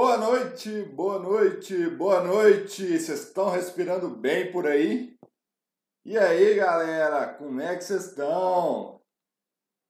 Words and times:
Boa 0.00 0.16
noite, 0.16 0.84
boa 0.84 1.18
noite, 1.18 1.90
boa 1.90 2.22
noite. 2.22 2.86
Vocês 2.86 3.24
estão 3.24 3.50
respirando 3.50 4.08
bem 4.08 4.52
por 4.52 4.64
aí? 4.64 5.18
E 6.04 6.16
aí, 6.16 6.54
galera, 6.54 7.34
como 7.34 7.60
é 7.60 7.76
que 7.76 7.82
vocês 7.82 8.10
estão? 8.10 9.02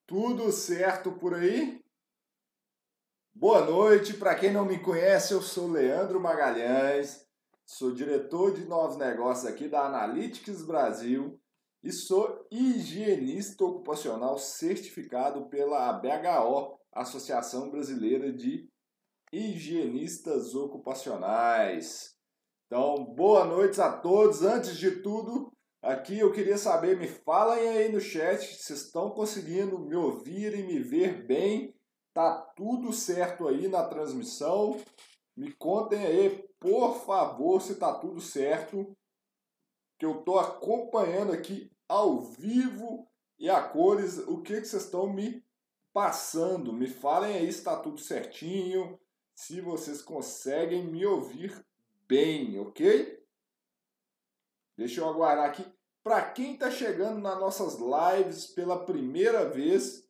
Tudo 0.07 0.51
certo 0.51 1.13
por 1.13 1.35
aí? 1.35 1.85
Boa 3.35 3.67
noite, 3.67 4.15
para 4.15 4.35
quem 4.35 4.51
não 4.51 4.65
me 4.65 4.79
conhece, 4.79 5.35
eu 5.35 5.43
sou 5.43 5.71
Leandro 5.71 6.19
Magalhães, 6.19 7.27
sou 7.67 7.93
diretor 7.93 8.55
de 8.55 8.65
novos 8.65 8.97
negócios 8.97 9.45
aqui 9.45 9.69
da 9.69 9.85
Analytics 9.85 10.63
Brasil 10.63 11.39
e 11.83 11.93
sou 11.93 12.47
higienista 12.51 13.63
ocupacional 13.63 14.39
certificado 14.39 15.51
pela 15.51 15.91
ABHO, 15.91 16.81
Associação 16.95 17.71
Brasileira 17.71 18.33
de 18.33 18.71
Higienistas 19.33 20.55
Ocupacionais. 20.55 22.17
Então, 22.67 23.05
boa 23.05 23.45
noite 23.45 23.81
a 23.81 23.93
todos. 23.93 24.43
Antes 24.43 24.77
de 24.79 25.03
tudo, 25.03 25.53
aqui 25.83 26.19
eu 26.19 26.33
queria 26.33 26.57
saber, 26.57 26.97
me 26.97 27.07
falem 27.07 27.69
aí 27.69 27.93
no 27.93 28.01
chat 28.01 28.43
se 28.43 28.73
estão 28.73 29.11
conseguindo 29.11 29.79
me 29.79 29.95
ouvir 29.95 30.55
e 30.55 30.63
me 30.63 30.79
ver 30.79 31.27
bem. 31.27 31.75
Tá 32.15 32.41
tudo 32.57 32.93
certo 32.93 33.47
aí 33.47 33.69
na 33.69 33.85
transmissão? 33.85 34.81
Me 35.37 35.53
contem 35.53 36.05
aí, 36.05 36.49
por 36.59 37.05
favor, 37.05 37.61
se 37.61 37.75
tá 37.75 37.95
tudo 37.95 38.21
certo 38.21 38.97
que 39.99 40.07
eu 40.07 40.21
estou 40.21 40.39
acompanhando 40.39 41.33
aqui 41.33 41.71
ao 41.89 42.21
vivo 42.21 43.07
e 43.39 43.51
a 43.51 43.61
cores 43.61 44.19
o 44.19 44.41
que, 44.41 44.61
que 44.61 44.67
vocês 44.67 44.85
estão 44.85 45.13
me 45.13 45.45
passando. 45.93 46.73
Me 46.73 46.87
falem 46.87 47.37
aí 47.37 47.53
se 47.53 47.59
está 47.59 47.77
tudo 47.77 48.01
certinho, 48.01 48.99
se 49.39 49.61
vocês 49.61 50.03
conseguem 50.03 50.85
me 50.85 51.07
ouvir 51.07 51.65
bem, 52.09 52.59
ok? 52.59 53.25
Deixa 54.77 55.01
eu 55.01 55.09
aguardar 55.09 55.49
aqui. 55.49 55.65
Para 56.03 56.29
quem 56.33 56.55
está 56.55 56.73
chegando 56.73 57.21
nas 57.21 57.39
nossas 57.39 57.79
lives 57.79 58.49
pela 58.49 58.85
primeira 58.85 59.49
vez, 59.49 60.05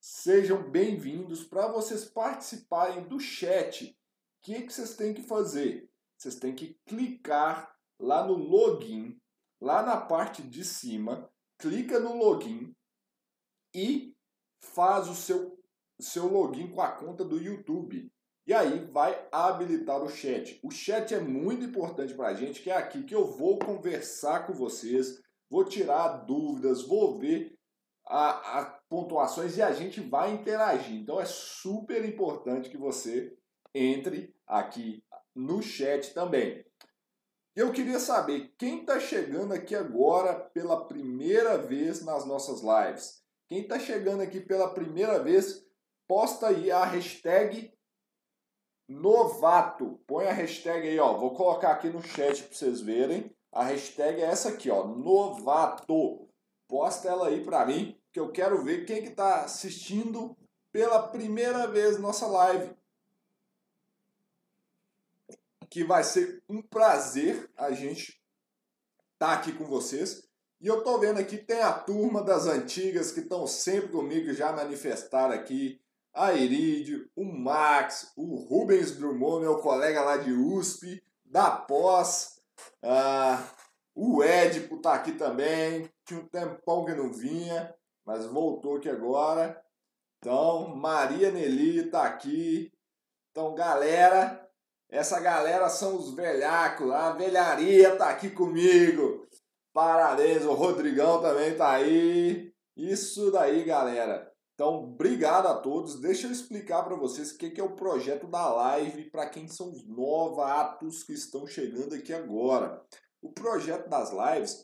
sejam 0.00 0.70
bem-vindos. 0.70 1.42
Para 1.42 1.66
vocês 1.66 2.04
participarem 2.04 3.08
do 3.08 3.18
chat, 3.18 3.90
o 3.90 3.94
que, 4.40 4.62
que 4.62 4.72
vocês 4.72 4.94
têm 4.94 5.14
que 5.14 5.22
fazer? 5.22 5.90
Vocês 6.16 6.36
têm 6.36 6.54
que 6.54 6.78
clicar 6.86 7.76
lá 7.98 8.24
no 8.24 8.34
login, 8.34 9.20
lá 9.60 9.82
na 9.82 10.00
parte 10.00 10.42
de 10.42 10.64
cima, 10.64 11.28
clica 11.58 11.98
no 11.98 12.16
login 12.16 12.72
e 13.74 14.16
faz 14.60 15.08
o 15.08 15.14
seu, 15.16 15.60
seu 15.98 16.28
login 16.28 16.70
com 16.70 16.80
a 16.80 16.92
conta 16.92 17.24
do 17.24 17.36
YouTube. 17.36 18.08
E 18.50 18.52
aí 18.52 18.84
vai 18.86 19.28
habilitar 19.30 20.02
o 20.02 20.08
chat. 20.08 20.58
O 20.60 20.72
chat 20.72 21.14
é 21.14 21.20
muito 21.20 21.64
importante 21.64 22.12
para 22.14 22.30
a 22.30 22.34
gente, 22.34 22.60
que 22.60 22.68
é 22.68 22.76
aqui 22.76 23.04
que 23.04 23.14
eu 23.14 23.24
vou 23.24 23.60
conversar 23.60 24.44
com 24.44 24.52
vocês, 24.52 25.22
vou 25.48 25.64
tirar 25.64 26.24
dúvidas, 26.24 26.82
vou 26.82 27.16
ver 27.16 27.56
as 28.04 28.76
pontuações 28.88 29.56
e 29.56 29.62
a 29.62 29.70
gente 29.70 30.00
vai 30.00 30.32
interagir. 30.32 30.96
Então 30.96 31.20
é 31.20 31.26
super 31.26 32.04
importante 32.04 32.68
que 32.68 32.76
você 32.76 33.32
entre 33.72 34.34
aqui 34.48 35.00
no 35.32 35.62
chat 35.62 36.12
também. 36.12 36.66
Eu 37.54 37.70
queria 37.70 38.00
saber 38.00 38.52
quem 38.58 38.80
está 38.80 38.98
chegando 38.98 39.54
aqui 39.54 39.76
agora 39.76 40.34
pela 40.34 40.88
primeira 40.88 41.56
vez 41.56 42.04
nas 42.04 42.26
nossas 42.26 42.62
lives. 42.62 43.22
Quem 43.48 43.60
está 43.60 43.78
chegando 43.78 44.22
aqui 44.22 44.40
pela 44.40 44.74
primeira 44.74 45.22
vez, 45.22 45.64
posta 46.08 46.48
aí 46.48 46.68
a 46.68 46.82
hashtag 46.84 47.72
novato. 48.90 50.00
Põe 50.06 50.26
a 50.26 50.32
hashtag 50.32 50.88
aí, 50.88 50.98
ó. 50.98 51.16
Vou 51.16 51.32
colocar 51.34 51.70
aqui 51.70 51.88
no 51.88 52.02
chat 52.02 52.42
para 52.42 52.56
vocês 52.56 52.80
verem. 52.80 53.34
A 53.52 53.64
hashtag 53.64 54.20
é 54.20 54.26
essa 54.26 54.50
aqui, 54.50 54.70
ó, 54.70 54.86
novato. 54.86 56.28
Posta 56.68 57.08
ela 57.08 57.28
aí 57.28 57.42
para 57.42 57.64
mim, 57.66 57.98
que 58.12 58.20
eu 58.20 58.30
quero 58.30 58.62
ver 58.62 58.84
quem 58.84 59.02
que 59.02 59.08
está 59.08 59.42
assistindo 59.42 60.36
pela 60.70 61.08
primeira 61.08 61.66
vez 61.66 61.98
nossa 61.98 62.26
live 62.26 62.74
que 65.70 65.84
vai 65.84 66.02
ser 66.02 66.42
um 66.48 66.60
prazer 66.60 67.48
a 67.56 67.70
gente 67.70 68.20
tá 69.16 69.34
aqui 69.34 69.52
com 69.52 69.64
vocês. 69.64 70.28
E 70.60 70.66
eu 70.66 70.82
tô 70.82 70.98
vendo 70.98 71.20
aqui 71.20 71.38
tem 71.38 71.62
a 71.62 71.72
turma 71.72 72.22
das 72.22 72.46
antigas 72.46 73.12
que 73.12 73.20
estão 73.20 73.46
sempre 73.46 73.90
comigo, 73.90 74.34
já 74.34 74.52
manifestaram 74.52 75.32
aqui. 75.32 75.80
A 76.12 76.32
Irídio, 76.32 77.08
o 77.14 77.24
Max, 77.24 78.12
o 78.16 78.36
Rubens 78.36 78.96
Drummond, 78.96 79.42
meu 79.42 79.58
colega 79.58 80.02
lá 80.02 80.16
de 80.16 80.32
USP, 80.32 81.02
da 81.24 81.50
Pós, 81.50 82.40
ah, 82.82 83.42
o 83.94 84.22
Edipo 84.22 84.78
tá 84.78 84.94
aqui 84.94 85.12
também, 85.12 85.88
tinha 86.04 86.20
um 86.20 86.26
tempão 86.26 86.84
que 86.84 86.94
não 86.94 87.12
vinha, 87.12 87.74
mas 88.04 88.26
voltou 88.26 88.76
aqui 88.76 88.88
agora. 88.88 89.60
Então, 90.18 90.74
Maria 90.74 91.30
Nelly 91.30 91.90
tá 91.90 92.04
aqui. 92.04 92.72
Então, 93.30 93.54
galera, 93.54 94.48
essa 94.90 95.20
galera 95.20 95.68
são 95.68 95.96
os 95.96 96.14
velhacos, 96.14 96.90
a 96.90 97.12
velharia 97.12 97.96
tá 97.96 98.10
aqui 98.10 98.30
comigo. 98.30 99.26
Parabéns, 99.72 100.44
o 100.44 100.52
Rodrigão 100.52 101.22
também 101.22 101.56
tá 101.56 101.72
aí. 101.72 102.52
Isso 102.76 103.30
daí, 103.30 103.64
galera. 103.64 104.29
Então, 104.60 104.84
obrigado 104.84 105.46
a 105.46 105.58
todos. 105.58 105.98
Deixa 105.98 106.26
eu 106.26 106.30
explicar 106.30 106.82
para 106.82 106.94
vocês 106.94 107.32
o 107.32 107.38
que 107.38 107.58
é 107.58 107.64
o 107.64 107.74
projeto 107.74 108.26
da 108.26 108.46
live 108.52 109.08
para 109.08 109.26
quem 109.26 109.48
são 109.48 109.70
os 109.70 109.86
novatos 109.88 111.02
que 111.02 111.14
estão 111.14 111.46
chegando 111.46 111.94
aqui 111.94 112.12
agora. 112.12 112.84
O 113.22 113.32
projeto 113.32 113.88
das 113.88 114.10
lives 114.10 114.62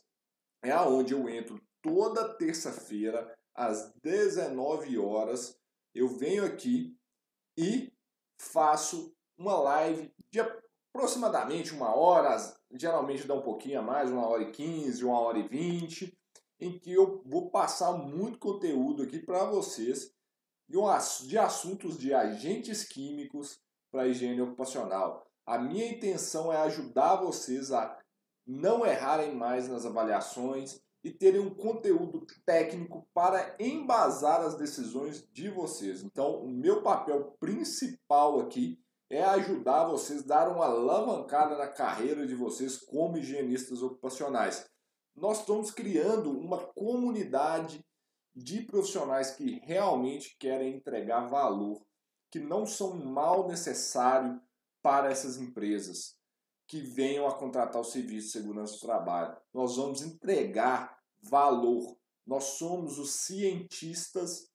é 0.62 0.70
aonde 0.70 1.14
eu 1.14 1.26
entro 1.30 1.58
toda 1.80 2.36
terça-feira 2.36 3.34
às 3.54 3.90
19 4.02 4.98
horas. 4.98 5.58
Eu 5.94 6.08
venho 6.08 6.44
aqui 6.44 6.94
e 7.56 7.90
faço 8.38 9.16
uma 9.38 9.58
live 9.60 10.12
de 10.30 10.40
aproximadamente 10.40 11.72
uma 11.72 11.96
hora, 11.96 12.36
geralmente 12.72 13.26
dá 13.26 13.32
um 13.32 13.40
pouquinho 13.40 13.78
a 13.78 13.82
mais, 13.82 14.10
uma 14.10 14.26
hora 14.26 14.42
e 14.42 14.52
quinze, 14.52 15.02
uma 15.02 15.18
hora 15.18 15.38
e 15.38 15.48
vinte, 15.48 16.14
em 16.60 16.78
que 16.78 16.92
eu 16.92 17.22
vou 17.26 17.50
passar 17.50 17.92
muito 17.92 18.38
conteúdo 18.38 19.02
aqui 19.02 19.18
para 19.18 19.44
vocês 19.44 20.12
de 21.26 21.38
assuntos 21.38 21.98
de 21.98 22.12
agentes 22.12 22.84
químicos 22.84 23.60
para 23.90 24.08
higiene 24.08 24.40
ocupacional. 24.40 25.26
A 25.44 25.58
minha 25.58 25.86
intenção 25.86 26.52
é 26.52 26.56
ajudar 26.58 27.16
vocês 27.16 27.70
a 27.70 27.98
não 28.46 28.84
errarem 28.84 29.34
mais 29.34 29.68
nas 29.68 29.86
avaliações 29.86 30.80
e 31.04 31.10
terem 31.10 31.40
um 31.40 31.54
conteúdo 31.54 32.26
técnico 32.44 33.06
para 33.14 33.54
embasar 33.60 34.40
as 34.40 34.56
decisões 34.56 35.24
de 35.32 35.48
vocês. 35.48 36.02
Então, 36.02 36.42
o 36.42 36.48
meu 36.48 36.82
papel 36.82 37.36
principal 37.38 38.40
aqui 38.40 38.80
é 39.08 39.22
ajudar 39.22 39.84
vocês 39.84 40.24
a 40.24 40.26
dar 40.26 40.48
uma 40.48 40.64
alavancada 40.64 41.56
na 41.56 41.68
carreira 41.68 42.26
de 42.26 42.34
vocês 42.34 42.76
como 42.76 43.16
higienistas 43.16 43.82
ocupacionais. 43.82 44.66
Nós 45.16 45.40
estamos 45.40 45.70
criando 45.70 46.30
uma 46.30 46.58
comunidade 46.58 47.84
de 48.34 48.62
profissionais 48.62 49.30
que 49.30 49.60
realmente 49.64 50.36
querem 50.38 50.74
entregar 50.74 51.26
valor, 51.26 51.82
que 52.30 52.38
não 52.38 52.66
são 52.66 52.94
mal 52.96 53.48
necessário 53.48 54.40
para 54.82 55.10
essas 55.10 55.38
empresas 55.38 56.16
que 56.68 56.80
venham 56.80 57.26
a 57.26 57.34
contratar 57.34 57.80
o 57.80 57.84
serviço 57.84 58.26
de 58.26 58.32
segurança 58.32 58.74
do 58.74 58.80
trabalho. 58.80 59.36
Nós 59.54 59.76
vamos 59.76 60.02
entregar 60.02 61.00
valor. 61.22 61.96
Nós 62.26 62.44
somos 62.44 62.98
os 62.98 63.12
cientistas 63.12 64.50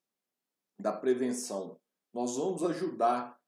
da 0.77 0.91
prevenção. 0.91 1.79
Nós 2.13 2.35
vamos 2.35 2.63
ajudar 2.63 3.39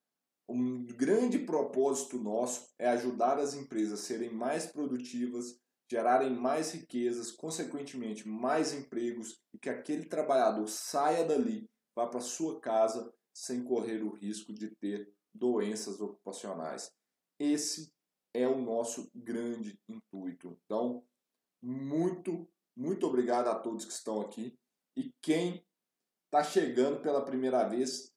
um 0.47 0.85
grande 0.85 1.39
propósito 1.39 2.17
nosso 2.17 2.69
é 2.77 2.89
ajudar 2.89 3.39
as 3.39 3.53
empresas 3.53 3.99
a 3.99 4.03
serem 4.03 4.31
mais 4.33 4.65
produtivas, 4.65 5.59
gerarem 5.89 6.31
mais 6.31 6.71
riquezas, 6.71 7.31
consequentemente 7.31 8.27
mais 8.27 8.73
empregos 8.73 9.39
e 9.53 9.59
que 9.59 9.69
aquele 9.69 10.05
trabalhador 10.05 10.67
saia 10.67 11.25
dali, 11.25 11.69
vá 11.95 12.07
para 12.07 12.19
sua 12.19 12.59
casa 12.59 13.13
sem 13.33 13.63
correr 13.63 14.03
o 14.03 14.13
risco 14.13 14.53
de 14.53 14.69
ter 14.75 15.13
doenças 15.33 15.99
ocupacionais. 15.99 16.91
Esse 17.39 17.91
é 18.33 18.47
o 18.47 18.61
nosso 18.61 19.09
grande 19.13 19.79
intuito. 19.87 20.57
Então, 20.65 21.03
muito, 21.61 22.47
muito 22.75 23.05
obrigado 23.05 23.47
a 23.47 23.55
todos 23.55 23.85
que 23.85 23.93
estão 23.93 24.21
aqui 24.21 24.57
e 24.95 25.11
quem 25.21 25.65
está 26.25 26.43
chegando 26.43 27.01
pela 27.01 27.23
primeira 27.23 27.67
vez, 27.67 28.11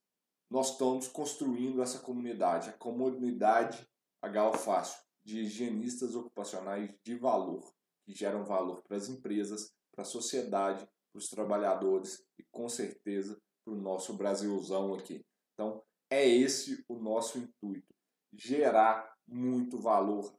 nós 0.50 0.72
estamos 0.72 1.08
construindo 1.08 1.82
essa 1.82 1.98
comunidade, 1.98 2.70
a 2.70 2.72
comunidade 2.72 3.86
H 4.22 4.52
Fácil, 4.54 5.05
de 5.26 5.40
higienistas 5.40 6.14
ocupacionais 6.14 6.88
de 7.02 7.16
valor, 7.16 7.74
que 8.04 8.14
geram 8.14 8.44
valor 8.44 8.80
para 8.86 8.96
as 8.96 9.08
empresas, 9.08 9.72
para 9.90 10.02
a 10.02 10.04
sociedade, 10.06 10.88
para 11.12 11.18
os 11.18 11.28
trabalhadores 11.28 12.24
e 12.38 12.44
com 12.44 12.68
certeza 12.68 13.36
para 13.64 13.74
o 13.74 13.76
nosso 13.76 14.14
Brasilzão 14.14 14.94
aqui. 14.94 15.26
Então, 15.52 15.82
é 16.08 16.24
esse 16.24 16.84
o 16.88 16.94
nosso 16.94 17.38
intuito. 17.38 17.92
gerar 18.32 19.16
muito 19.26 19.78
valor 19.78 20.32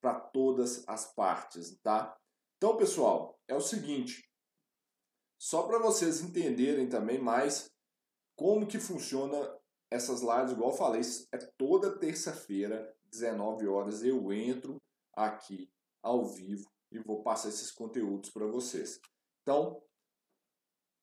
para 0.00 0.20
todas 0.20 0.86
as 0.86 1.10
partes, 1.14 1.78
tá? 1.82 2.14
Então, 2.56 2.76
pessoal, 2.76 3.38
é 3.48 3.54
o 3.54 3.60
seguinte, 3.60 4.28
só 5.40 5.62
para 5.62 5.78
vocês 5.78 6.20
entenderem 6.20 6.88
também 6.88 7.18
mais 7.18 7.70
como 8.36 8.66
que 8.66 8.78
funciona 8.78 9.58
essas 9.90 10.20
lives, 10.20 10.52
igual 10.52 10.70
eu 10.70 10.76
falei, 10.76 11.00
é 11.32 11.38
toda 11.56 11.98
terça-feira, 11.98 12.94
19 13.12 13.68
horas, 13.68 14.02
eu 14.02 14.32
entro 14.32 14.80
aqui 15.14 15.70
ao 16.02 16.24
vivo 16.24 16.68
e 16.90 16.98
vou 16.98 17.22
passar 17.22 17.48
esses 17.48 17.70
conteúdos 17.70 18.30
para 18.30 18.46
vocês. 18.46 19.00
Então, 19.42 19.82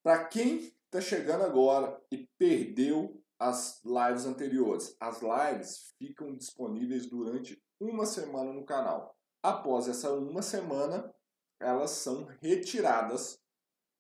para 0.04 0.26
quem 0.26 0.74
está 0.86 1.00
chegando 1.00 1.44
agora 1.44 2.02
e 2.12 2.28
perdeu 2.38 3.24
as 3.38 3.82
lives 3.84 4.26
anteriores, 4.26 4.96
as 5.00 5.22
lives 5.22 5.94
ficam 5.98 6.36
disponíveis 6.36 7.08
durante 7.08 7.62
uma 7.80 8.06
semana 8.06 8.52
no 8.52 8.66
canal. 8.66 9.16
Após 9.42 9.88
essa 9.88 10.12
uma 10.12 10.42
semana, 10.42 11.14
elas 11.62 11.92
são 11.92 12.26
retiradas 12.42 13.40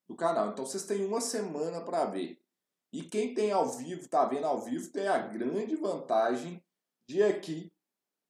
do 0.09 0.15
canal. 0.15 0.49
Então 0.49 0.65
vocês 0.65 0.85
têm 0.85 1.05
uma 1.05 1.21
semana 1.21 1.81
para 1.81 2.05
ver. 2.05 2.41
E 2.91 3.03
quem 3.03 3.33
tem 3.33 3.51
ao 3.51 3.69
vivo, 3.69 4.01
está 4.01 4.25
vendo 4.25 4.45
ao 4.45 4.61
vivo, 4.61 4.91
tem 4.91 5.07
a 5.07 5.19
grande 5.19 5.75
vantagem 5.75 6.63
de 7.07 7.21
aqui 7.23 7.71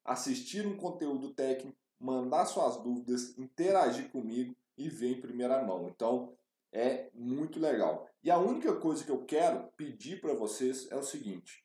assistir 0.09 0.65
um 0.65 0.75
conteúdo 0.75 1.33
técnico, 1.33 1.77
mandar 1.99 2.45
suas 2.45 2.77
dúvidas, 2.77 3.37
interagir 3.37 4.09
comigo 4.11 4.55
e 4.77 4.89
ver 4.89 5.17
em 5.17 5.21
primeira 5.21 5.63
mão. 5.63 5.87
Então 5.87 6.33
é 6.71 7.09
muito 7.13 7.59
legal. 7.59 8.09
E 8.23 8.31
a 8.31 8.37
única 8.37 8.75
coisa 8.75 9.03
que 9.03 9.11
eu 9.11 9.23
quero 9.23 9.69
pedir 9.77 10.19
para 10.19 10.33
vocês 10.33 10.91
é 10.91 10.95
o 10.95 11.03
seguinte: 11.03 11.63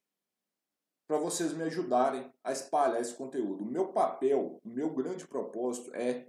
para 1.06 1.18
vocês 1.18 1.52
me 1.54 1.62
ajudarem 1.62 2.30
a 2.42 2.52
espalhar 2.52 3.00
esse 3.00 3.14
conteúdo. 3.14 3.64
O 3.64 3.66
meu 3.66 3.88
papel, 3.88 4.60
o 4.62 4.68
meu 4.68 4.90
grande 4.90 5.26
propósito 5.26 5.90
é 5.94 6.28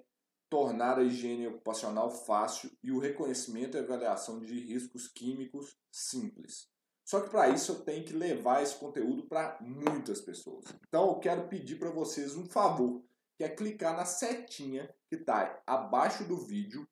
tornar 0.50 0.98
a 0.98 1.04
higiene 1.04 1.48
ocupacional 1.48 2.10
fácil 2.10 2.72
e 2.82 2.92
o 2.92 3.00
reconhecimento 3.00 3.76
e 3.76 3.80
avaliação 3.80 4.40
de 4.40 4.58
riscos 4.58 5.08
químicos 5.08 5.78
simples. 5.92 6.70
Só 7.06 7.22
que 7.22 7.30
para 7.30 7.50
isso 7.50 7.72
eu 7.72 7.80
tenho 7.84 8.04
que 8.04 8.14
levar 8.14 8.64
esse 8.64 8.76
conteúdo 8.76 9.28
para 9.28 9.58
muitas 9.62 10.20
pessoas. 10.22 10.66
Então 10.88 11.10
eu 11.10 11.20
quero 11.20 11.48
pedir 11.48 11.78
para 11.78 11.92
vocês 11.92 12.36
um 12.36 12.46
favor, 12.46 13.04
que 13.38 13.44
é 13.44 13.50
clicar 13.50 13.96
na 13.96 14.06
setinha 14.06 14.94
que 15.08 15.16
está 15.16 15.62
abaixo 15.68 16.24
do 16.24 16.38
vídeo 16.38 16.88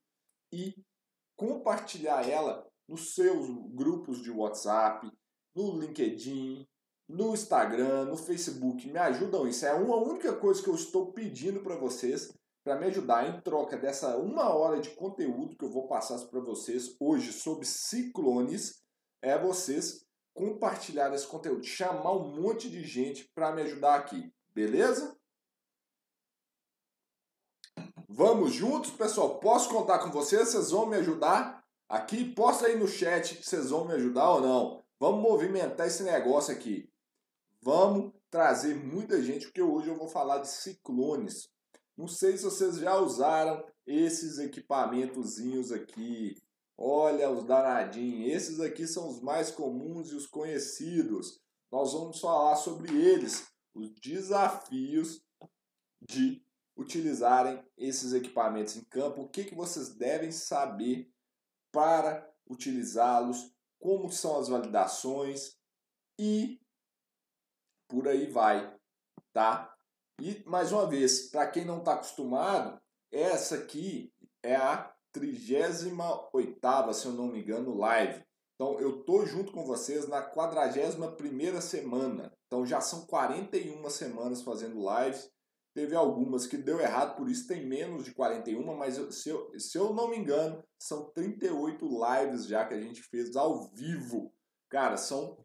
e 0.51 0.75
compartilhar 1.35 2.29
ela 2.29 2.69
nos 2.87 3.15
seus 3.15 3.49
grupos 3.73 4.21
de 4.21 4.29
WhatsApp, 4.29 5.11
no 5.55 5.79
LinkedIn, 5.79 6.67
no 7.07 7.33
Instagram, 7.33 8.05
no 8.05 8.17
Facebook. 8.17 8.87
Me 8.87 8.99
ajudam 8.99 9.47
isso. 9.47 9.65
É 9.65 9.73
uma 9.73 9.95
única 9.97 10.33
coisa 10.33 10.61
que 10.61 10.69
eu 10.69 10.75
estou 10.75 11.11
pedindo 11.11 11.61
para 11.61 11.75
vocês 11.75 12.33
para 12.63 12.79
me 12.79 12.85
ajudar 12.85 13.27
em 13.27 13.41
troca 13.41 13.77
dessa 13.77 14.15
uma 14.17 14.53
hora 14.53 14.79
de 14.79 14.91
conteúdo 14.91 15.55
que 15.57 15.65
eu 15.65 15.71
vou 15.71 15.87
passar 15.87 16.17
para 16.27 16.39
vocês 16.39 16.95
hoje 16.99 17.33
sobre 17.33 17.65
ciclones, 17.65 18.82
é 19.23 19.37
vocês 19.37 20.05
compartilhar 20.33 21.13
esse 21.13 21.25
conteúdo, 21.25 21.63
chamar 21.63 22.11
um 22.11 22.41
monte 22.41 22.69
de 22.69 22.83
gente 22.83 23.31
para 23.33 23.51
me 23.51 23.61
ajudar 23.61 23.95
aqui, 23.95 24.31
beleza? 24.53 25.17
Vamos 28.07 28.53
juntos, 28.53 28.91
pessoal? 28.91 29.39
Posso 29.39 29.69
contar 29.69 29.99
com 29.99 30.11
vocês? 30.11 30.49
Vocês 30.49 30.71
vão 30.71 30.85
me 30.85 30.97
ajudar? 30.97 31.63
Aqui, 31.87 32.33
posta 32.33 32.67
aí 32.67 32.77
no 32.77 32.87
chat 32.87 33.37
que 33.37 33.45
vocês 33.45 33.69
vão 33.69 33.85
me 33.85 33.93
ajudar 33.93 34.29
ou 34.29 34.41
não. 34.41 34.83
Vamos 34.99 35.21
movimentar 35.21 35.87
esse 35.87 36.03
negócio 36.03 36.53
aqui. 36.53 36.91
Vamos 37.61 38.11
trazer 38.29 38.75
muita 38.75 39.21
gente, 39.21 39.45
porque 39.45 39.61
hoje 39.61 39.87
eu 39.87 39.95
vou 39.95 40.07
falar 40.07 40.39
de 40.39 40.49
ciclones. 40.49 41.49
Não 41.95 42.07
sei 42.07 42.37
se 42.37 42.43
vocês 42.43 42.77
já 42.77 42.95
usaram 42.97 43.63
esses 43.87 44.37
equipamentozinhos 44.37 45.71
aqui. 45.71 46.35
Olha 46.85 47.29
os 47.29 47.45
danadinhos. 47.45 48.29
Esses 48.29 48.59
aqui 48.59 48.85
são 48.85 49.07
os 49.07 49.21
mais 49.21 49.49
comuns 49.49 50.11
e 50.11 50.15
os 50.15 50.27
conhecidos. 50.27 51.39
Nós 51.71 51.93
vamos 51.93 52.19
falar 52.19 52.57
sobre 52.57 52.91
eles, 52.93 53.47
os 53.73 53.89
desafios 54.01 55.23
de 56.01 56.45
utilizarem 56.75 57.63
esses 57.77 58.11
equipamentos 58.11 58.75
em 58.75 58.83
campo, 58.83 59.21
o 59.21 59.29
que, 59.29 59.45
que 59.45 59.55
vocês 59.55 59.95
devem 59.95 60.33
saber 60.33 61.09
para 61.71 62.29
utilizá-los, 62.49 63.55
como 63.79 64.11
são 64.11 64.37
as 64.37 64.49
validações 64.49 65.57
e 66.19 66.59
por 67.87 68.09
aí 68.09 68.29
vai, 68.29 68.77
tá? 69.31 69.73
E 70.19 70.43
mais 70.45 70.73
uma 70.73 70.85
vez, 70.85 71.29
para 71.29 71.49
quem 71.49 71.63
não 71.63 71.79
está 71.79 71.93
acostumado, 71.93 72.81
essa 73.09 73.55
aqui 73.55 74.13
é 74.43 74.57
a 74.57 74.92
38 75.13 76.93
se 76.93 77.05
eu 77.05 77.13
não 77.13 77.27
me 77.27 77.39
engano, 77.39 77.77
live. 77.77 78.23
Então 78.55 78.79
eu 78.79 79.03
tô 79.03 79.25
junto 79.25 79.51
com 79.51 79.65
vocês 79.65 80.07
na 80.07 80.21
41 80.21 81.61
semana. 81.61 82.33
Então 82.47 82.65
já 82.65 82.81
são 82.81 83.05
41 83.05 83.89
semanas 83.89 84.41
fazendo 84.41 84.79
lives. 84.79 85.31
Teve 85.73 85.95
algumas 85.95 86.45
que 86.45 86.55
deu 86.55 86.79
errado, 86.79 87.15
por 87.15 87.27
isso 87.27 87.47
tem 87.47 87.65
menos 87.65 88.05
de 88.05 88.13
41, 88.13 88.63
mas 88.77 88.97
eu, 88.97 89.11
se, 89.11 89.29
eu, 89.29 89.59
se 89.59 89.75
eu 89.75 89.91
não 89.91 90.07
me 90.07 90.17
engano, 90.17 90.63
são 90.77 91.09
38 91.11 91.83
lives 91.83 92.45
já 92.45 92.63
que 92.63 92.75
a 92.75 92.79
gente 92.79 93.01
fez 93.01 93.35
ao 93.35 93.71
vivo. 93.73 94.31
Cara, 94.69 94.97
são, 94.97 95.43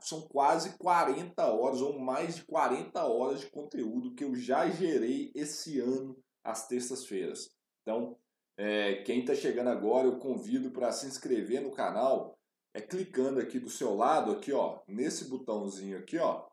são 0.00 0.22
quase 0.22 0.76
40 0.78 1.46
horas 1.46 1.80
ou 1.80 1.96
mais 1.96 2.36
de 2.36 2.44
40 2.44 3.04
horas 3.04 3.40
de 3.40 3.50
conteúdo 3.50 4.14
que 4.16 4.24
eu 4.24 4.34
já 4.34 4.68
gerei 4.68 5.30
esse 5.32 5.78
ano 5.78 6.18
às 6.42 6.66
terças-feiras. 6.66 7.50
Então, 7.82 8.18
é, 8.62 9.02
quem 9.04 9.20
está 9.20 9.34
chegando 9.34 9.70
agora, 9.70 10.06
eu 10.06 10.18
convido 10.18 10.70
para 10.70 10.92
se 10.92 11.06
inscrever 11.06 11.62
no 11.62 11.70
canal, 11.70 12.38
é 12.74 12.80
clicando 12.82 13.40
aqui 13.40 13.58
do 13.58 13.70
seu 13.70 13.94
lado, 13.94 14.32
aqui 14.32 14.52
ó, 14.52 14.82
nesse 14.86 15.30
botãozinho 15.30 15.96
aqui 15.96 16.18
ó, 16.18 16.46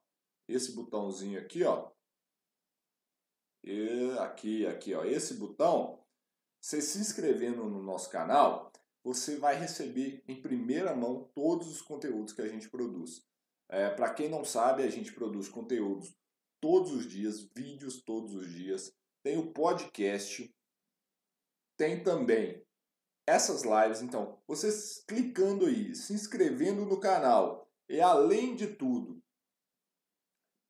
esse 0.48 0.72
botãozinho 0.72 1.38
aqui 1.38 1.66
ó, 1.66 1.92
e 3.62 4.18
aqui, 4.20 4.66
aqui, 4.66 4.94
ó, 4.94 5.04
esse 5.04 5.34
botão, 5.34 6.02
você 6.62 6.82
se 6.82 6.98
inscrevendo 6.98 7.66
no 7.66 7.84
nosso 7.84 8.10
canal, 8.10 8.72
você 9.04 9.36
vai 9.36 9.60
receber 9.60 10.24
em 10.30 10.42
primeira 10.42 10.96
mão 10.96 11.30
todos 11.36 11.68
os 11.68 11.82
conteúdos 11.82 12.32
que 12.32 12.42
a 12.42 12.48
gente 12.48 12.70
produz. 12.70 13.22
É, 13.68 13.90
Para 13.90 14.14
quem 14.14 14.30
não 14.30 14.46
sabe, 14.46 14.84
a 14.84 14.90
gente 14.90 15.12
produz 15.12 15.50
conteúdos 15.50 16.16
todos 16.62 16.94
os 16.94 17.06
dias, 17.06 17.44
vídeos 17.54 18.02
todos 18.02 18.34
os 18.34 18.50
dias, 18.50 18.94
tem 19.22 19.38
o 19.38 19.52
podcast, 19.52 20.50
tem 21.78 22.04
também 22.04 22.66
essas 23.26 23.64
lives. 23.64 24.02
Então, 24.02 24.40
vocês 24.48 25.04
clicando 25.08 25.66
aí, 25.66 25.94
se 25.96 26.14
inscrevendo 26.14 26.86
no 26.86 27.00
canal 27.00 27.70
e 27.88 28.02
além 28.02 28.56
de 28.56 28.68
tudo, 28.68 29.22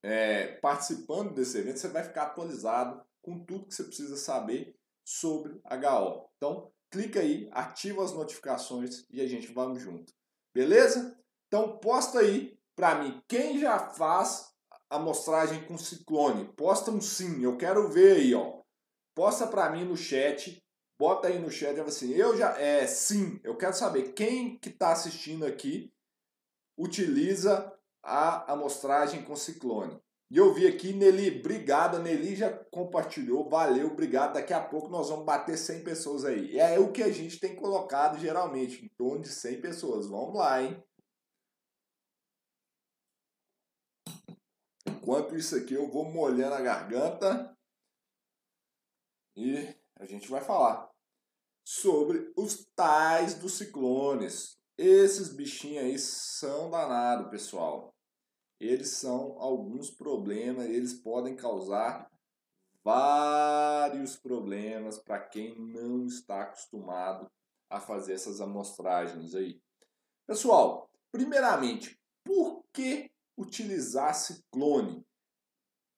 é, 0.03 0.47
participando 0.57 1.33
desse 1.33 1.57
evento, 1.57 1.79
você 1.79 1.87
vai 1.87 2.03
ficar 2.03 2.23
atualizado 2.23 3.03
com 3.21 3.43
tudo 3.43 3.65
que 3.65 3.73
você 3.73 3.83
precisa 3.83 4.15
saber 4.15 4.75
sobre 5.03 5.53
HO. 5.53 6.29
Então, 6.37 6.71
clica 6.91 7.19
aí, 7.19 7.49
ativa 7.51 8.03
as 8.03 8.13
notificações 8.13 9.05
e 9.09 9.21
a 9.21 9.27
gente 9.27 9.51
vamos 9.51 9.81
junto. 9.81 10.13
Beleza? 10.53 11.17
Então, 11.47 11.77
posta 11.79 12.19
aí 12.19 12.57
para 12.75 12.95
mim 12.95 13.21
quem 13.27 13.59
já 13.59 13.79
faz 13.79 14.53
amostragem 14.89 15.65
com 15.65 15.77
ciclone. 15.77 16.45
Posta 16.53 16.91
um 16.91 17.01
sim, 17.01 17.43
eu 17.43 17.57
quero 17.57 17.89
ver 17.89 18.17
aí, 18.17 18.33
ó. 18.33 18.61
Posta 19.15 19.47
para 19.47 19.69
mim 19.71 19.83
no 19.83 19.97
chat, 19.97 20.63
bota 20.99 21.27
aí 21.27 21.39
no 21.39 21.51
chat 21.51 21.79
assim, 21.79 22.13
eu 22.13 22.35
já 22.35 22.57
é 22.59 22.87
sim, 22.87 23.39
eu 23.43 23.55
quero 23.55 23.73
saber 23.73 24.13
quem 24.13 24.57
que 24.57 24.69
está 24.69 24.91
assistindo 24.91 25.45
aqui 25.45 25.93
utiliza 26.77 27.73
a 28.03 28.53
amostragem 28.53 29.23
com 29.23 29.35
ciclone. 29.35 29.99
E 30.29 30.37
eu 30.37 30.53
vi 30.53 30.67
aqui, 30.67 30.91
Nelly, 30.91 31.39
obrigado. 31.39 31.99
Nelly 31.99 32.35
já 32.35 32.53
compartilhou, 32.65 33.49
valeu, 33.49 33.87
obrigado. 33.87 34.33
Daqui 34.33 34.53
a 34.53 34.61
pouco 34.61 34.89
nós 34.89 35.09
vamos 35.09 35.25
bater 35.25 35.57
100 35.57 35.83
pessoas 35.83 36.25
aí. 36.25 36.59
É 36.59 36.77
o 36.77 36.91
que 36.91 37.01
a 37.01 37.11
gente 37.11 37.39
tem 37.39 37.55
colocado 37.55 38.19
geralmente, 38.19 38.83
em 38.83 38.89
torno 38.89 39.21
de 39.21 39.29
100 39.29 39.61
pessoas. 39.61 40.07
Vamos 40.07 40.35
lá, 40.35 40.61
hein? 40.61 40.83
Enquanto 44.85 45.37
isso 45.37 45.55
aqui, 45.55 45.73
eu 45.73 45.89
vou 45.89 46.03
molhando 46.03 46.55
a 46.55 46.61
garganta 46.61 47.57
e 49.35 49.73
a 49.95 50.05
gente 50.05 50.27
vai 50.29 50.41
falar 50.41 50.86
sobre 51.67 52.31
os 52.35 52.65
tais 52.75 53.33
dos 53.33 53.57
ciclones. 53.57 54.57
Esses 54.77 55.29
bichinhos 55.29 55.83
aí 55.83 55.99
são 55.99 56.69
danados, 56.69 57.29
pessoal 57.29 57.93
eles 58.59 58.89
são 58.89 59.37
alguns 59.39 59.91
problemas, 59.91 60.65
eles 60.65 60.93
podem 60.93 61.35
causar 61.35 62.09
vários 62.83 64.15
problemas 64.15 64.97
para 64.97 65.19
quem 65.19 65.57
não 65.59 66.05
está 66.05 66.43
acostumado 66.43 67.29
a 67.69 67.79
fazer 67.79 68.13
essas 68.13 68.41
amostragens 68.41 69.35
aí. 69.35 69.61
Pessoal, 70.25 70.89
primeiramente, 71.11 71.99
por 72.23 72.63
que 72.73 73.11
utilizar 73.37 74.15
ciclone? 74.15 75.05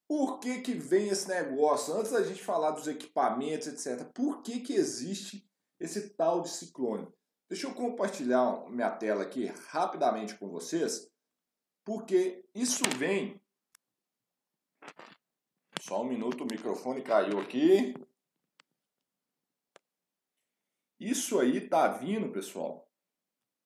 Por 0.07 0.39
que, 0.39 0.61
que 0.61 0.73
vem 0.73 1.09
esse 1.09 1.27
negócio? 1.27 1.93
Antes 1.93 2.11
da 2.11 2.23
gente 2.23 2.43
falar 2.43 2.71
dos 2.71 2.88
equipamentos, 2.88 3.67
etc., 3.67 4.11
por 4.11 4.41
que, 4.41 4.59
que 4.59 4.73
existe 4.73 5.47
esse 5.79 6.09
tal 6.12 6.41
de 6.41 6.50
ciclone? 6.50 7.07
Deixa 7.48 7.67
eu 7.67 7.74
compartilhar 7.74 8.69
minha 8.69 8.91
tela 8.91 9.24
aqui 9.24 9.45
rapidamente 9.45 10.38
com 10.38 10.50
vocês, 10.50 11.12
porque 11.83 12.45
isso 12.53 12.83
vem. 12.98 13.41
Só 15.81 16.03
um 16.03 16.07
minuto, 16.07 16.43
o 16.43 16.48
microfone 16.48 17.01
caiu 17.01 17.39
aqui. 17.39 17.95
Isso 21.00 21.39
aí 21.39 21.67
tá 21.67 21.88
vindo, 21.88 22.31
pessoal, 22.31 22.88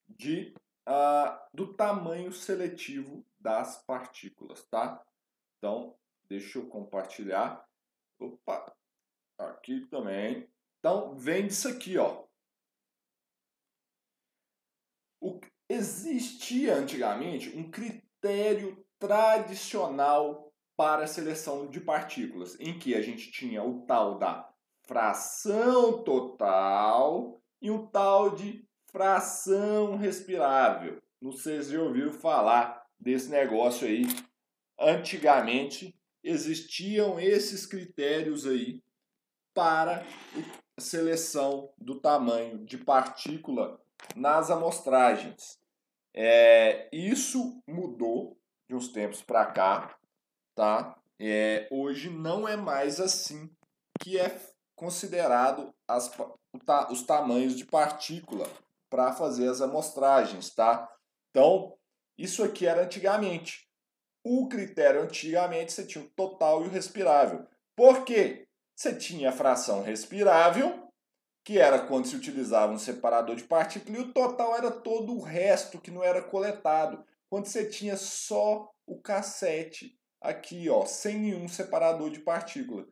de 0.08 0.54
uh, 0.88 1.40
do 1.54 1.74
tamanho 1.74 2.32
seletivo 2.32 3.26
das 3.40 3.84
partículas, 3.84 4.64
tá? 4.68 5.04
Então, 5.58 5.98
deixa 6.30 6.60
eu 6.60 6.68
compartilhar. 6.68 7.68
Opa, 8.20 8.74
aqui 9.38 9.86
também. 9.88 10.48
Então, 10.84 11.16
vem 11.16 11.48
disso 11.48 11.70
aqui, 11.70 11.98
ó. 11.98 12.26
O, 15.22 15.40
existia 15.70 16.76
antigamente 16.76 17.56
um 17.58 17.72
critério 17.72 18.86
tradicional 19.00 20.52
para 20.76 21.06
a 21.06 21.08
seleção 21.08 21.70
de 21.70 21.80
partículas, 21.80 22.60
em 22.60 22.78
que 22.78 22.96
a 22.96 23.02
gente 23.02 23.32
tinha 23.32 23.64
o 23.64 23.86
tal 23.86 24.20
da 24.20 24.54
fração 24.86 26.04
total 26.04 27.42
e 27.62 27.72
o 27.72 27.88
tal 27.88 28.36
de 28.36 28.68
fração 28.92 29.96
respirável. 29.96 31.02
Não 31.22 31.32
sei 31.32 31.64
se 31.64 31.72
já 31.72 31.82
ouviram 31.82 32.12
falar 32.12 32.86
desse 33.00 33.30
negócio 33.30 33.88
aí. 33.88 34.04
Antigamente 34.78 35.98
existiam 36.22 37.18
esses 37.22 37.66
critérios 37.66 38.46
aí 38.46 38.84
para 39.54 40.02
a 40.02 40.63
seleção 40.80 41.72
do 41.78 42.00
tamanho 42.00 42.66
de 42.66 42.78
partícula 42.78 43.80
nas 44.16 44.50
amostragens. 44.50 45.60
É, 46.14 46.90
isso 46.92 47.62
mudou 47.68 48.38
de 48.68 48.76
uns 48.76 48.90
tempos 48.90 49.22
para 49.22 49.46
cá, 49.48 49.98
tá? 50.56 51.00
É, 51.20 51.68
hoje 51.72 52.10
não 52.10 52.48
é 52.48 52.56
mais 52.56 53.00
assim 53.00 53.50
que 54.00 54.20
é 54.20 54.40
considerado 54.76 55.74
as, 55.88 56.12
os 56.90 57.04
tamanhos 57.04 57.56
de 57.56 57.66
partícula 57.66 58.48
para 58.90 59.14
fazer 59.14 59.48
as 59.48 59.62
amostragens, 59.62 60.54
tá? 60.54 60.90
Então, 61.30 61.78
isso 62.18 62.44
aqui 62.44 62.68
era 62.68 62.84
antigamente. 62.84 63.68
O 64.24 64.48
critério 64.48 65.02
antigamente 65.02 65.74
você 65.74 65.86
tinha 65.86 66.04
o 66.04 66.10
total 66.10 66.64
e 66.64 66.68
o 66.68 66.72
respirável. 66.72 67.48
Por 67.76 68.06
quê? 68.06 68.48
Você 68.76 68.96
tinha 68.96 69.30
a 69.30 69.34
fração 69.34 69.84
respirável, 69.84 70.88
que 71.46 71.60
era 71.60 71.86
quando 71.86 72.08
se 72.08 72.16
utilizava 72.16 72.72
um 72.72 72.80
separador 72.80 73.36
de 73.36 73.44
partícula, 73.44 73.98
e 73.98 74.02
o 74.02 74.14
total 74.14 74.56
era 74.56 74.72
todo 74.72 75.14
o 75.14 75.22
resto 75.22 75.80
que 75.80 75.92
não 75.92 76.04
era 76.04 76.22
coletado. 76.22 77.04
Quando 77.30 77.46
você 77.46 77.66
tinha 77.68 77.98
só 77.98 78.72
o 78.86 79.00
cassete 79.02 79.98
aqui, 80.22 80.70
ó, 80.70 80.86
sem 80.86 81.20
nenhum 81.20 81.48
separador 81.48 82.10
de 82.10 82.20
partícula. 82.20 82.86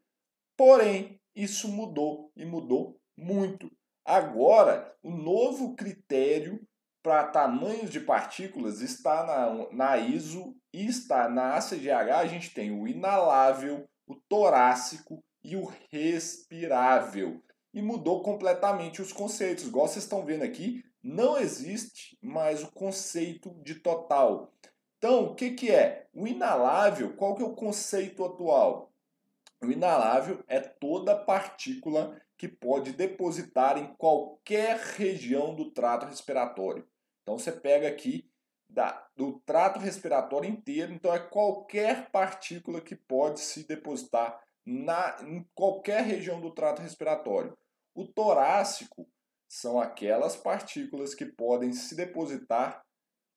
Porém, 0.58 1.20
isso 1.36 1.68
mudou 1.70 2.32
e 2.36 2.46
mudou 2.46 3.00
muito. 3.18 3.72
Agora, 4.06 4.96
o 5.02 5.12
novo 5.12 5.76
critério 5.76 6.62
para 7.02 7.28
tamanhos 7.28 7.90
de 7.90 8.00
partículas 8.00 8.82
está 8.82 9.26
na, 9.26 9.72
na 9.72 9.98
ISO 9.98 10.56
e 10.74 10.86
está 10.86 11.30
na 11.30 11.56
ACGH. 11.56 12.12
A 12.16 12.28
gente 12.28 12.54
tem 12.54 12.72
o 12.72 12.88
inalável, 12.88 13.88
o 14.06 14.16
torácico 14.16 15.24
e 15.44 15.56
o 15.56 15.72
respirável. 15.90 17.42
E 17.74 17.82
mudou 17.82 18.22
completamente 18.22 19.02
os 19.02 19.14
conceitos. 19.14 19.66
Igual 19.66 19.88
vocês 19.88 20.04
estão 20.04 20.26
vendo 20.26 20.44
aqui, 20.44 20.84
não 21.02 21.38
existe 21.38 22.18
mais 22.22 22.64
o 22.64 22.72
conceito 22.72 23.50
de 23.64 23.76
total. 23.76 24.54
Então, 24.98 25.26
o 25.26 25.36
que, 25.36 25.52
que 25.52 25.72
é? 25.72 26.08
O 26.14 26.28
inalável, 26.28 27.16
qual 27.16 27.36
que 27.36 27.42
é 27.42 27.46
o 27.46 27.56
conceito 27.56 28.24
atual? 28.24 28.92
O 29.64 29.72
inalável 29.72 30.44
é 30.48 30.60
toda 30.60 31.16
partícula 31.16 32.20
que 32.36 32.48
pode 32.48 32.94
depositar 32.94 33.78
em 33.78 33.94
qualquer 33.94 34.76
região 34.78 35.54
do 35.54 35.70
trato 35.70 36.08
respiratório. 36.08 36.88
Então 37.22 37.38
você 37.38 37.52
pega 37.52 37.88
aqui 37.88 38.28
da, 38.68 39.08
do 39.16 39.40
trato 39.46 39.80
respiratório 39.80 40.50
inteiro, 40.50 40.92
então 40.92 41.14
é 41.14 41.20
qualquer 41.20 42.10
partícula 42.10 42.82
que 42.82 42.96
pode 42.96 43.42
se 43.42 43.68
depositar 43.68 44.42
na, 44.72 45.18
em 45.22 45.44
qualquer 45.54 46.04
região 46.04 46.40
do 46.40 46.52
trato 46.52 46.82
respiratório. 46.82 47.58
O 47.94 48.08
torácico 48.08 49.08
são 49.48 49.80
aquelas 49.80 50.36
partículas 50.36 51.14
que 51.14 51.26
podem 51.26 51.74
se 51.74 51.96
depositar 51.96 52.86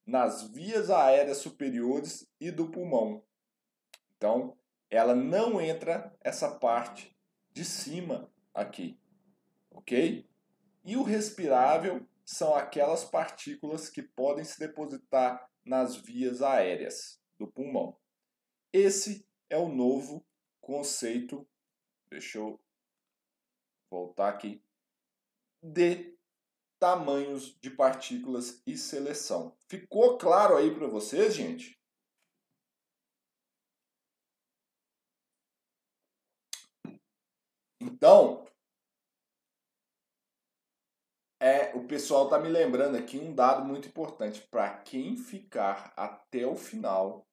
nas 0.07 0.49
vias 0.51 0.91
aéreas 0.91 1.39
superiores 1.39 2.31
e 2.41 2.51
do 2.51 2.71
pulmão. 2.71 3.25
Então, 4.17 4.57
ela 4.89 5.15
não 5.15 5.61
entra 5.61 6.15
essa 6.21 6.55
parte 6.55 7.17
de 7.51 7.65
cima 7.65 8.31
aqui, 8.53 8.99
ok? 9.71 10.29
E 10.85 10.97
o 10.97 11.03
respirável 11.03 12.07
são 12.25 12.55
aquelas 12.55 13.05
partículas 13.05 13.89
que 13.89 14.03
podem 14.03 14.45
se 14.45 14.59
depositar 14.59 15.51
nas 15.65 15.97
vias 15.97 16.43
aéreas 16.43 17.21
do 17.39 17.47
pulmão. 17.49 17.97
Esse 18.73 19.27
é 19.49 19.57
o 19.57 19.69
novo 19.69 20.25
conceito, 20.65 21.47
deixa 22.09 22.39
eu 22.39 22.59
voltar 23.91 24.31
aqui, 24.31 24.63
de 25.63 26.17
tamanhos 26.79 27.55
de 27.61 27.71
partículas 27.71 28.63
e 28.67 28.77
seleção. 28.77 29.57
Ficou 29.69 30.19
claro 30.19 30.57
aí 30.57 30.75
para 30.75 30.87
vocês, 30.87 31.35
gente? 31.35 31.79
Então, 37.81 38.47
é, 41.41 41.75
o 41.75 41.87
pessoal 41.87 42.29
tá 42.29 42.39
me 42.39 42.49
lembrando 42.49 42.97
aqui 42.97 43.19
um 43.19 43.35
dado 43.35 43.65
muito 43.65 43.89
importante 43.89 44.41
para 44.51 44.79
quem 44.79 45.17
ficar 45.17 45.93
até 45.97 46.47
o 46.47 46.57
final, 46.57 47.27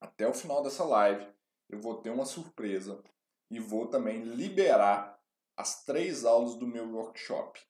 até 0.00 0.26
o 0.26 0.34
final 0.34 0.62
dessa 0.62 0.84
live, 0.84 1.32
eu 1.70 1.80
vou 1.80 2.00
ter 2.00 2.10
uma 2.10 2.24
surpresa 2.24 3.02
e 3.50 3.58
vou 3.58 3.86
também 3.86 4.22
liberar 4.22 5.18
as 5.56 5.84
três 5.84 6.24
aulas 6.24 6.56
do 6.56 6.66
meu 6.66 6.88
workshop, 6.90 7.60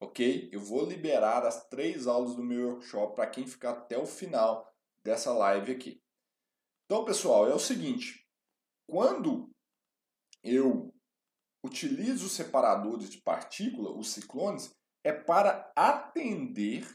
ok? 0.00 0.48
Eu 0.52 0.60
vou 0.60 0.84
liberar 0.84 1.44
as 1.46 1.66
três 1.68 2.06
aulas 2.06 2.34
do 2.34 2.42
meu 2.42 2.70
workshop 2.70 3.14
para 3.14 3.26
quem 3.26 3.46
ficar 3.46 3.70
até 3.70 3.98
o 3.98 4.06
final 4.06 4.70
dessa 5.02 5.32
live 5.32 5.72
aqui. 5.72 6.02
Então, 6.84 7.04
pessoal, 7.04 7.48
é 7.48 7.54
o 7.54 7.58
seguinte: 7.58 8.26
quando 8.86 9.50
eu 10.42 10.92
utilizo 11.64 12.28
separadores 12.28 13.10
de 13.10 13.20
partícula, 13.22 13.96
os 13.96 14.10
ciclones, 14.10 14.74
é 15.04 15.12
para 15.12 15.72
atender 15.76 16.86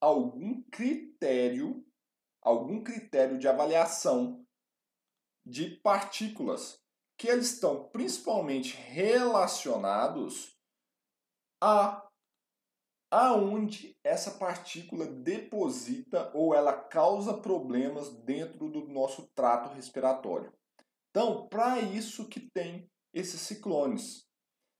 algum 0.00 0.62
critério, 0.64 1.84
algum 2.42 2.82
critério 2.82 3.38
de 3.38 3.48
avaliação 3.48 4.43
de 5.44 5.76
partículas 5.82 6.80
que 7.16 7.28
eles 7.28 7.52
estão 7.52 7.88
principalmente 7.90 8.76
relacionados 8.76 10.58
a 11.62 12.04
aonde 13.10 13.96
essa 14.02 14.32
partícula 14.32 15.06
deposita 15.06 16.32
ou 16.34 16.52
ela 16.52 16.72
causa 16.72 17.32
problemas 17.32 18.10
dentro 18.24 18.68
do 18.68 18.88
nosso 18.88 19.30
trato 19.36 19.72
respiratório. 19.72 20.52
Então, 21.10 21.46
para 21.48 21.80
isso 21.80 22.28
que 22.28 22.40
tem 22.40 22.90
esses 23.12 23.40
ciclones. 23.40 24.26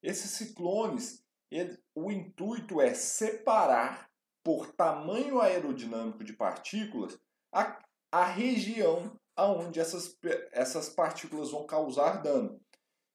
Esses 0.03 0.33
ciclones, 0.33 1.25
ele, 1.49 1.79
o 1.95 2.11
intuito 2.11 2.81
é 2.81 2.93
separar 2.93 4.11
por 4.43 4.73
tamanho 4.73 5.41
aerodinâmico 5.41 6.25
de 6.25 6.33
partículas 6.33 7.17
a, 7.53 7.81
a 8.11 8.25
região 8.25 9.17
aonde 9.37 9.81
essas, 9.81 10.17
essas 10.53 10.89
partículas 10.89 11.51
vão 11.51 11.67
causar 11.67 12.23
dano. 12.23 12.61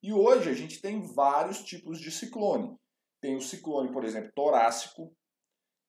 E 0.02 0.14
hoje 0.14 0.50
a 0.50 0.54
gente 0.54 0.82
tem 0.82 1.02
vários 1.02 1.64
tipos 1.64 2.00
de 2.00 2.12
ciclone. 2.12 2.76
Tem 3.22 3.36
o 3.36 3.42
ciclone, 3.42 3.92
por 3.92 4.06
exemplo, 4.06 4.32
torácico, 4.34 5.14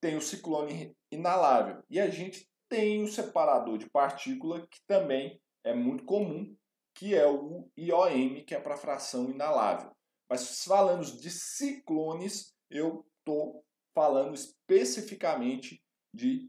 tem 0.01 0.17
o 0.17 0.23
ciclone 0.23 0.97
inalável. 1.13 1.83
E 1.89 2.01
a 2.01 2.09
gente 2.09 2.49
tem 2.69 3.03
o 3.03 3.09
separador 3.09 3.79
de 3.79 3.89
partícula, 3.91 4.67
que 4.67 4.81
também 4.87 5.41
é 5.65 5.75
muito 5.75 6.05
comum, 6.05 6.57
que 6.97 7.15
é 7.15 7.27
o 7.27 7.69
IOM, 7.77 8.45
que 8.45 8.55
é 8.55 8.61
para 8.61 8.77
fração 8.77 9.31
inalável. 9.31 9.93
Mas 10.29 10.65
falando 10.65 11.05
de 11.05 11.31
ciclones, 11.31 12.55
eu 12.71 13.05
estou 13.19 13.65
falando 13.95 14.35
especificamente 14.35 15.83
de 16.15 16.49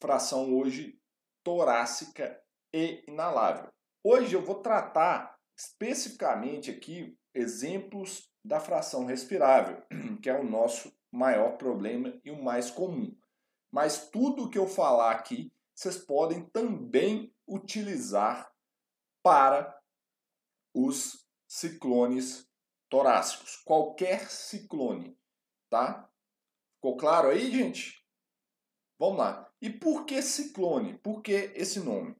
fração 0.00 0.56
hoje 0.56 0.98
torácica 1.44 2.40
e 2.76 3.02
inalável. 3.08 3.72
Hoje 4.04 4.34
eu 4.34 4.42
vou 4.42 4.56
tratar 4.56 5.34
especificamente 5.56 6.70
aqui 6.70 7.18
exemplos 7.32 8.30
da 8.44 8.60
fração 8.60 9.06
respirável, 9.06 9.82
que 10.22 10.28
é 10.28 10.38
o 10.38 10.44
nosso 10.44 10.94
maior 11.10 11.56
problema 11.56 12.12
e 12.22 12.30
o 12.30 12.42
mais 12.42 12.70
comum. 12.70 13.16
Mas 13.72 14.10
tudo 14.10 14.50
que 14.50 14.58
eu 14.58 14.66
falar 14.66 15.12
aqui, 15.12 15.50
vocês 15.74 15.96
podem 15.96 16.44
também 16.50 17.34
utilizar 17.48 18.52
para 19.22 19.74
os 20.74 21.26
ciclones 21.48 22.46
torácicos. 22.90 23.56
Qualquer 23.64 24.30
ciclone, 24.30 25.18
tá? 25.70 26.10
Ficou 26.74 26.98
claro 26.98 27.30
aí, 27.30 27.50
gente? 27.50 28.04
Vamos 28.98 29.18
lá. 29.18 29.50
E 29.62 29.70
por 29.70 30.04
que 30.04 30.20
ciclone? 30.20 30.98
Por 30.98 31.22
que 31.22 31.52
esse 31.54 31.80
nome? 31.80 32.14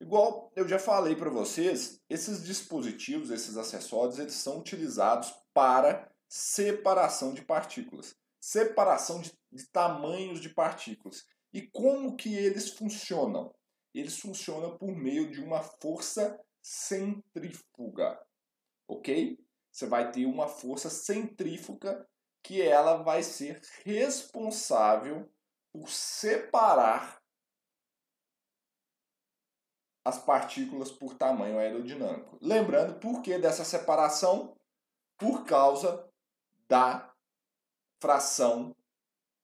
Igual 0.00 0.50
eu 0.56 0.66
já 0.66 0.78
falei 0.78 1.14
para 1.14 1.28
vocês, 1.28 2.00
esses 2.08 2.42
dispositivos, 2.42 3.30
esses 3.30 3.58
acessórios, 3.58 4.18
eles 4.18 4.32
são 4.32 4.58
utilizados 4.58 5.30
para 5.52 6.10
separação 6.26 7.34
de 7.34 7.42
partículas, 7.42 8.16
separação 8.40 9.20
de, 9.20 9.30
de 9.52 9.66
tamanhos 9.68 10.40
de 10.40 10.48
partículas. 10.48 11.26
E 11.52 11.62
como 11.62 12.16
que 12.16 12.34
eles 12.34 12.70
funcionam? 12.70 13.54
Eles 13.92 14.18
funcionam 14.18 14.78
por 14.78 14.96
meio 14.96 15.30
de 15.30 15.40
uma 15.40 15.62
força 15.62 16.40
centrífuga, 16.62 18.18
ok? 18.88 19.38
Você 19.70 19.86
vai 19.86 20.10
ter 20.10 20.24
uma 20.24 20.48
força 20.48 20.88
centrífuga 20.88 22.08
que 22.42 22.62
ela 22.62 23.02
vai 23.02 23.22
ser 23.22 23.60
responsável 23.84 25.30
por 25.72 25.90
separar 25.90 27.19
as 30.04 30.18
partículas 30.18 30.90
por 30.90 31.14
tamanho 31.14 31.58
aerodinâmico. 31.58 32.38
Lembrando 32.40 32.98
por 32.98 33.22
que 33.22 33.38
dessa 33.38 33.64
separação? 33.64 34.56
Por 35.18 35.44
causa 35.44 36.08
da 36.68 37.12
fração 38.00 38.74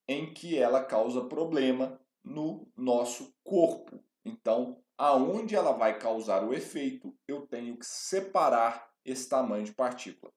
em 0.08 0.32
que 0.32 0.56
ela 0.58 0.84
causa 0.84 1.24
problema 1.24 2.00
no 2.24 2.66
nosso 2.76 3.34
corpo. 3.44 4.02
Então, 4.24 4.82
aonde 4.96 5.54
ela 5.54 5.72
vai 5.72 5.98
causar 5.98 6.42
o 6.44 6.54
efeito, 6.54 7.14
eu 7.28 7.46
tenho 7.46 7.76
que 7.76 7.84
separar 7.84 8.90
esse 9.04 9.28
tamanho 9.28 9.64
de 9.64 9.74
partícula. 9.74 10.32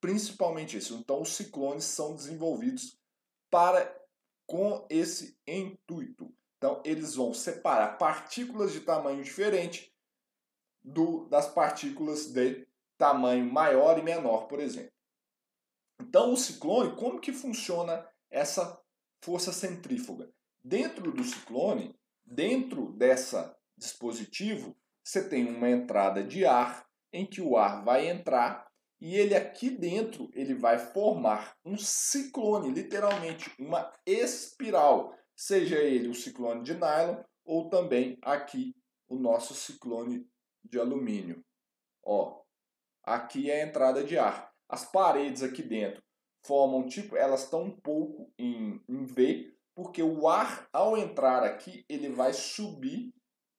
Principalmente 0.00 0.76
isso. 0.76 0.94
Então, 0.94 1.20
os 1.20 1.30
ciclones 1.30 1.84
são 1.84 2.14
desenvolvidos 2.14 2.98
para 3.50 3.94
com 4.46 4.86
esse 4.90 5.38
intuito. 5.46 6.32
Então, 6.56 6.82
eles 6.84 7.14
vão 7.14 7.34
separar 7.34 7.98
partículas 7.98 8.72
de 8.72 8.80
tamanho 8.80 9.22
diferente 9.22 9.92
do, 10.82 11.26
das 11.28 11.52
partículas 11.52 12.26
de 12.32 12.66
tamanho 12.98 13.50
maior 13.50 13.98
e 13.98 14.02
menor, 14.02 14.46
por 14.46 14.60
exemplo. 14.60 14.92
Então, 16.00 16.32
o 16.32 16.36
ciclone, 16.36 16.96
como 16.96 17.20
que 17.20 17.32
funciona 17.32 18.06
essa 18.30 18.80
força 19.22 19.52
centrífuga? 19.52 20.32
Dentro 20.62 21.12
do 21.12 21.22
ciclone, 21.22 21.94
dentro 22.24 22.92
dessa 22.92 23.56
dispositivo, 23.76 24.76
você 25.04 25.28
tem 25.28 25.46
uma 25.46 25.68
entrada 25.68 26.22
de 26.22 26.46
ar 26.46 26.86
em 27.12 27.26
que 27.26 27.40
o 27.40 27.56
ar 27.56 27.84
vai 27.84 28.08
entrar 28.08 28.66
e 29.00 29.16
ele 29.16 29.34
aqui 29.34 29.70
dentro 29.70 30.30
ele 30.32 30.54
vai 30.54 30.78
formar 30.78 31.56
um 31.64 31.76
ciclone, 31.76 32.72
literalmente 32.72 33.52
uma 33.58 33.92
espiral 34.06 35.14
seja 35.36 35.78
ele 35.78 36.08
o 36.08 36.14
ciclone 36.14 36.62
de 36.62 36.74
nylon 36.74 37.22
ou 37.44 37.68
também 37.68 38.18
aqui 38.22 38.74
o 39.08 39.16
nosso 39.16 39.54
ciclone 39.54 40.26
de 40.64 40.78
alumínio. 40.78 41.44
Ó, 42.02 42.42
aqui 43.02 43.50
é 43.50 43.62
a 43.62 43.66
entrada 43.66 44.02
de 44.02 44.18
ar. 44.18 44.52
As 44.68 44.84
paredes 44.84 45.42
aqui 45.42 45.62
dentro 45.62 46.02
formam 46.44 46.86
tipo, 46.86 47.16
elas 47.16 47.44
estão 47.44 47.62
um 47.62 47.70
pouco 47.80 48.30
em, 48.38 48.80
em 48.88 49.04
V, 49.04 49.54
porque 49.74 50.02
o 50.02 50.28
ar 50.28 50.68
ao 50.72 50.96
entrar 50.96 51.42
aqui, 51.42 51.84
ele 51.88 52.10
vai 52.10 52.32
subir 52.32 53.12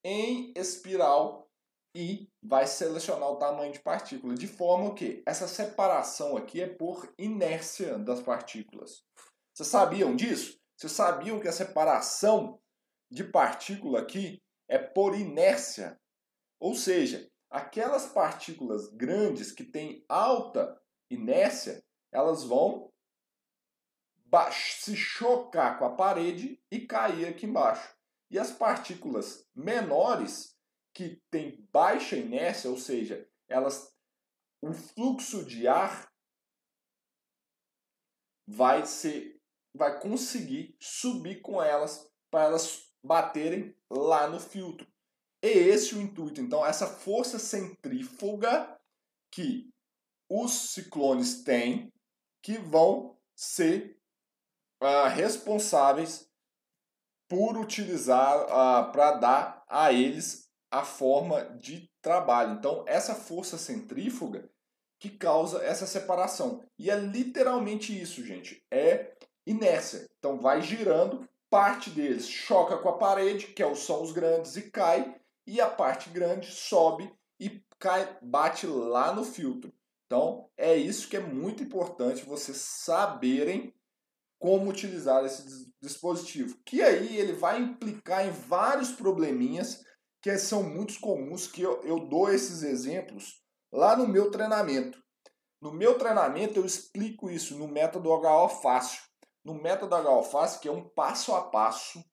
em 0.03 0.53
espiral 0.55 1.49
e 1.95 2.29
vai 2.43 2.67
selecionar 2.67 3.29
o 3.29 3.37
tamanho 3.37 3.71
de 3.71 3.79
partícula, 3.79 4.35
de 4.35 4.47
forma 4.47 4.93
que 4.93 5.23
essa 5.25 5.47
separação 5.47 6.37
aqui 6.37 6.61
é 6.61 6.67
por 6.67 7.11
inércia 7.17 7.97
das 7.97 8.21
partículas. 8.21 9.03
Vocês 9.53 9.69
sabiam 9.69 10.15
disso? 10.15 10.59
Vocês 10.75 10.91
sabiam 10.91 11.39
que 11.39 11.47
a 11.47 11.53
separação 11.53 12.61
de 13.09 13.23
partícula 13.23 14.01
aqui 14.01 14.41
é 14.67 14.77
por 14.77 15.15
inércia? 15.15 15.99
Ou 16.59 16.75
seja, 16.75 17.29
aquelas 17.49 18.07
partículas 18.07 18.87
grandes 18.89 19.51
que 19.51 19.63
têm 19.63 20.03
alta 20.09 20.79
inércia, 21.09 21.83
elas 22.11 22.43
vão 22.43 22.91
se 24.51 24.95
chocar 24.97 25.79
com 25.79 25.85
a 25.85 25.95
parede 25.95 26.61
e 26.69 26.85
cair 26.85 27.27
aqui 27.27 27.45
embaixo. 27.45 27.95
E 28.29 28.37
as 28.37 28.51
partículas 28.51 29.47
menores 29.55 30.57
que 30.93 31.21
têm 31.31 31.65
baixa 31.71 32.17
inércia, 32.17 32.69
ou 32.69 32.77
seja, 32.77 33.29
elas 33.47 33.93
o 34.61 34.73
fluxo 34.73 35.45
de 35.45 35.67
ar 35.67 36.11
vai 38.47 38.85
ser 38.85 39.34
vai 39.75 39.99
conseguir 39.99 40.75
subir 40.79 41.41
com 41.41 41.61
elas 41.61 42.09
para 42.31 42.45
elas 42.45 42.91
baterem 43.03 43.75
lá 43.89 44.27
no 44.27 44.39
filtro. 44.39 44.87
É 45.41 45.49
esse 45.49 45.95
o 45.95 46.01
intuito. 46.01 46.41
Então, 46.41 46.65
essa 46.65 46.87
força 46.87 47.37
centrífuga 47.37 48.75
que 49.31 49.69
os 50.29 50.51
ciclones 50.51 51.43
têm, 51.43 51.91
que 52.41 52.57
vão 52.57 53.17
ser 53.35 53.99
uh, 54.81 55.07
responsáveis 55.09 56.27
por 57.27 57.57
utilizar 57.57 58.43
uh, 58.45 58.91
para 58.91 59.11
dar 59.13 59.65
a 59.67 59.91
eles 59.91 60.49
a 60.71 60.83
forma 60.83 61.43
de 61.57 61.89
trabalho. 62.01 62.53
Então, 62.53 62.83
essa 62.87 63.13
força 63.13 63.57
centrífuga 63.57 64.49
que 64.99 65.09
causa 65.09 65.63
essa 65.63 65.85
separação. 65.85 66.63
E 66.79 66.89
é 66.89 66.95
literalmente 66.95 67.99
isso, 67.99 68.25
gente. 68.25 68.65
É 68.71 69.14
inércia. 69.45 70.09
Então 70.17 70.39
vai 70.39 70.61
girando, 70.61 71.27
parte 71.49 71.89
deles 71.89 72.27
choca 72.27 72.77
com 72.77 72.89
a 72.89 72.97
parede, 72.97 73.47
que 73.47 73.63
é 73.63 73.75
são 73.75 74.01
os 74.01 74.11
grandes, 74.11 74.55
e 74.55 74.69
cai, 74.69 75.15
e 75.45 75.61
a 75.61 75.69
parte 75.69 76.09
grande 76.09 76.51
sobe 76.51 77.11
e 77.39 77.61
cai, 77.79 78.17
bate 78.21 78.65
lá 78.65 79.13
no 79.13 79.23
filtro. 79.23 79.71
Então 80.05 80.49
é 80.57 80.75
isso 80.75 81.07
que 81.07 81.17
é 81.17 81.19
muito 81.19 81.63
importante 81.63 82.25
vocês 82.25 82.57
saberem 82.57 83.73
como 84.39 84.69
utilizar 84.69 85.23
esse 85.25 85.71
dispositivo. 85.81 86.57
Que 86.65 86.81
aí 86.81 87.17
ele 87.17 87.33
vai 87.33 87.59
implicar 87.59 88.25
em 88.25 88.31
vários 88.31 88.91
probleminhas 88.91 89.83
que 90.21 90.37
são 90.37 90.63
muito 90.63 90.99
comuns, 90.99 91.47
que 91.47 91.61
eu, 91.61 91.81
eu 91.83 91.99
dou 91.99 92.31
esses 92.31 92.63
exemplos 92.63 93.41
lá 93.71 93.95
no 93.95 94.07
meu 94.07 94.31
treinamento. 94.31 95.03
No 95.61 95.71
meu 95.71 95.97
treinamento 95.97 96.59
eu 96.59 96.65
explico 96.65 97.29
isso 97.29 97.57
no 97.57 97.67
método 97.67 98.09
HO 98.09 98.49
Fácil 98.49 99.01
no 99.45 99.53
método 99.53 99.93
H-Alface, 99.95 100.59
que 100.59 100.67
é 100.67 100.71
um 100.71 100.89
passo 100.89 101.33
a 101.35 101.49
passo 101.49 102.03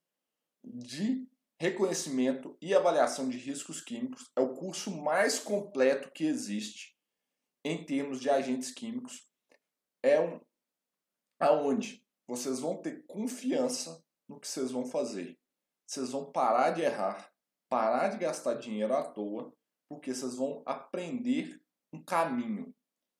de 0.62 1.26
reconhecimento 1.58 2.56
e 2.60 2.74
avaliação 2.74 3.28
de 3.28 3.38
riscos 3.38 3.80
químicos. 3.80 4.30
É 4.36 4.40
o 4.40 4.54
curso 4.54 4.90
mais 4.90 5.38
completo 5.38 6.12
que 6.12 6.24
existe 6.24 6.94
em 7.64 7.84
termos 7.84 8.20
de 8.20 8.28
agentes 8.28 8.70
químicos. 8.70 9.26
É 10.02 10.20
um 10.20 10.40
aonde 11.40 12.06
vocês 12.28 12.60
vão 12.60 12.76
ter 12.76 13.04
confiança 13.06 14.04
no 14.28 14.38
que 14.38 14.46
vocês 14.46 14.70
vão 14.70 14.84
fazer. 14.84 15.38
Vocês 15.86 16.10
vão 16.10 16.30
parar 16.30 16.70
de 16.70 16.82
errar, 16.82 17.32
parar 17.68 18.08
de 18.08 18.18
gastar 18.18 18.54
dinheiro 18.54 18.94
à 18.94 19.02
toa, 19.02 19.52
porque 19.88 20.14
vocês 20.14 20.34
vão 20.34 20.62
aprender 20.66 21.62
um 21.92 22.02
caminho. 22.02 22.74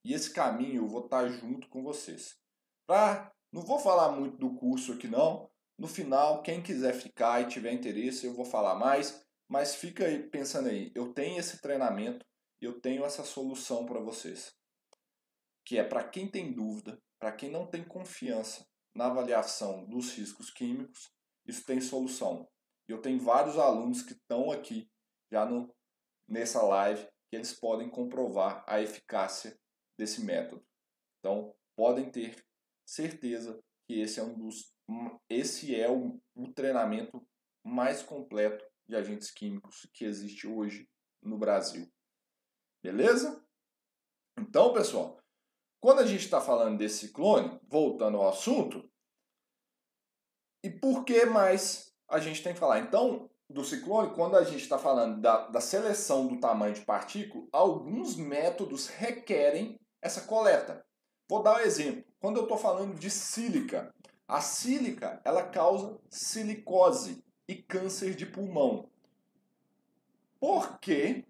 E 0.04 0.12
esse 0.12 0.32
caminho 0.32 0.82
eu 0.82 0.88
vou 0.88 1.04
estar 1.04 1.28
junto 1.28 1.68
com 1.68 1.82
vocês. 1.82 2.38
Para 2.86 3.32
não 3.52 3.62
vou 3.62 3.78
falar 3.78 4.10
muito 4.12 4.38
do 4.38 4.54
curso 4.54 4.92
aqui 4.92 5.06
não. 5.06 5.50
No 5.78 5.86
final, 5.86 6.42
quem 6.42 6.62
quiser 6.62 6.94
ficar 6.94 7.42
e 7.42 7.48
tiver 7.48 7.72
interesse, 7.72 8.26
eu 8.26 8.34
vou 8.34 8.44
falar 8.44 8.74
mais. 8.76 9.22
Mas 9.48 9.74
fica 9.74 10.06
aí 10.06 10.22
pensando 10.30 10.68
aí, 10.68 10.90
eu 10.94 11.12
tenho 11.12 11.38
esse 11.38 11.60
treinamento, 11.60 12.24
eu 12.60 12.80
tenho 12.80 13.04
essa 13.04 13.22
solução 13.24 13.84
para 13.84 14.00
vocês. 14.00 14.54
Que 15.66 15.78
é 15.78 15.84
para 15.84 16.08
quem 16.08 16.26
tem 16.26 16.52
dúvida, 16.52 16.98
para 17.20 17.32
quem 17.32 17.50
não 17.50 17.66
tem 17.66 17.84
confiança 17.84 18.66
na 18.94 19.06
avaliação 19.06 19.84
dos 19.84 20.12
riscos 20.12 20.50
químicos, 20.50 21.12
isso 21.46 21.64
tem 21.66 21.80
solução. 21.80 22.48
Eu 22.88 23.00
tenho 23.02 23.20
vários 23.20 23.58
alunos 23.58 24.02
que 24.02 24.12
estão 24.12 24.50
aqui 24.50 24.90
já 25.30 25.44
no, 25.44 25.74
nessa 26.26 26.62
live 26.62 27.06
que 27.30 27.36
eles 27.36 27.52
podem 27.52 27.88
comprovar 27.88 28.64
a 28.66 28.80
eficácia 28.80 29.58
desse 29.98 30.22
método. 30.22 30.64
Então, 31.18 31.54
podem 31.76 32.10
ter 32.10 32.44
certeza 32.84 33.62
que 33.86 34.00
esse 34.00 34.20
é 34.20 34.22
um 34.22 34.38
dos 34.38 34.72
esse 35.28 35.74
é 35.74 35.90
o, 35.90 36.20
o 36.34 36.52
treinamento 36.52 37.26
mais 37.64 38.02
completo 38.02 38.64
de 38.86 38.96
agentes 38.96 39.30
químicos 39.30 39.88
que 39.94 40.04
existe 40.04 40.46
hoje 40.46 40.88
no 41.22 41.38
Brasil. 41.38 41.90
Beleza? 42.82 43.42
Então, 44.38 44.72
pessoal, 44.72 45.22
quando 45.80 46.00
a 46.00 46.06
gente 46.06 46.24
está 46.24 46.40
falando 46.40 46.78
desse 46.78 47.06
ciclone, 47.06 47.58
voltando 47.68 48.16
ao 48.18 48.28
assunto, 48.28 48.90
e 50.64 50.70
por 50.70 51.04
que 51.04 51.24
mais 51.24 51.92
a 52.08 52.18
gente 52.18 52.42
tem 52.42 52.52
que 52.52 52.60
falar? 52.60 52.80
Então, 52.80 53.30
do 53.48 53.64
ciclone, 53.64 54.14
quando 54.14 54.36
a 54.36 54.44
gente 54.44 54.62
está 54.62 54.78
falando 54.78 55.20
da, 55.20 55.48
da 55.48 55.60
seleção 55.60 56.26
do 56.26 56.40
tamanho 56.40 56.74
de 56.74 56.84
partícula, 56.84 57.46
alguns 57.52 58.16
métodos 58.16 58.88
requerem 58.88 59.78
essa 60.00 60.22
coleta. 60.22 60.84
Vou 61.28 61.42
dar 61.42 61.56
um 61.56 61.60
exemplo. 61.60 62.04
Quando 62.20 62.36
eu 62.36 62.42
estou 62.44 62.58
falando 62.58 62.98
de 62.98 63.10
sílica, 63.10 63.94
a 64.26 64.40
sílica 64.40 65.20
ela 65.24 65.48
causa 65.48 65.98
silicose 66.08 67.24
e 67.48 67.56
câncer 67.56 68.14
de 68.14 68.26
pulmão. 68.26 68.88
Por 70.38 70.78
que 70.78 71.24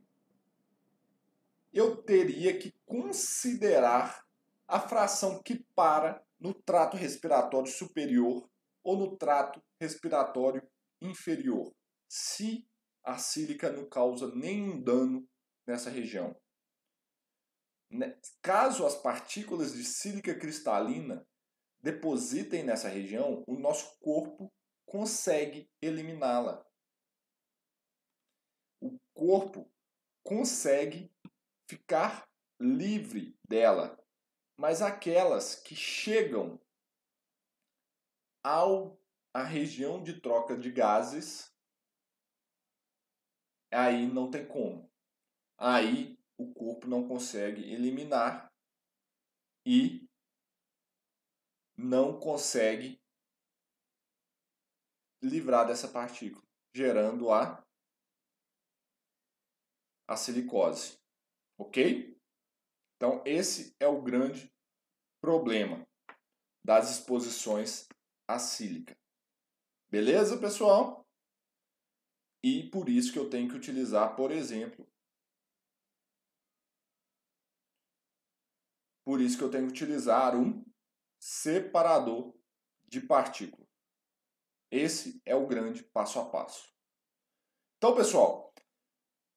eu 1.72 1.96
teria 1.96 2.58
que 2.58 2.72
considerar 2.84 4.24
a 4.68 4.80
fração 4.80 5.42
que 5.42 5.64
para 5.74 6.22
no 6.38 6.52
trato 6.52 6.96
respiratório 6.96 7.70
superior 7.70 8.48
ou 8.82 8.96
no 8.96 9.16
trato 9.16 9.62
respiratório 9.80 10.62
inferior, 11.00 11.72
se 12.08 12.66
a 13.02 13.18
sílica 13.18 13.70
não 13.70 13.88
causa 13.88 14.34
nenhum 14.34 14.80
dano 14.80 15.26
nessa 15.66 15.90
região. 15.90 16.36
Né, 17.92 18.18
caso 18.40 18.86
as 18.86 18.94
partículas 18.94 19.74
de 19.74 19.84
sílica 19.84 20.34
cristalina 20.34 21.28
depositem 21.82 22.62
nessa 22.62 22.88
região, 22.88 23.44
o 23.46 23.54
nosso 23.54 23.98
corpo 24.00 24.50
consegue 24.86 25.70
eliminá-la. 25.82 26.66
O 28.80 28.98
corpo 29.12 29.70
consegue 30.22 31.14
ficar 31.68 32.26
livre 32.58 33.38
dela. 33.46 34.02
Mas 34.56 34.80
aquelas 34.80 35.54
que 35.54 35.76
chegam 35.76 36.58
ao 38.42 38.98
a 39.34 39.42
região 39.42 40.02
de 40.02 40.18
troca 40.18 40.56
de 40.56 40.70
gases, 40.70 41.54
aí 43.70 44.06
não 44.06 44.30
tem 44.30 44.46
como. 44.46 44.90
Aí 45.58 46.18
o 46.42 46.52
corpo 46.52 46.86
não 46.86 47.06
consegue 47.06 47.62
eliminar 47.72 48.52
e 49.66 50.06
não 51.76 52.18
consegue 52.18 53.00
livrar 55.22 55.66
dessa 55.66 55.88
partícula, 55.88 56.42
gerando 56.74 57.32
a, 57.32 57.64
a 60.08 60.16
silicose. 60.16 60.98
Ok? 61.58 62.18
Então, 62.96 63.22
esse 63.24 63.74
é 63.78 63.86
o 63.86 64.02
grande 64.02 64.52
problema 65.20 65.86
das 66.64 66.90
exposições 66.90 67.86
à 68.28 68.38
sílica. 68.38 68.96
Beleza, 69.90 70.38
pessoal? 70.38 71.06
E 72.44 72.68
por 72.70 72.88
isso 72.88 73.12
que 73.12 73.18
eu 73.18 73.30
tenho 73.30 73.48
que 73.48 73.56
utilizar, 73.56 74.16
por 74.16 74.32
exemplo, 74.32 74.86
por 79.12 79.20
isso 79.20 79.36
que 79.36 79.44
eu 79.44 79.50
tenho 79.50 79.66
que 79.66 79.72
utilizar 79.72 80.34
um 80.34 80.64
separador 81.20 82.34
de 82.88 82.98
partícula. 82.98 83.68
Esse 84.70 85.20
é 85.26 85.36
o 85.36 85.46
grande 85.46 85.82
passo 85.82 86.18
a 86.18 86.24
passo. 86.24 86.66
Então, 87.76 87.94
pessoal, 87.94 88.50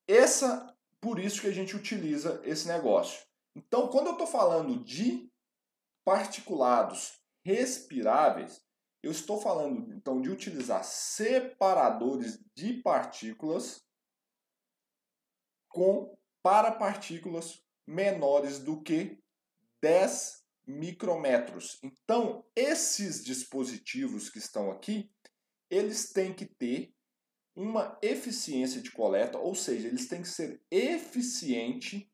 essa 0.08 0.74
por 1.02 1.20
isso 1.20 1.42
que 1.42 1.48
a 1.48 1.52
gente 1.52 1.76
utiliza 1.76 2.42
esse 2.46 2.70
negócio. 2.70 3.28
Então, 3.54 3.90
quando 3.90 4.06
eu 4.06 4.12
estou 4.14 4.26
falando 4.26 4.82
de 4.82 5.30
particulados 6.06 7.22
respiráveis, 7.44 8.66
eu 9.04 9.12
estou 9.12 9.42
falando 9.42 9.94
então 9.94 10.22
de 10.22 10.30
utilizar 10.30 10.86
separadores 10.86 12.42
de 12.56 12.82
partículas 12.82 13.86
com 15.68 16.18
para 16.42 16.72
partículas 16.72 17.62
menores 17.86 18.58
do 18.60 18.82
que 18.82 19.22
10 19.82 20.44
micrômetros. 20.68 21.78
Então, 21.84 22.44
esses 22.56 23.24
dispositivos 23.24 24.30
que 24.30 24.40
estão 24.40 24.72
aqui, 24.72 25.12
eles 25.70 26.12
têm 26.12 26.34
que 26.34 26.46
ter 26.46 26.94
uma 27.56 27.98
eficiência 28.02 28.82
de 28.82 28.92
coleta, 28.92 29.38
ou 29.38 29.56
seja, 29.56 29.88
eles 29.88 30.08
têm 30.08 30.22
que 30.22 30.28
ser 30.28 30.62
eficientes 30.70 32.06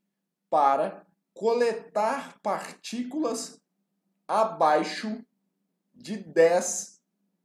para 0.49 1.05
coletar 1.33 2.39
partículas 2.41 3.59
abaixo 4.27 5.25
de 5.93 6.17
10 6.17 7.01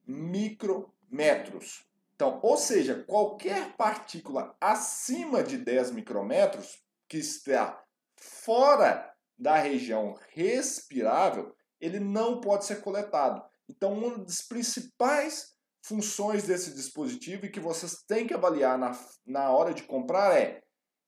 micrômetros. 0.07 1.87
Então, 2.15 2.41
ou 2.43 2.57
seja, 2.57 3.05
qualquer 3.05 3.77
partícula 3.77 4.57
acima 4.61 5.43
de 5.43 5.59
10 5.59 5.93
micrômetros 5.93 6.83
que 7.09 7.19
está 7.19 7.83
fora 8.17 9.16
da 9.39 9.57
região 9.57 10.19
respirável, 10.31 11.55
ele 11.81 12.01
não 12.01 12.41
pode 12.41 12.65
ser 12.65 12.81
coletado. 12.81 13.45
Então, 13.69 13.93
uma 13.93 14.19
das 14.19 14.41
principais 14.41 15.55
funções 15.85 16.45
desse 16.45 16.75
dispositivo 16.75 17.47
e 17.47 17.51
que 17.51 17.61
vocês 17.61 18.03
têm 18.09 18.27
que 18.27 18.35
avaliar 18.35 18.79
na, 18.79 18.99
na 19.27 19.51
hora 19.51 19.75
de 19.75 19.83
comprar 19.83 20.37
é: 20.37 20.63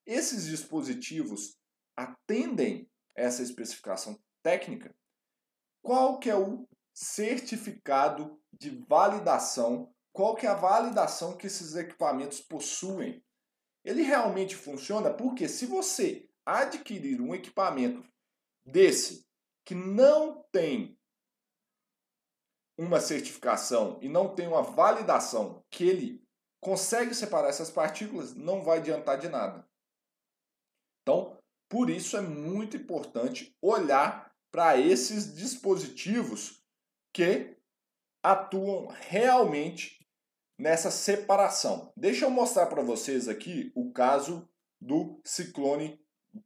esses 0.06 0.46
dispositivos 0.46 1.56
atendem 1.96 2.88
essa 3.16 3.42
especificação 3.42 4.18
técnica? 4.42 4.94
Qual 5.82 6.18
que 6.18 6.30
é 6.30 6.36
o 6.36 6.68
certificado 6.94 8.40
de 8.52 8.70
validação? 8.88 9.92
Qual 10.12 10.34
que 10.34 10.46
é 10.46 10.50
a 10.50 10.54
validação 10.54 11.36
que 11.36 11.46
esses 11.46 11.74
equipamentos 11.74 12.40
possuem? 12.40 13.22
Ele 13.84 14.02
realmente 14.02 14.54
funciona 14.56 15.12
porque 15.12 15.48
se 15.48 15.66
você 15.66 16.28
adquirir 16.44 17.20
um 17.20 17.34
equipamento 17.34 18.02
desse 18.70 19.26
que 19.64 19.74
não 19.74 20.42
tem 20.52 20.98
uma 22.76 23.00
certificação 23.00 23.98
e 24.00 24.08
não 24.08 24.34
tem 24.34 24.46
uma 24.46 24.62
validação 24.62 25.64
que 25.70 25.84
ele 25.84 26.24
consegue 26.60 27.14
separar 27.14 27.48
essas 27.48 27.70
partículas, 27.70 28.34
não 28.34 28.62
vai 28.62 28.78
adiantar 28.78 29.18
de 29.18 29.28
nada. 29.28 29.68
Então, 31.02 31.38
por 31.68 31.90
isso 31.90 32.16
é 32.16 32.20
muito 32.20 32.76
importante 32.76 33.56
olhar 33.60 34.34
para 34.50 34.78
esses 34.78 35.34
dispositivos 35.34 36.62
que 37.12 37.56
atuam 38.22 38.86
realmente 38.88 40.06
nessa 40.58 40.90
separação. 40.90 41.92
Deixa 41.96 42.24
eu 42.24 42.30
mostrar 42.30 42.66
para 42.66 42.82
vocês 42.82 43.28
aqui 43.28 43.72
o 43.74 43.92
caso 43.92 44.48
do 44.80 45.20
ciclone 45.24 46.00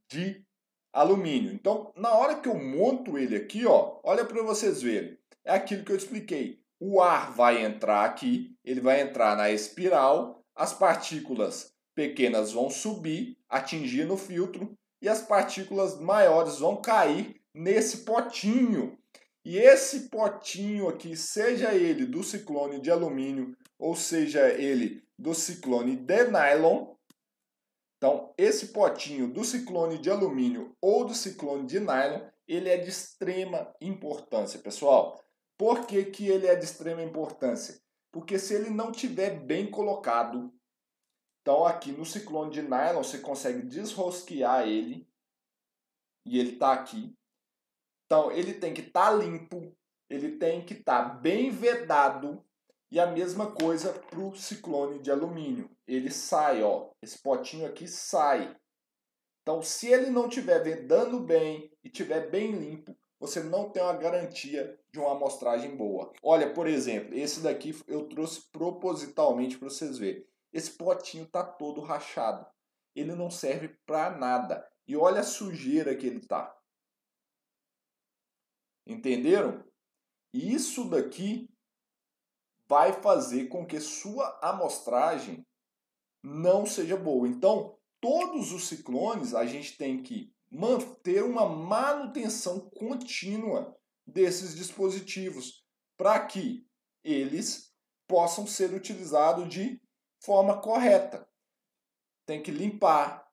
de 0.08 0.44
alumínio. 0.92 1.52
Então, 1.52 1.92
na 1.96 2.12
hora 2.14 2.36
que 2.36 2.48
eu 2.48 2.54
monto 2.54 3.16
ele 3.16 3.36
aqui, 3.36 3.66
ó, 3.66 3.98
olha 4.04 4.24
para 4.24 4.42
vocês 4.42 4.82
verem. 4.82 5.16
É 5.44 5.52
aquilo 5.52 5.84
que 5.84 5.92
eu 5.92 5.96
expliquei. 5.96 6.60
O 6.78 7.00
ar 7.00 7.32
vai 7.32 7.64
entrar 7.64 8.04
aqui, 8.04 8.56
ele 8.64 8.80
vai 8.80 9.00
entrar 9.00 9.36
na 9.36 9.50
espiral, 9.50 10.44
as 10.54 10.72
partículas 10.72 11.72
pequenas 11.94 12.52
vão 12.52 12.68
subir, 12.68 13.38
atingir 13.48 14.04
no 14.04 14.16
filtro 14.16 14.76
e 15.00 15.08
as 15.08 15.22
partículas 15.22 16.00
maiores 16.00 16.58
vão 16.58 16.76
cair 16.76 17.40
nesse 17.54 17.98
potinho. 17.98 18.98
E 19.44 19.58
esse 19.58 20.08
potinho 20.08 20.88
aqui, 20.88 21.16
seja 21.16 21.74
ele 21.74 22.06
do 22.06 22.22
ciclone 22.22 22.80
de 22.80 22.90
alumínio 22.90 23.56
ou 23.78 23.96
seja 23.96 24.48
ele 24.48 25.02
do 25.18 25.34
ciclone 25.34 25.96
de 25.96 26.24
nylon, 26.24 26.91
então, 28.02 28.34
esse 28.36 28.72
potinho 28.72 29.32
do 29.32 29.44
ciclone 29.44 29.96
de 29.96 30.10
alumínio 30.10 30.76
ou 30.80 31.04
do 31.04 31.14
ciclone 31.14 31.68
de 31.68 31.78
nylon, 31.78 32.20
ele 32.48 32.68
é 32.68 32.76
de 32.76 32.88
extrema 32.88 33.72
importância, 33.80 34.58
pessoal. 34.58 35.22
Por 35.56 35.86
que, 35.86 36.06
que 36.06 36.26
ele 36.26 36.48
é 36.48 36.56
de 36.56 36.64
extrema 36.64 37.00
importância? 37.00 37.80
Porque 38.10 38.40
se 38.40 38.54
ele 38.54 38.70
não 38.70 38.90
tiver 38.90 39.38
bem 39.38 39.70
colocado, 39.70 40.52
então 41.40 41.64
aqui 41.64 41.92
no 41.92 42.04
ciclone 42.04 42.50
de 42.50 42.60
nylon 42.60 43.04
você 43.04 43.20
consegue 43.20 43.62
desrosquear 43.68 44.66
ele 44.66 45.08
e 46.26 46.40
ele 46.40 46.54
está 46.54 46.72
aqui. 46.72 47.14
Então 48.06 48.32
ele 48.32 48.54
tem 48.54 48.74
que 48.74 48.80
estar 48.80 49.12
tá 49.12 49.12
limpo, 49.12 49.72
ele 50.10 50.38
tem 50.38 50.64
que 50.64 50.74
estar 50.74 51.08
tá 51.08 51.14
bem 51.14 51.52
vedado 51.52 52.44
e 52.90 52.98
a 52.98 53.06
mesma 53.06 53.52
coisa 53.52 53.92
para 53.92 54.18
o 54.18 54.34
ciclone 54.34 54.98
de 54.98 55.12
alumínio. 55.12 55.70
Ele 55.86 56.10
sai, 56.10 56.62
ó, 56.62 56.90
esse 57.02 57.20
potinho 57.20 57.66
aqui 57.66 57.88
sai. 57.88 58.56
Então, 59.42 59.62
se 59.62 59.88
ele 59.88 60.10
não 60.10 60.28
estiver 60.28 60.62
vedando 60.62 61.20
bem 61.20 61.70
e 61.82 61.88
estiver 61.88 62.30
bem 62.30 62.52
limpo, 62.52 62.96
você 63.18 63.42
não 63.42 63.70
tem 63.70 63.82
uma 63.82 63.96
garantia 63.96 64.78
de 64.90 64.98
uma 64.98 65.12
amostragem 65.12 65.76
boa. 65.76 66.12
Olha, 66.22 66.52
por 66.52 66.66
exemplo, 66.66 67.14
esse 67.14 67.40
daqui 67.40 67.72
eu 67.86 68.08
trouxe 68.08 68.50
propositalmente 68.50 69.58
para 69.58 69.68
vocês 69.68 69.98
verem. 69.98 70.26
Esse 70.52 70.72
potinho 70.72 71.26
tá 71.26 71.44
todo 71.44 71.80
rachado. 71.80 72.46
Ele 72.94 73.14
não 73.14 73.30
serve 73.30 73.68
para 73.86 74.10
nada. 74.10 74.68
E 74.86 74.96
olha 74.96 75.20
a 75.20 75.24
sujeira 75.24 75.96
que 75.96 76.06
ele 76.06 76.26
tá. 76.26 76.56
Entenderam? 78.86 79.64
Isso 80.34 80.88
daqui 80.90 81.48
vai 82.66 82.92
fazer 82.92 83.46
com 83.48 83.66
que 83.66 83.80
sua 83.80 84.38
amostragem 84.42 85.46
não 86.22 86.64
seja 86.64 86.96
boa. 86.96 87.26
Então, 87.26 87.76
todos 88.00 88.52
os 88.52 88.68
ciclones 88.68 89.34
a 89.34 89.44
gente 89.44 89.76
tem 89.76 90.02
que 90.02 90.32
manter 90.50 91.22
uma 91.22 91.48
manutenção 91.48 92.60
contínua 92.70 93.76
desses 94.06 94.54
dispositivos 94.54 95.64
para 95.96 96.20
que 96.26 96.66
eles 97.02 97.72
possam 98.06 98.46
ser 98.46 98.72
utilizados 98.74 99.48
de 99.48 99.80
forma 100.20 100.60
correta. 100.60 101.26
Tem 102.26 102.42
que 102.42 102.50
limpar, 102.50 103.26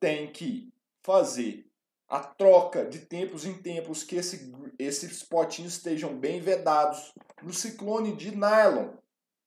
tem 0.00 0.32
que 0.32 0.72
fazer 1.02 1.70
a 2.08 2.20
troca 2.20 2.86
de 2.86 3.00
tempos 3.00 3.44
em 3.44 3.60
tempos 3.60 4.02
que 4.02 4.16
esse, 4.16 4.52
esses 4.78 5.22
potinhos 5.22 5.74
estejam 5.74 6.18
bem 6.18 6.40
vedados. 6.40 7.12
No 7.42 7.52
ciclone 7.52 8.16
de 8.16 8.30
nylon, 8.30 8.96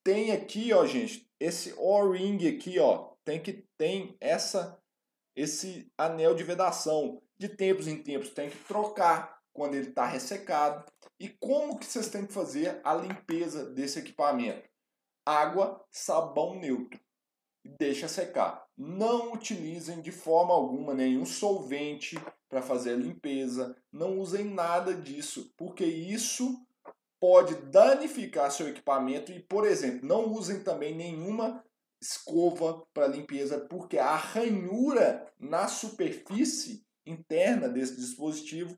tem 0.04 0.32
aqui, 0.32 0.72
ó, 0.74 0.86
gente, 0.86 1.27
esse 1.40 1.74
O-ring 1.78 2.48
aqui, 2.48 2.80
ó, 2.80 3.14
tem 3.24 3.42
que 3.42 3.66
tem 3.78 4.18
essa 4.20 4.82
esse 5.36 5.92
anel 5.98 6.34
de 6.34 6.44
vedação. 6.44 7.22
De 7.38 7.48
tempos 7.48 7.88
em 7.88 8.02
tempos 8.02 8.30
tem 8.30 8.50
que 8.50 8.58
trocar 8.64 9.40
quando 9.54 9.76
ele 9.76 9.90
está 9.90 10.06
ressecado. 10.06 10.84
E 11.20 11.30
como 11.30 11.78
que 11.78 11.86
vocês 11.86 12.10
têm 12.10 12.26
que 12.26 12.34
fazer 12.34 12.82
a 12.84 12.96
limpeza 12.96 13.66
desse 13.66 14.00
equipamento? 14.00 14.68
Água, 15.26 15.84
sabão 15.92 16.60
neutro. 16.60 17.00
Deixa 17.78 18.08
secar. 18.08 18.66
Não 18.76 19.34
utilizem 19.34 20.02
de 20.02 20.12
forma 20.12 20.54
alguma 20.54 20.94
nenhum 20.94 21.26
solvente 21.26 22.16
para 22.50 22.62
fazer 22.62 22.94
a 22.94 22.98
limpeza. 22.98 23.76
Não 23.92 24.20
usem 24.20 24.46
nada 24.46 24.94
disso, 24.94 25.54
porque 25.58 25.86
isso 25.86 26.66
pode 27.20 27.56
danificar 27.56 28.52
seu 28.52 28.68
equipamento 28.68 29.32
e, 29.32 29.40
por 29.40 29.66
exemplo, 29.66 30.08
não 30.08 30.32
usem 30.32 30.64
também 30.64 30.96
nenhuma 30.96 31.64
escova 32.02 32.86
para 32.94 33.08
limpeza, 33.08 33.60
porque 33.60 33.98
a 33.98 34.16
ranhura 34.16 35.32
na 35.40 35.68
superfície 35.68 36.86
interna 37.06 37.68
desse 37.68 37.96
dispositivo 37.96 38.78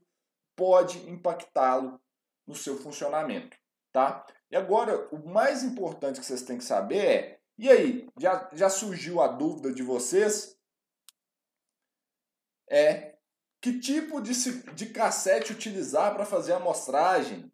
pode 0.56 0.98
impactá-lo 1.10 2.00
no 2.46 2.54
seu 2.54 2.78
funcionamento, 2.78 3.56
tá? 3.92 4.26
E 4.50 4.56
agora, 4.56 5.08
o 5.14 5.28
mais 5.28 5.62
importante 5.62 6.18
que 6.18 6.26
vocês 6.26 6.42
têm 6.42 6.58
que 6.58 6.64
saber 6.64 7.06
é, 7.06 7.40
e 7.58 7.68
aí, 7.68 8.08
já, 8.18 8.48
já 8.54 8.70
surgiu 8.70 9.20
a 9.20 9.28
dúvida 9.28 9.70
de 9.70 9.82
vocês? 9.82 10.58
É, 12.70 13.16
que 13.60 13.78
tipo 13.78 14.20
de, 14.22 14.32
de 14.72 14.86
cassete 14.86 15.52
utilizar 15.52 16.14
para 16.14 16.24
fazer 16.24 16.54
a 16.54 16.56
amostragem? 16.56 17.52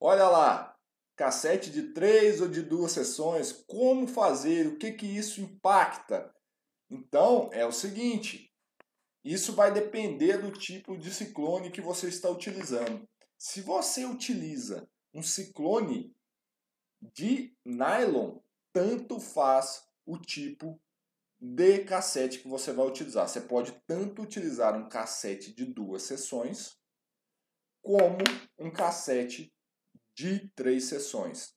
Olha 0.00 0.28
lá, 0.28 0.76
cassete 1.16 1.70
de 1.70 1.94
três 1.94 2.40
ou 2.40 2.48
de 2.48 2.62
duas 2.62 2.92
sessões, 2.92 3.52
como 3.52 4.06
fazer, 4.06 4.66
o 4.66 4.76
que, 4.76 4.92
que 4.92 5.06
isso 5.06 5.40
impacta? 5.40 6.34
Então, 6.90 7.50
é 7.52 7.64
o 7.64 7.72
seguinte, 7.72 8.52
isso 9.24 9.54
vai 9.54 9.72
depender 9.72 10.38
do 10.38 10.52
tipo 10.52 10.96
de 10.96 11.12
ciclone 11.12 11.70
que 11.70 11.80
você 11.80 12.08
está 12.08 12.30
utilizando. 12.30 13.08
Se 13.38 13.60
você 13.60 14.04
utiliza 14.04 14.88
um 15.12 15.22
ciclone 15.22 16.14
de 17.00 17.56
nylon, 17.64 18.38
tanto 18.72 19.18
faz 19.18 19.84
o 20.04 20.18
tipo 20.18 20.80
de 21.40 21.80
cassete 21.84 22.38
que 22.38 22.48
você 22.48 22.72
vai 22.72 22.86
utilizar. 22.86 23.28
Você 23.28 23.40
pode 23.40 23.72
tanto 23.86 24.22
utilizar 24.22 24.76
um 24.76 24.88
cassete 24.88 25.52
de 25.52 25.64
duas 25.64 26.02
sessões, 26.02 26.78
como 27.82 28.18
um 28.58 28.70
cassete 28.70 29.52
de 30.16 30.48
três 30.56 30.84
sessões. 30.84 31.54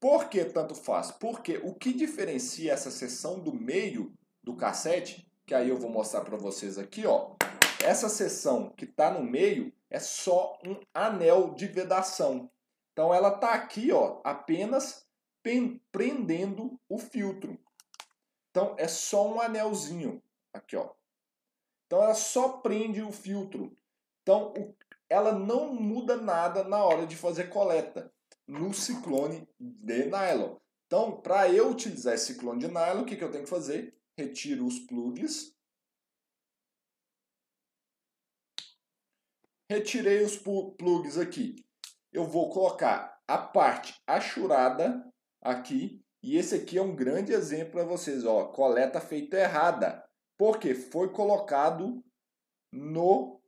Por 0.00 0.28
que 0.28 0.44
tanto 0.44 0.74
faz? 0.74 1.10
Porque 1.10 1.58
o 1.58 1.74
que 1.74 1.92
diferencia 1.92 2.72
essa 2.72 2.90
seção 2.90 3.38
do 3.38 3.52
meio 3.52 4.16
do 4.42 4.56
cassete, 4.56 5.30
que 5.46 5.54
aí 5.54 5.68
eu 5.68 5.76
vou 5.76 5.90
mostrar 5.90 6.22
para 6.22 6.36
vocês 6.36 6.78
aqui, 6.78 7.06
ó. 7.06 7.36
Essa 7.84 8.08
seção 8.08 8.70
que 8.70 8.86
está 8.86 9.10
no 9.10 9.22
meio 9.22 9.70
é 9.90 10.00
só 10.00 10.58
um 10.66 10.80
anel 10.94 11.54
de 11.54 11.66
vedação. 11.66 12.50
Então 12.92 13.12
ela 13.12 13.34
está 13.34 13.52
aqui, 13.52 13.92
ó, 13.92 14.20
apenas 14.24 15.06
prendendo 15.92 16.80
o 16.88 16.98
filtro. 16.98 17.58
Então 18.50 18.74
é 18.78 18.88
só 18.88 19.30
um 19.30 19.40
anelzinho 19.40 20.22
aqui, 20.52 20.76
ó. 20.76 20.90
Então 21.86 22.02
ela 22.02 22.14
só 22.14 22.48
prende 22.58 23.02
o 23.02 23.12
filtro. 23.12 23.76
Então 24.22 24.54
o 24.56 24.74
ela 25.14 25.32
não 25.32 25.72
muda 25.72 26.16
nada 26.16 26.64
na 26.64 26.82
hora 26.82 27.06
de 27.06 27.14
fazer 27.14 27.48
coleta 27.48 28.12
no 28.48 28.74
ciclone 28.74 29.48
de 29.60 30.06
nylon. 30.06 30.56
Então, 30.86 31.20
para 31.20 31.48
eu 31.48 31.70
utilizar 31.70 32.14
esse 32.14 32.34
ciclone 32.34 32.58
de 32.58 32.66
nylon, 32.66 33.02
o 33.02 33.04
que, 33.04 33.16
que 33.16 33.22
eu 33.22 33.30
tenho 33.30 33.44
que 33.44 33.50
fazer? 33.50 33.96
Retiro 34.18 34.66
os 34.66 34.80
plugs. 34.80 35.54
Retirei 39.70 40.20
os 40.22 40.36
plugs 40.36 41.16
aqui. 41.16 41.64
Eu 42.12 42.24
vou 42.24 42.50
colocar 42.50 43.22
a 43.26 43.38
parte 43.38 43.94
achurada 44.06 45.08
aqui. 45.40 46.04
E 46.22 46.36
esse 46.36 46.56
aqui 46.56 46.76
é 46.76 46.82
um 46.82 46.94
grande 46.94 47.32
exemplo 47.32 47.74
para 47.74 47.84
vocês. 47.84 48.24
Ó, 48.24 48.46
coleta 48.46 49.00
feita 49.00 49.36
errada. 49.36 50.04
Porque 50.36 50.74
foi 50.74 51.12
colocado 51.12 52.04
no 52.72 53.40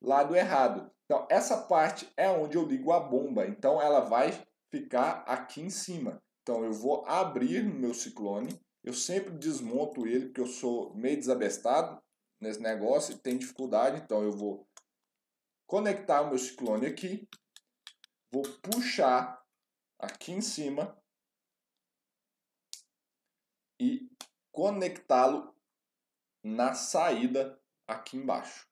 lado 0.00 0.34
errado. 0.34 0.90
Então, 1.04 1.26
essa 1.30 1.62
parte 1.62 2.10
é 2.16 2.28
onde 2.30 2.56
eu 2.56 2.66
ligo 2.66 2.92
a 2.92 3.00
bomba. 3.00 3.46
Então, 3.46 3.80
ela 3.80 4.00
vai 4.00 4.30
ficar 4.70 5.24
aqui 5.26 5.60
em 5.60 5.70
cima. 5.70 6.22
Então, 6.42 6.64
eu 6.64 6.72
vou 6.72 7.04
abrir 7.06 7.62
meu 7.64 7.94
ciclone. 7.94 8.60
Eu 8.84 8.92
sempre 8.92 9.30
desmonto 9.30 10.06
ele, 10.06 10.26
porque 10.26 10.40
eu 10.40 10.46
sou 10.46 10.94
meio 10.94 11.16
desabestado 11.16 12.02
nesse 12.40 12.60
negócio 12.60 13.14
e 13.14 13.18
tenho 13.18 13.38
dificuldade. 13.38 14.00
Então, 14.02 14.22
eu 14.22 14.32
vou 14.32 14.68
conectar 15.66 16.22
o 16.22 16.28
meu 16.28 16.38
ciclone 16.38 16.86
aqui. 16.86 17.26
Vou 18.30 18.42
puxar 18.62 19.42
aqui 19.98 20.32
em 20.32 20.40
cima 20.40 20.96
e 23.80 24.10
conectá-lo 24.52 25.54
na 26.44 26.74
saída 26.74 27.58
aqui 27.86 28.16
embaixo. 28.16 28.67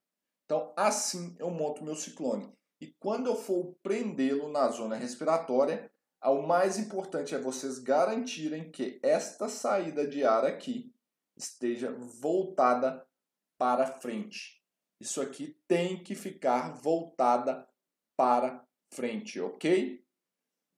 Então, 0.46 0.72
assim 0.76 1.36
eu 1.38 1.50
monto 1.50 1.84
meu 1.84 1.96
ciclone. 1.96 2.50
E 2.80 2.86
quando 3.00 3.26
eu 3.26 3.34
for 3.34 3.76
prendê-lo 3.82 4.48
na 4.48 4.68
zona 4.68 4.96
respiratória, 4.96 5.90
o 6.22 6.42
mais 6.42 6.78
importante 6.78 7.34
é 7.34 7.38
vocês 7.38 7.78
garantirem 7.78 8.70
que 8.70 9.00
esta 9.02 9.48
saída 9.48 10.06
de 10.06 10.24
ar 10.24 10.44
aqui 10.44 10.94
esteja 11.36 11.92
voltada 11.92 13.06
para 13.58 14.00
frente. 14.00 14.62
Isso 15.00 15.20
aqui 15.20 15.58
tem 15.66 16.02
que 16.02 16.14
ficar 16.14 16.74
voltada 16.74 17.68
para 18.16 18.64
frente, 18.92 19.40
ok? 19.40 20.04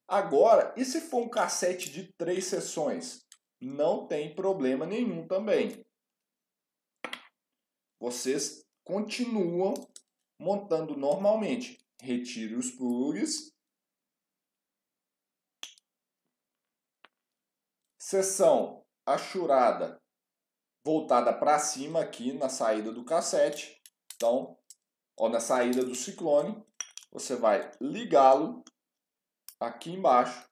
Agora, 0.07 0.75
e 0.77 0.85
se 0.85 1.01
for 1.01 1.23
um 1.23 1.29
cassete 1.29 1.91
de 1.91 2.13
três 2.15 2.47
sessões? 2.47 3.27
Não 3.61 4.07
tem 4.07 4.35
problema 4.35 4.87
nenhum 4.87 5.27
também. 5.27 5.85
Vocês 8.01 8.68
continuam 8.89 9.75
montando 10.39 10.97
normalmente. 10.97 11.79
Retire 12.01 12.55
os 12.55 12.71
plugs. 12.71 13.53
Seção 18.01 18.87
achurada 19.05 20.01
voltada 20.83 21.35
para 21.35 21.59
cima 21.59 22.01
aqui 22.01 22.33
na 22.33 22.49
saída 22.49 22.91
do 22.91 23.05
cassete. 23.05 23.79
Então, 24.17 24.59
ou 25.15 25.29
na 25.29 25.39
saída 25.39 25.85
do 25.85 25.95
ciclone, 25.95 26.65
você 27.13 27.37
vai 27.37 27.71
ligá-lo 27.79 28.65
aqui 29.61 29.91
embaixo, 29.91 30.49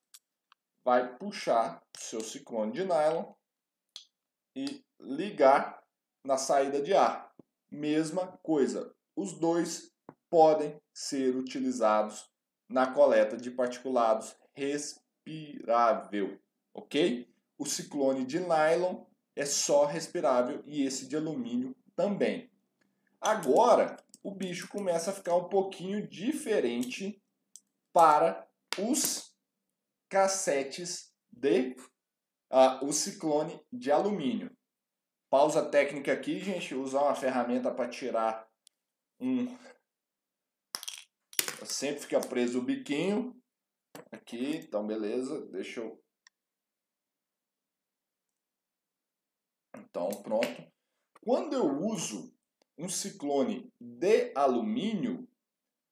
vai 0.84 1.16
puxar 1.16 1.82
o 1.96 2.00
seu 2.00 2.20
ciclone 2.20 2.72
de 2.72 2.84
nylon 2.84 3.32
e 4.54 4.84
ligar 5.00 5.82
na 6.22 6.36
saída 6.36 6.82
de 6.82 6.92
ar 6.92 7.25
mesma 7.70 8.26
coisa. 8.42 8.94
Os 9.14 9.32
dois 9.32 9.92
podem 10.28 10.80
ser 10.92 11.36
utilizados 11.36 12.30
na 12.68 12.92
coleta 12.92 13.36
de 13.36 13.50
particulados 13.50 14.36
respirável, 14.52 16.38
ok? 16.74 17.28
O 17.58 17.64
ciclone 17.64 18.24
de 18.24 18.40
nylon 18.40 19.04
é 19.34 19.44
só 19.44 19.84
respirável 19.84 20.62
e 20.66 20.84
esse 20.84 21.06
de 21.06 21.16
alumínio 21.16 21.74
também. 21.94 22.50
Agora, 23.20 23.96
o 24.22 24.30
bicho 24.30 24.68
começa 24.68 25.10
a 25.10 25.14
ficar 25.14 25.36
um 25.36 25.48
pouquinho 25.48 26.06
diferente 26.06 27.22
para 27.92 28.46
os 28.78 29.34
cassetes 30.08 31.12
de 31.30 31.76
uh, 32.50 32.84
o 32.84 32.92
ciclone 32.92 33.60
de 33.72 33.90
alumínio. 33.90 34.55
Pausa 35.38 35.68
técnica 35.68 36.14
aqui, 36.14 36.38
gente. 36.38 36.74
Usar 36.74 37.02
uma 37.02 37.14
ferramenta 37.14 37.70
para 37.70 37.90
tirar 37.90 38.50
um. 39.20 39.46
Sempre 41.62 42.00
fica 42.00 42.18
preso 42.20 42.58
o 42.58 42.64
biquinho. 42.64 43.36
Aqui, 44.10 44.56
então 44.56 44.86
beleza. 44.86 45.46
Deixa 45.48 45.80
eu. 45.80 46.02
Então, 49.76 50.08
pronto. 50.22 50.72
Quando 51.22 51.52
eu 51.52 51.82
uso 51.82 52.34
um 52.78 52.88
ciclone 52.88 53.70
de 53.78 54.32
alumínio, 54.34 55.28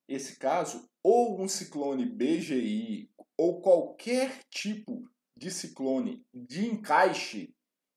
esse 0.09 0.39
caso, 0.39 0.89
ou 1.03 1.39
um 1.39 1.49
ciclone 1.49 2.07
BGI, 2.07 3.11
ou 3.37 3.61
qualquer 3.61 4.43
tipo 4.49 5.07
de 5.37 5.51
ciclone 5.51 6.27
de 6.33 6.65
encaixe, 6.65 7.54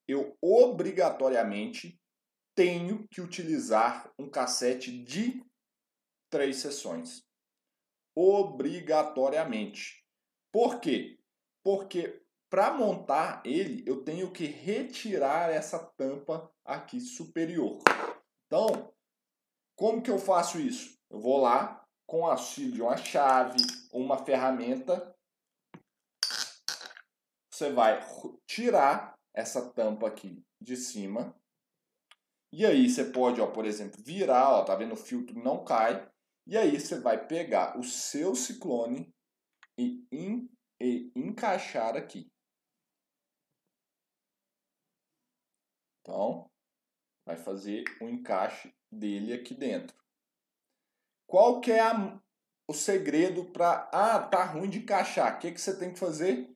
eu 0.08 0.38
obrigatoriamente 0.42 2.00
tenho 2.56 3.08
que 3.10 3.22
utilizar 3.22 4.12
um 4.18 4.30
cassete 4.30 4.92
de 5.04 5.44
três 6.30 6.58
sessões. 6.58 7.24
Obrigatoriamente. 8.16 10.04
Por 10.52 10.80
quê? 10.80 11.20
Porque 11.64 12.24
para 12.50 12.74
montar 12.74 13.42
ele, 13.46 13.84
eu 13.86 14.04
tenho 14.04 14.32
que 14.32 14.46
retirar 14.46 15.50
essa 15.50 15.78
tampa 15.98 16.52
aqui 16.66 17.00
superior. 17.00 17.80
Então, 18.46 18.94
como 19.76 20.02
que 20.02 20.10
eu 20.10 20.18
faço 20.18 20.60
isso? 20.60 20.98
Eu 21.10 21.20
vou 21.20 21.38
lá 21.42 21.86
com 22.08 22.22
o 22.22 22.26
auxílio 22.26 22.72
de 22.72 22.82
uma 22.82 22.98
chave 22.98 23.58
uma 23.92 24.24
ferramenta. 24.24 25.16
Você 27.52 27.72
vai 27.72 28.00
tirar 28.48 29.17
essa 29.38 29.70
tampa 29.70 30.08
aqui 30.08 30.44
de 30.60 30.76
cima. 30.76 31.40
E 32.52 32.66
aí 32.66 32.90
você 32.90 33.06
pode, 33.06 33.40
ó, 33.40 33.46
por 33.46 33.66
exemplo, 33.66 34.02
virar, 34.04 34.50
ó, 34.50 34.66
tá 34.66 34.76
vendo? 34.76 34.94
O 34.94 34.98
filtro 34.98 35.38
não 35.38 35.64
cai. 35.64 36.12
E 36.48 36.58
aí 36.58 36.80
você 36.80 37.00
vai 37.00 37.28
pegar 37.28 37.78
o 37.78 37.84
seu 37.84 38.34
ciclone 38.34 39.14
e, 39.78 40.04
in, 40.12 40.50
e 40.82 41.12
encaixar 41.16 41.96
aqui. 41.96 42.32
Então, 46.02 46.50
vai 47.24 47.36
fazer 47.36 47.84
o 48.02 48.06
encaixe 48.06 48.74
dele 48.92 49.34
aqui 49.34 49.54
dentro. 49.54 49.96
Qual 51.30 51.62
que 51.62 51.72
é 51.72 51.82
a, 51.82 52.20
o 52.68 52.74
segredo 52.74 53.46
para... 53.52 53.88
Ah, 53.94 54.20
tá 54.20 54.44
ruim 54.46 54.70
de 54.70 54.80
encaixar. 54.80 55.36
O 55.36 55.40
que, 55.40 55.52
que 55.52 55.62
você 55.62 55.78
tem 55.78 55.94
que 55.94 56.00
fazer? 56.00 56.50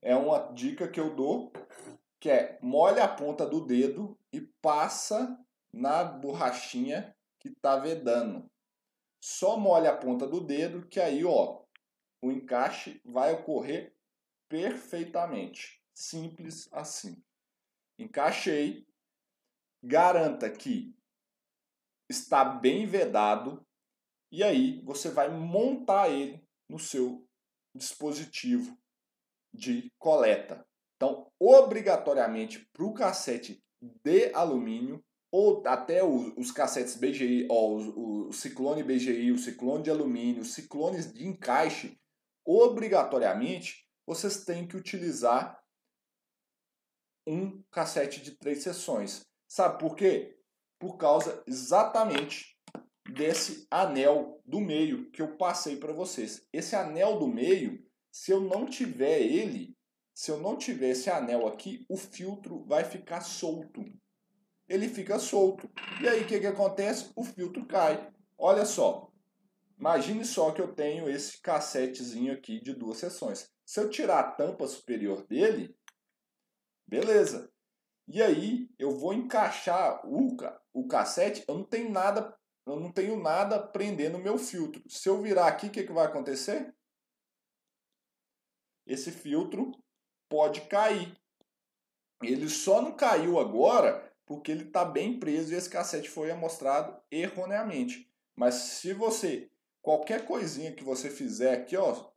É 0.00 0.14
uma 0.14 0.52
dica 0.52 0.86
que 0.86 1.00
eu 1.00 1.16
dou, 1.16 1.50
que 2.20 2.30
é 2.30 2.58
molha 2.62 3.04
a 3.04 3.08
ponta 3.08 3.46
do 3.46 3.64
dedo 3.64 4.18
e 4.32 4.40
passa 4.40 5.38
na 5.72 6.04
borrachinha 6.04 7.14
que 7.38 7.48
está 7.48 7.76
vedando. 7.76 8.50
Só 9.22 9.56
molha 9.56 9.90
a 9.90 9.96
ponta 9.96 10.26
do 10.26 10.40
dedo 10.40 10.86
que 10.88 11.00
aí, 11.00 11.24
ó, 11.24 11.62
o 12.22 12.30
encaixe 12.30 13.00
vai 13.04 13.32
ocorrer 13.32 13.94
perfeitamente. 14.48 15.82
Simples 15.94 16.68
assim. 16.72 17.22
Encaixei, 17.98 18.86
garanta 19.82 20.50
que 20.50 20.96
está 22.08 22.44
bem 22.44 22.86
vedado 22.86 23.66
e 24.30 24.42
aí 24.42 24.82
você 24.82 25.10
vai 25.10 25.28
montar 25.28 26.08
ele 26.10 26.46
no 26.68 26.78
seu 26.78 27.26
dispositivo 27.74 28.76
de 29.52 29.90
coleta. 29.98 30.67
Então, 30.98 31.30
obrigatoriamente 31.38 32.68
para 32.72 32.84
o 32.84 32.92
cassete 32.92 33.62
de 33.80 34.34
alumínio 34.34 35.00
ou 35.30 35.62
até 35.64 36.02
os 36.02 36.50
cassetes 36.50 36.96
BGI, 36.96 37.46
ó, 37.48 37.76
o, 37.76 38.32
ciclone 38.32 38.82
BGI, 38.82 39.30
o 39.30 39.38
ciclone 39.38 39.84
de 39.84 39.90
alumínio, 39.90 40.42
os 40.42 40.54
ciclones 40.54 41.12
de 41.12 41.24
encaixe, 41.24 41.96
obrigatoriamente 42.44 43.86
vocês 44.04 44.44
têm 44.44 44.66
que 44.66 44.76
utilizar 44.76 45.62
um 47.26 47.62
cassete 47.70 48.20
de 48.20 48.32
três 48.32 48.62
sessões. 48.62 49.20
Sabe 49.46 49.78
por 49.78 49.94
quê? 49.94 50.36
Por 50.80 50.96
causa 50.96 51.44
exatamente 51.46 52.58
desse 53.08 53.66
anel 53.70 54.40
do 54.44 54.60
meio 54.60 55.10
que 55.12 55.22
eu 55.22 55.36
passei 55.36 55.76
para 55.76 55.92
vocês. 55.92 56.42
Esse 56.52 56.74
anel 56.74 57.18
do 57.18 57.28
meio, 57.28 57.86
se 58.10 58.32
eu 58.32 58.40
não 58.40 58.66
tiver 58.66 59.20
ele, 59.20 59.77
se 60.18 60.32
eu 60.32 60.40
não 60.40 60.56
tiver 60.56 60.88
esse 60.88 61.08
anel 61.08 61.46
aqui, 61.46 61.86
o 61.88 61.96
filtro 61.96 62.64
vai 62.64 62.82
ficar 62.82 63.20
solto. 63.20 63.84
Ele 64.68 64.88
fica 64.88 65.16
solto. 65.16 65.70
E 66.02 66.08
aí 66.08 66.24
o 66.24 66.26
que, 66.26 66.40
que 66.40 66.46
acontece? 66.48 67.12
O 67.14 67.22
filtro 67.22 67.64
cai. 67.64 68.12
Olha 68.36 68.64
só. 68.64 69.12
Imagine 69.78 70.24
só 70.24 70.50
que 70.50 70.60
eu 70.60 70.74
tenho 70.74 71.08
esse 71.08 71.40
cassetezinho 71.40 72.32
aqui 72.32 72.60
de 72.60 72.74
duas 72.74 72.98
sessões. 72.98 73.48
Se 73.64 73.78
eu 73.78 73.88
tirar 73.88 74.18
a 74.18 74.32
tampa 74.32 74.66
superior 74.66 75.24
dele, 75.24 75.72
beleza. 76.84 77.48
E 78.08 78.20
aí 78.20 78.68
eu 78.76 78.90
vou 78.98 79.14
encaixar 79.14 80.04
o, 80.04 80.36
o 80.72 80.88
cassete, 80.88 81.44
eu 81.46 81.54
não 81.54 81.64
tenho 81.64 81.92
nada, 81.92 82.36
eu 82.66 82.74
não 82.74 82.90
tenho 82.90 83.22
nada 83.22 83.64
prendendo 83.64 84.18
o 84.18 84.22
meu 84.22 84.36
filtro. 84.36 84.82
Se 84.88 85.08
eu 85.08 85.22
virar 85.22 85.46
aqui, 85.46 85.68
o 85.68 85.70
que, 85.70 85.84
que 85.84 85.92
vai 85.92 86.06
acontecer? 86.06 86.74
Esse 88.84 89.12
filtro 89.12 89.70
pode 90.28 90.62
cair. 90.62 91.16
Ele 92.22 92.48
só 92.48 92.82
não 92.82 92.96
caiu 92.96 93.38
agora 93.38 94.12
porque 94.26 94.50
ele 94.52 94.64
está 94.64 94.84
bem 94.84 95.18
preso 95.18 95.52
e 95.52 95.56
esse 95.56 95.70
cassete 95.70 96.08
foi 96.08 96.30
amostrado 96.30 97.00
erroneamente. 97.10 98.10
Mas 98.36 98.54
se 98.54 98.92
você, 98.92 99.50
qualquer 99.80 100.26
coisinha 100.26 100.74
que 100.74 100.84
você 100.84 101.08
fizer 101.08 101.54
aqui, 101.54 101.76
ó, 101.76 102.10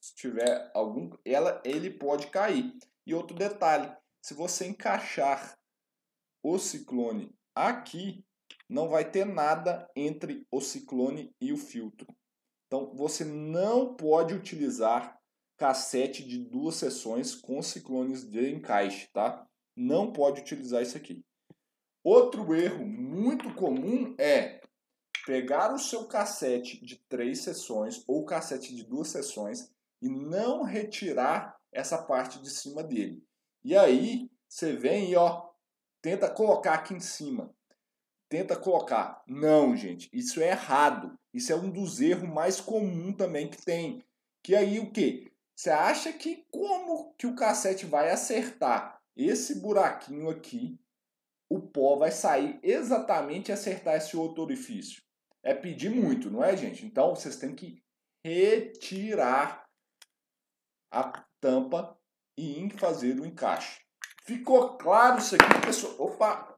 se 0.00 0.14
tiver 0.14 0.70
algum, 0.72 1.10
ela, 1.24 1.60
ele 1.64 1.90
pode 1.90 2.28
cair. 2.28 2.72
E 3.04 3.14
outro 3.14 3.36
detalhe, 3.36 3.92
se 4.22 4.34
você 4.34 4.66
encaixar 4.66 5.58
o 6.42 6.58
ciclone 6.58 7.34
aqui, 7.54 8.24
não 8.68 8.88
vai 8.88 9.10
ter 9.10 9.24
nada 9.24 9.90
entre 9.96 10.46
o 10.50 10.60
ciclone 10.60 11.34
e 11.40 11.52
o 11.52 11.56
filtro. 11.56 12.06
Então 12.66 12.94
você 12.94 13.24
não 13.24 13.96
pode 13.96 14.34
utilizar 14.34 15.17
cassete 15.58 16.24
de 16.24 16.38
duas 16.38 16.76
sessões 16.76 17.34
com 17.34 17.60
ciclones 17.60 18.24
de 18.24 18.50
encaixe, 18.50 19.08
tá? 19.12 19.46
Não 19.76 20.12
pode 20.12 20.40
utilizar 20.40 20.82
isso 20.82 20.96
aqui. 20.96 21.24
Outro 22.02 22.54
erro 22.54 22.86
muito 22.86 23.52
comum 23.54 24.14
é 24.18 24.60
pegar 25.26 25.74
o 25.74 25.78
seu 25.78 26.06
cassete 26.06 26.82
de 26.82 26.96
três 27.08 27.40
sessões 27.40 28.02
ou 28.06 28.24
cassete 28.24 28.74
de 28.74 28.84
duas 28.84 29.08
sessões 29.08 29.70
e 30.00 30.08
não 30.08 30.62
retirar 30.62 31.58
essa 31.72 31.98
parte 31.98 32.40
de 32.40 32.48
cima 32.48 32.82
dele. 32.82 33.22
E 33.64 33.76
aí 33.76 34.30
você 34.48 34.74
vem 34.74 35.10
e 35.10 35.16
ó, 35.16 35.50
tenta 36.00 36.30
colocar 36.30 36.74
aqui 36.74 36.94
em 36.94 37.00
cima. 37.00 37.52
Tenta 38.28 38.56
colocar. 38.56 39.22
Não, 39.26 39.76
gente, 39.76 40.08
isso 40.12 40.40
é 40.40 40.50
errado. 40.50 41.18
Isso 41.34 41.52
é 41.52 41.56
um 41.56 41.70
dos 41.70 42.00
erros 42.00 42.28
mais 42.28 42.60
comuns 42.60 43.16
também 43.16 43.48
que 43.50 43.62
tem. 43.62 44.04
Que 44.42 44.54
aí 44.54 44.78
o 44.78 44.90
que? 44.90 45.30
Você 45.58 45.70
acha 45.70 46.12
que 46.12 46.46
como 46.52 47.12
que 47.14 47.26
o 47.26 47.34
cassete 47.34 47.84
vai 47.84 48.12
acertar 48.12 49.02
esse 49.16 49.60
buraquinho 49.60 50.30
aqui? 50.30 50.80
O 51.50 51.60
pó 51.60 51.96
vai 51.96 52.12
sair 52.12 52.60
exatamente 52.62 53.48
e 53.48 53.52
acertar 53.52 53.96
esse 53.96 54.16
outro 54.16 54.44
orifício. 54.44 55.02
É 55.42 55.52
pedir 55.52 55.90
muito, 55.90 56.30
não 56.30 56.44
é, 56.44 56.56
gente? 56.56 56.86
Então 56.86 57.12
vocês 57.12 57.34
têm 57.34 57.56
que 57.56 57.82
retirar 58.24 59.68
a 60.92 61.24
tampa 61.40 61.98
e 62.38 62.70
fazer 62.78 63.18
o 63.18 63.26
encaixe. 63.26 63.80
Ficou 64.22 64.78
claro 64.78 65.18
isso 65.18 65.34
aqui, 65.34 65.66
pessoal? 65.66 65.96
Opa! 65.98 66.56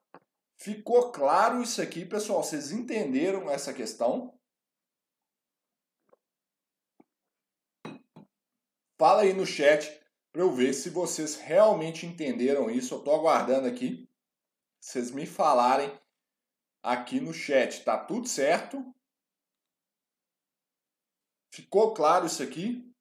Ficou 0.59 1.11
claro 1.11 1.63
isso 1.63 1.81
aqui, 1.81 2.05
pessoal? 2.05 2.43
Vocês 2.43 2.71
entenderam 2.71 3.51
essa 3.51 3.73
questão? 3.73 4.39
Fala 9.01 9.23
aí 9.23 9.33
no 9.33 9.47
chat 9.47 9.99
para 10.31 10.43
eu 10.43 10.53
ver 10.53 10.75
se 10.75 10.91
vocês 10.91 11.35
realmente 11.35 12.05
entenderam 12.05 12.71
isso. 12.71 12.93
Eu 12.93 12.99
estou 12.99 13.15
aguardando 13.15 13.67
aqui 13.67 14.07
vocês 14.79 15.11
me 15.11 15.25
falarem 15.25 15.91
aqui 16.83 17.19
no 17.19 17.33
chat. 17.33 17.83
Tá 17.83 17.97
tudo 17.97 18.29
certo? 18.29 18.95
Ficou 21.51 21.95
claro 21.95 22.27
isso 22.27 22.43
aqui? 22.43 22.95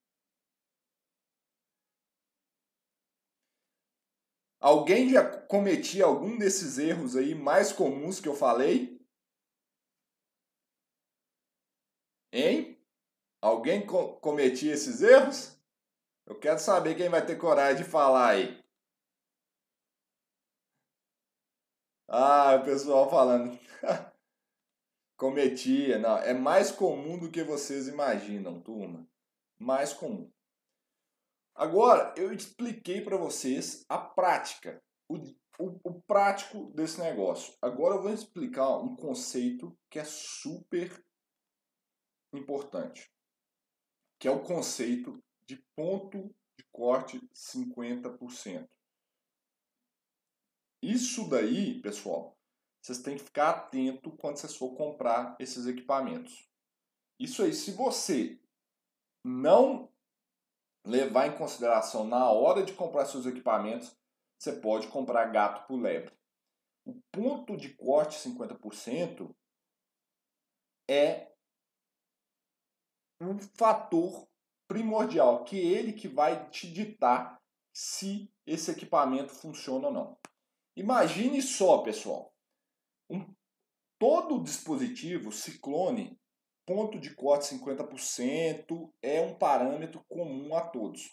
Alguém 4.61 5.09
já 5.09 5.45
cometia 5.47 6.05
algum 6.05 6.37
desses 6.37 6.77
erros 6.77 7.17
aí 7.17 7.35
mais 7.35 7.73
comuns 7.73 8.21
que 8.21 8.29
eu 8.29 8.35
falei? 8.37 9.05
Hein? 12.31 12.81
Alguém 13.41 13.85
co 13.85 14.17
esses 14.39 15.01
erros? 15.01 15.58
Eu 16.29 16.39
quero 16.39 16.59
saber 16.59 16.93
quem 16.95 17.09
vai 17.09 17.25
ter 17.25 17.35
coragem 17.37 17.83
de 17.83 17.89
falar 17.89 18.29
aí. 18.29 18.63
Ah, 22.07 22.55
o 22.55 22.63
pessoal 22.63 23.09
falando. 23.09 23.59
Cometia, 25.17 25.97
não, 25.97 26.19
é 26.19 26.31
mais 26.31 26.71
comum 26.71 27.17
do 27.17 27.31
que 27.31 27.43
vocês 27.43 27.87
imaginam, 27.87 28.61
turma. 28.61 29.09
Mais 29.57 29.91
comum. 29.91 30.31
Agora, 31.55 32.13
eu 32.15 32.31
expliquei 32.31 33.01
para 33.01 33.17
vocês 33.17 33.83
a 33.89 33.97
prática, 33.97 34.79
o, 35.09 35.15
o, 35.57 35.79
o, 35.83 36.01
prático 36.03 36.71
desse 36.73 37.01
negócio. 37.01 37.55
Agora 37.59 37.95
eu 37.95 38.03
vou 38.03 38.13
explicar 38.13 38.77
um 38.77 38.95
conceito 38.95 39.75
que 39.89 39.97
é 39.97 40.05
super 40.05 41.03
importante, 42.31 43.11
que 44.19 44.27
é 44.27 44.31
o 44.31 44.43
conceito 44.43 45.21
de 45.49 45.57
ponto 45.75 46.29
de 46.55 46.63
corte 46.71 47.19
50%. 47.33 48.69
Isso 50.79 51.27
daí, 51.27 51.81
pessoal, 51.81 52.37
vocês 52.79 53.01
têm 53.01 53.17
que 53.17 53.23
ficar 53.23 53.49
atento 53.49 54.15
quando 54.17 54.37
vocês 54.37 54.55
for 54.55 54.75
comprar 54.75 55.35
esses 55.39 55.65
equipamentos. 55.65 56.47
Isso 57.19 57.41
aí, 57.41 57.51
se 57.51 57.71
você 57.71 58.39
não 59.25 59.91
levar 60.85 61.25
em 61.25 61.37
consideração 61.37 62.05
na 62.05 62.29
hora 62.29 62.63
de 62.63 62.73
comprar 62.73 63.07
seus 63.07 63.25
equipamentos, 63.25 63.97
você 64.37 64.53
pode 64.53 64.87
comprar 64.89 65.31
gato 65.31 65.67
por 65.67 65.81
lebre. 65.81 66.15
O 66.85 66.93
ponto 67.11 67.57
de 67.57 67.73
corte 67.73 68.19
50% 68.19 69.35
é 70.87 71.33
um 73.19 73.37
fator 73.39 74.28
primordial, 74.69 75.43
que 75.43 75.59
é 75.59 75.65
ele 75.65 75.93
que 75.93 76.07
vai 76.07 76.47
te 76.49 76.71
ditar 76.71 77.41
se 77.73 78.31
esse 78.45 78.69
equipamento 78.69 79.33
funciona 79.33 79.87
ou 79.87 79.93
não. 79.93 80.17
Imagine 80.77 81.41
só, 81.41 81.79
pessoal, 81.79 82.31
um, 83.09 83.33
todo 83.97 84.43
dispositivo 84.43 85.31
Ciclone, 85.31 86.17
ponto 86.65 86.99
de 86.99 87.15
corte 87.15 87.55
50% 87.55 88.93
é 89.01 89.19
um 89.21 89.35
parâmetro 89.35 90.05
comum 90.07 90.55
a 90.55 90.61
todos. 90.61 91.11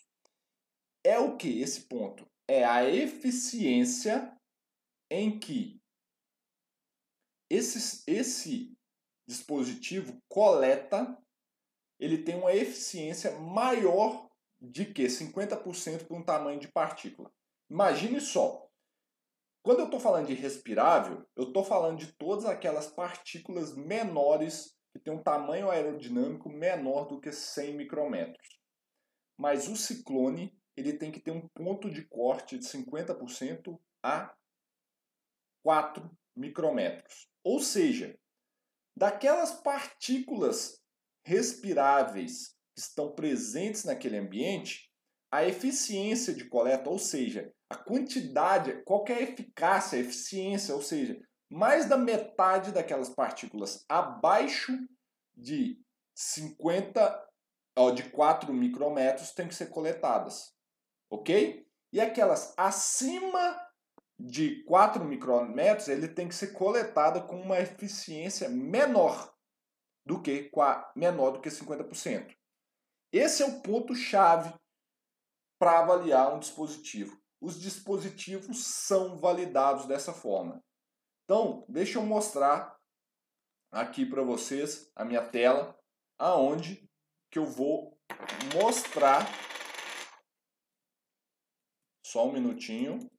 É 1.02 1.18
o 1.18 1.36
que 1.36 1.60
esse 1.60 1.88
ponto? 1.88 2.28
É 2.46 2.62
a 2.64 2.84
eficiência 2.84 4.36
em 5.10 5.38
que 5.38 5.80
esse, 7.48 8.02
esse 8.06 8.76
dispositivo 9.26 10.20
coleta, 10.28 11.16
ele 11.98 12.18
tem 12.18 12.36
uma 12.36 12.52
eficiência 12.52 13.38
maior 13.38 14.28
de 14.60 14.86
que 14.86 15.04
50% 15.04 16.06
para 16.06 16.16
um 16.16 16.22
tamanho 16.22 16.60
de 16.60 16.68
partícula. 16.68 17.30
Imagine 17.70 18.20
só, 18.20 18.66
quando 19.62 19.80
eu 19.80 19.84
estou 19.86 20.00
falando 20.00 20.26
de 20.26 20.34
respirável, 20.34 21.26
eu 21.34 21.48
estou 21.48 21.64
falando 21.64 21.98
de 21.98 22.12
todas 22.12 22.44
aquelas 22.44 22.86
partículas 22.86 23.74
menores 23.76 24.76
que 24.92 25.00
têm 25.00 25.12
um 25.12 25.22
tamanho 25.22 25.70
aerodinâmico 25.70 26.48
menor 26.48 27.06
do 27.06 27.20
que 27.20 27.32
100 27.32 27.74
micrômetros. 27.74 28.46
Mas 29.36 29.68
o 29.68 29.76
ciclone 29.76 30.56
ele 30.76 30.92
tem 30.92 31.10
que 31.10 31.20
ter 31.20 31.30
um 31.30 31.48
ponto 31.48 31.90
de 31.90 32.06
corte 32.06 32.58
de 32.58 32.66
50% 32.66 33.78
a 34.02 34.34
4 35.64 36.10
micrômetros. 36.36 37.28
Ou 37.42 37.58
seja, 37.58 38.18
daquelas 38.96 39.52
partículas 39.62 40.80
respiráveis 41.26 42.54
que 42.72 42.80
estão 42.80 43.10
presentes 43.10 43.82
naquele 43.82 44.16
ambiente, 44.16 44.88
a 45.28 45.44
eficiência 45.44 46.32
de 46.32 46.44
coleta, 46.48 46.88
ou 46.88 47.00
seja, 47.00 47.52
a 47.68 47.74
quantidade, 47.74 48.80
qual 48.84 49.04
é 49.08 49.14
a 49.14 49.22
eficácia, 49.22 49.98
a 49.98 50.00
eficiência, 50.00 50.72
ou 50.72 50.80
seja, 50.80 51.20
mais 51.50 51.88
da 51.88 51.98
metade 51.98 52.70
daquelas 52.70 53.08
partículas 53.08 53.84
abaixo 53.88 54.72
de 55.36 55.82
50, 56.14 57.28
ó, 57.76 57.90
de 57.90 58.08
4 58.10 58.52
micrômetros 58.54 59.32
tem 59.32 59.48
que 59.48 59.54
ser 59.54 59.66
coletadas, 59.66 60.54
ok? 61.10 61.66
E 61.92 62.00
aquelas 62.00 62.54
acima 62.56 63.60
de 64.16 64.62
4 64.62 65.04
micrômetros, 65.04 65.88
ele 65.88 66.06
tem 66.06 66.28
que 66.28 66.36
ser 66.36 66.52
coletada 66.52 67.20
com 67.20 67.40
uma 67.40 67.58
eficiência 67.58 68.48
menor 68.48 69.35
do 70.06 70.22
que 70.22 70.50
menor 70.94 71.32
do 71.32 71.40
que 71.40 71.50
50%. 71.50 72.34
Esse 73.12 73.42
é 73.42 73.46
o 73.46 73.60
ponto 73.60 73.94
chave 73.94 74.54
para 75.58 75.80
avaliar 75.80 76.34
um 76.34 76.38
dispositivo 76.38 77.20
os 77.40 77.60
dispositivos 77.60 78.66
são 78.66 79.16
validados 79.16 79.86
dessa 79.86 80.12
forma. 80.12 80.60
Então, 81.24 81.64
deixa 81.68 81.98
eu 81.98 82.02
mostrar 82.02 82.76
aqui 83.70 84.04
para 84.04 84.22
vocês 84.22 84.90
a 84.96 85.04
minha 85.04 85.24
tela, 85.24 85.78
aonde 86.18 86.90
que 87.30 87.38
eu 87.38 87.46
vou 87.46 87.96
mostrar 88.54 89.26
só 92.04 92.26
um 92.26 92.32
minutinho 92.32 93.10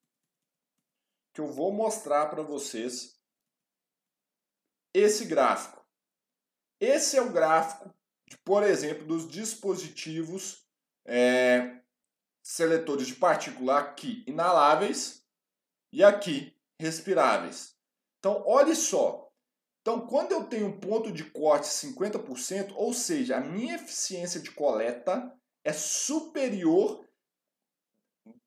que 1.33 1.39
eu 1.39 1.47
vou 1.47 1.71
mostrar 1.71 2.27
para 2.27 2.41
vocês 2.41 3.17
esse 4.93 5.25
gráfico. 5.25 5.86
Esse 6.79 7.17
é 7.17 7.21
o 7.21 7.31
gráfico, 7.31 7.93
de, 8.27 8.37
por 8.37 8.63
exemplo, 8.63 9.05
dos 9.05 9.27
dispositivos 9.27 10.67
é, 11.05 11.79
seletores 12.43 13.07
de 13.07 13.15
partícula 13.15 13.79
aqui 13.79 14.23
inaláveis 14.27 15.23
e 15.91 16.03
aqui 16.03 16.55
respiráveis. 16.79 17.75
Então, 18.19 18.43
olhe 18.45 18.75
só. 18.75 19.31
Então, 19.81 20.05
quando 20.05 20.33
eu 20.33 20.43
tenho 20.43 20.67
um 20.67 20.79
ponto 20.79 21.11
de 21.11 21.23
corte 21.23 21.67
50%, 21.67 22.73
ou 22.75 22.93
seja, 22.93 23.37
a 23.37 23.41
minha 23.41 23.75
eficiência 23.75 24.41
de 24.41 24.51
coleta 24.51 25.33
é 25.63 25.71
superior, 25.71 27.07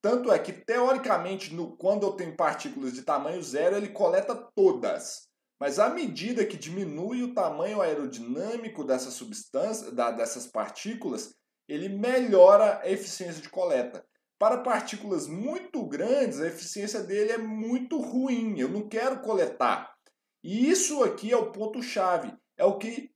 tanto 0.03 0.31
é 0.31 0.39
que 0.39 0.53
teoricamente, 0.53 1.55
no, 1.55 1.77
quando 1.79 2.07
eu 2.07 2.13
tenho 2.13 2.37
partículas 2.37 2.93
de 2.93 3.03
tamanho 3.03 3.43
zero, 3.43 3.77
ele 3.77 3.89
coleta 3.89 4.35
todas. 4.35 5.30
Mas 5.61 5.79
à 5.79 5.91
medida 5.91 6.47
que 6.47 6.57
diminui 6.57 7.23
o 7.23 7.35
tamanho 7.35 7.83
aerodinâmico 7.83 8.83
dessa 8.83 9.11
substância, 9.11 9.93
da, 9.93 10.11
dessas 10.11 10.47
partículas, 10.47 11.35
ele 11.69 11.91
melhora 11.91 12.81
a 12.81 12.91
eficiência 12.91 13.43
de 13.43 13.51
coleta. 13.51 14.03
Para 14.39 14.63
partículas 14.63 15.29
muito 15.29 15.85
grandes, 15.85 16.41
a 16.41 16.47
eficiência 16.47 17.03
dele 17.03 17.33
é 17.33 17.39
muito 17.39 18.01
ruim. 18.01 18.59
Eu 18.59 18.71
não 18.71 18.89
quero 18.89 19.21
coletar. 19.21 19.95
E 20.43 20.71
isso 20.71 21.05
aqui 21.05 21.31
é 21.31 21.37
o 21.37 21.53
ponto 21.53 21.83
chave. 21.83 22.35
É 22.57 22.65
o 22.65 22.79
que 22.79 23.13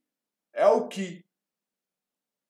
é 0.53 0.67
o 0.67 0.87
que 0.87 1.25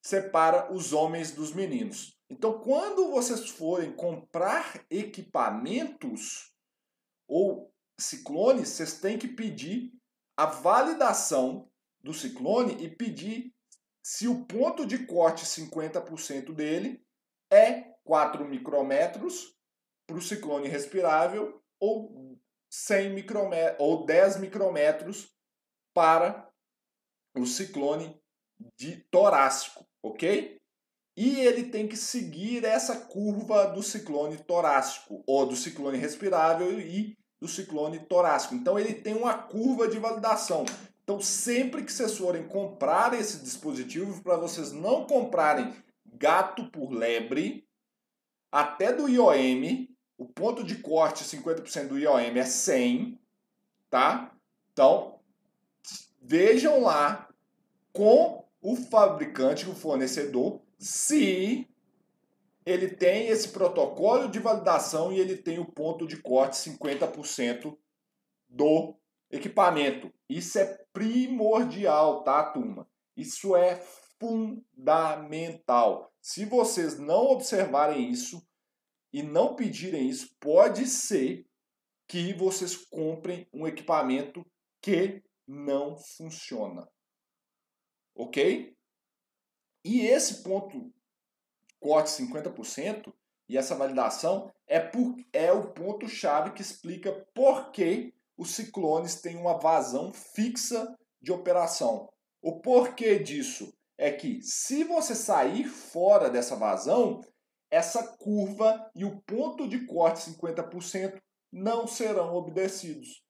separa 0.03 0.71
os 0.71 0.91
homens 0.91 1.31
dos 1.31 1.53
meninos. 1.53 2.19
Então, 2.29 2.59
quando 2.59 3.09
vocês 3.09 3.49
forem 3.49 3.93
comprar 3.93 4.85
equipamentos 4.89 6.53
ou 7.27 7.73
ciclones, 7.99 8.69
vocês 8.69 8.99
têm 8.99 9.17
que 9.17 9.27
pedir 9.27 9.91
a 10.37 10.45
validação 10.45 11.69
do 12.03 12.13
ciclone 12.13 12.83
e 12.83 12.89
pedir 12.89 13.53
se 14.03 14.27
o 14.27 14.45
ponto 14.45 14.85
de 14.85 15.05
corte 15.05 15.45
50% 15.45 16.53
dele 16.53 17.03
é 17.51 17.95
4 18.03 18.45
micrômetros 18.45 19.55
para 20.07 20.17
o 20.17 20.21
ciclone 20.21 20.67
respirável 20.67 21.63
ou 21.79 22.39
100 22.69 23.13
micrômetros 23.13 23.77
ou 23.79 24.05
10 24.05 24.37
micrômetros 24.37 25.33
para 25.93 26.47
o 27.35 27.45
ciclone 27.45 28.21
de 28.77 28.97
torácico, 29.09 29.87
ok? 30.03 30.61
E 31.17 31.39
ele 31.39 31.69
tem 31.69 31.87
que 31.87 31.95
seguir 31.95 32.65
essa 32.65 33.05
curva 33.07 33.67
do 33.67 33.81
ciclone 33.81 34.37
torácico 34.43 35.23
ou 35.25 35.45
do 35.45 35.55
ciclone 35.55 35.97
respirável 35.97 36.79
e 36.79 37.17
do 37.39 37.47
ciclone 37.47 37.99
torácico. 37.99 38.55
Então 38.55 38.79
ele 38.79 38.93
tem 38.93 39.13
uma 39.13 39.33
curva 39.33 39.87
de 39.87 39.99
validação. 39.99 40.65
Então, 41.05 41.21
sempre 41.21 41.83
que 41.83 41.93
vocês 41.93 42.17
forem 42.17 42.47
comprar 42.47 43.13
esse 43.13 43.37
dispositivo, 43.37 44.23
para 44.23 44.37
vocês 44.37 44.71
não 44.71 45.05
comprarem 45.05 45.71
gato 46.03 46.65
por 46.71 46.91
lebre, 46.91 47.67
até 48.51 48.91
do 48.91 49.07
IOM, 49.07 49.85
o 50.17 50.25
ponto 50.25 50.63
de 50.63 50.77
corte 50.77 51.23
50% 51.23 51.89
do 51.89 51.99
IOM 51.99 52.17
é 52.17 52.43
100, 52.43 53.19
tá? 53.87 54.35
Então, 54.73 55.19
vejam 56.19 56.81
lá 56.81 57.29
com 57.93 58.43
o 58.59 58.75
fabricante, 58.75 59.69
o 59.69 59.75
fornecedor, 59.75 60.59
se 60.79 61.67
ele 62.65 62.89
tem 62.95 63.27
esse 63.27 63.49
protocolo 63.49 64.27
de 64.27 64.39
validação 64.39 65.13
e 65.13 65.19
ele 65.19 65.37
tem 65.37 65.59
o 65.59 65.71
ponto 65.71 66.07
de 66.07 66.19
corte 66.21 66.57
50% 66.57 67.77
do 68.49 68.97
equipamento. 69.29 70.11
Isso 70.27 70.57
é 70.57 70.83
primordial, 70.91 72.23
tá, 72.23 72.51
turma? 72.51 72.89
Isso 73.15 73.55
é 73.55 73.75
fundamental. 74.19 76.11
Se 76.21 76.45
vocês 76.45 76.97
não 76.97 77.27
observarem 77.27 78.09
isso 78.09 78.43
e 79.13 79.21
não 79.21 79.55
pedirem 79.55 80.09
isso, 80.09 80.35
pode 80.39 80.87
ser 80.87 81.45
que 82.07 82.33
vocês 82.33 82.75
comprem 82.75 83.47
um 83.53 83.67
equipamento 83.67 84.43
que 84.81 85.23
não 85.47 85.95
funciona. 85.97 86.89
Ok? 88.15 88.75
E 89.83 90.01
esse 90.01 90.41
ponto 90.41 90.91
corte 91.79 92.09
50% 92.09 93.13
e 93.47 93.57
essa 93.57 93.75
validação 93.75 94.51
é, 94.67 94.79
por, 94.79 95.15
é 95.31 95.51
o 95.51 95.71
ponto-chave 95.71 96.51
que 96.51 96.61
explica 96.61 97.11
por 97.33 97.71
que 97.71 98.13
os 98.37 98.51
ciclones 98.51 99.21
têm 99.21 99.37
uma 99.37 99.57
vazão 99.57 100.11
fixa 100.13 100.95
de 101.21 101.31
operação. 101.31 102.09
O 102.41 102.59
porquê 102.59 103.19
disso 103.19 103.73
é 103.97 104.11
que 104.11 104.41
se 104.41 104.83
você 104.83 105.15
sair 105.15 105.65
fora 105.65 106.29
dessa 106.29 106.55
vazão, 106.55 107.21
essa 107.71 108.03
curva 108.17 108.89
e 108.95 109.05
o 109.05 109.21
ponto 109.21 109.67
de 109.67 109.85
corte 109.85 110.29
50% 110.31 111.19
não 111.51 111.87
serão 111.87 112.33
obedecidos. 112.35 113.23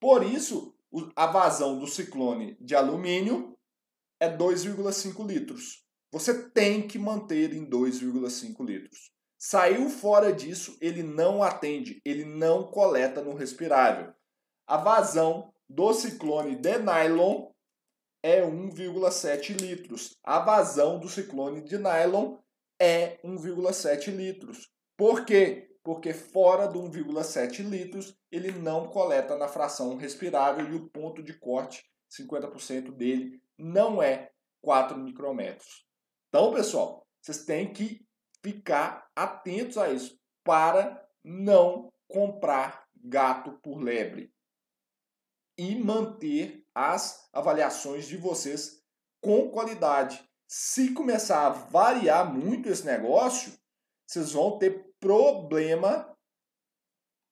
Por 0.00 0.24
isso, 0.24 0.74
a 1.14 1.26
vazão 1.26 1.78
do 1.78 1.86
ciclone 1.86 2.56
de 2.60 2.74
alumínio 2.74 3.56
é 4.18 4.28
2,5 4.28 5.26
litros. 5.26 5.84
Você 6.12 6.48
tem 6.50 6.88
que 6.88 6.98
manter 6.98 7.54
em 7.54 7.64
2,5 7.64 8.64
litros. 8.64 9.12
Saiu 9.38 9.88
fora 9.88 10.32
disso, 10.32 10.76
ele 10.80 11.02
não 11.02 11.42
atende, 11.42 12.00
ele 12.04 12.24
não 12.24 12.64
coleta 12.70 13.22
no 13.22 13.34
respirável. 13.34 14.12
A 14.66 14.76
vazão 14.76 15.54
do 15.68 15.94
ciclone 15.94 16.56
de 16.56 16.78
nylon 16.78 17.50
é 18.22 18.42
1,7 18.42 19.58
litros. 19.60 20.16
A 20.22 20.40
vazão 20.40 20.98
do 20.98 21.08
ciclone 21.08 21.62
de 21.62 21.78
nylon 21.78 22.38
é 22.78 23.18
1,7 23.24 24.10
litros. 24.10 24.68
Por 24.96 25.24
quê? 25.24 25.70
Porque 25.82 26.12
fora 26.12 26.66
do 26.66 26.80
1,7 26.82 27.62
litros 27.62 28.14
ele 28.30 28.52
não 28.52 28.88
coleta 28.88 29.36
na 29.36 29.48
fração 29.48 29.96
respirável 29.96 30.68
e 30.70 30.74
o 30.74 30.90
ponto 30.90 31.22
de 31.22 31.38
corte, 31.38 31.84
50% 32.10 32.90
dele, 32.92 33.40
não 33.56 34.02
é 34.02 34.30
4 34.60 34.98
micrômetros. 34.98 35.88
Então, 36.30 36.54
pessoal, 36.54 37.04
vocês 37.20 37.44
têm 37.44 37.72
que 37.72 38.06
ficar 38.40 39.10
atentos 39.16 39.76
a 39.76 39.90
isso 39.90 40.16
para 40.44 41.04
não 41.24 41.92
comprar 42.08 42.86
gato 42.94 43.52
por 43.62 43.82
lebre 43.82 44.32
e 45.58 45.74
manter 45.74 46.64
as 46.74 47.28
avaliações 47.32 48.06
de 48.06 48.16
vocês 48.16 48.80
com 49.20 49.50
qualidade. 49.50 50.24
Se 50.48 50.94
começar 50.94 51.46
a 51.46 51.50
variar 51.50 52.32
muito 52.32 52.68
esse 52.68 52.86
negócio, 52.86 53.52
vocês 54.06 54.32
vão 54.32 54.56
ter 54.56 54.94
problema 55.00 56.16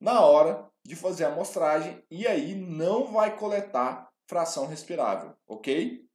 na 0.01 0.21
hora 0.21 0.69
de 0.85 0.97
fazer 0.97 1.25
a 1.25 1.29
amostragem 1.33 2.05
e 2.11 2.27
aí 2.27 2.55
não 2.55 3.13
vai 3.13 3.37
coletar 3.37 4.13
fração 4.27 4.67
respirável, 4.67 5.37
ok? 5.47 6.08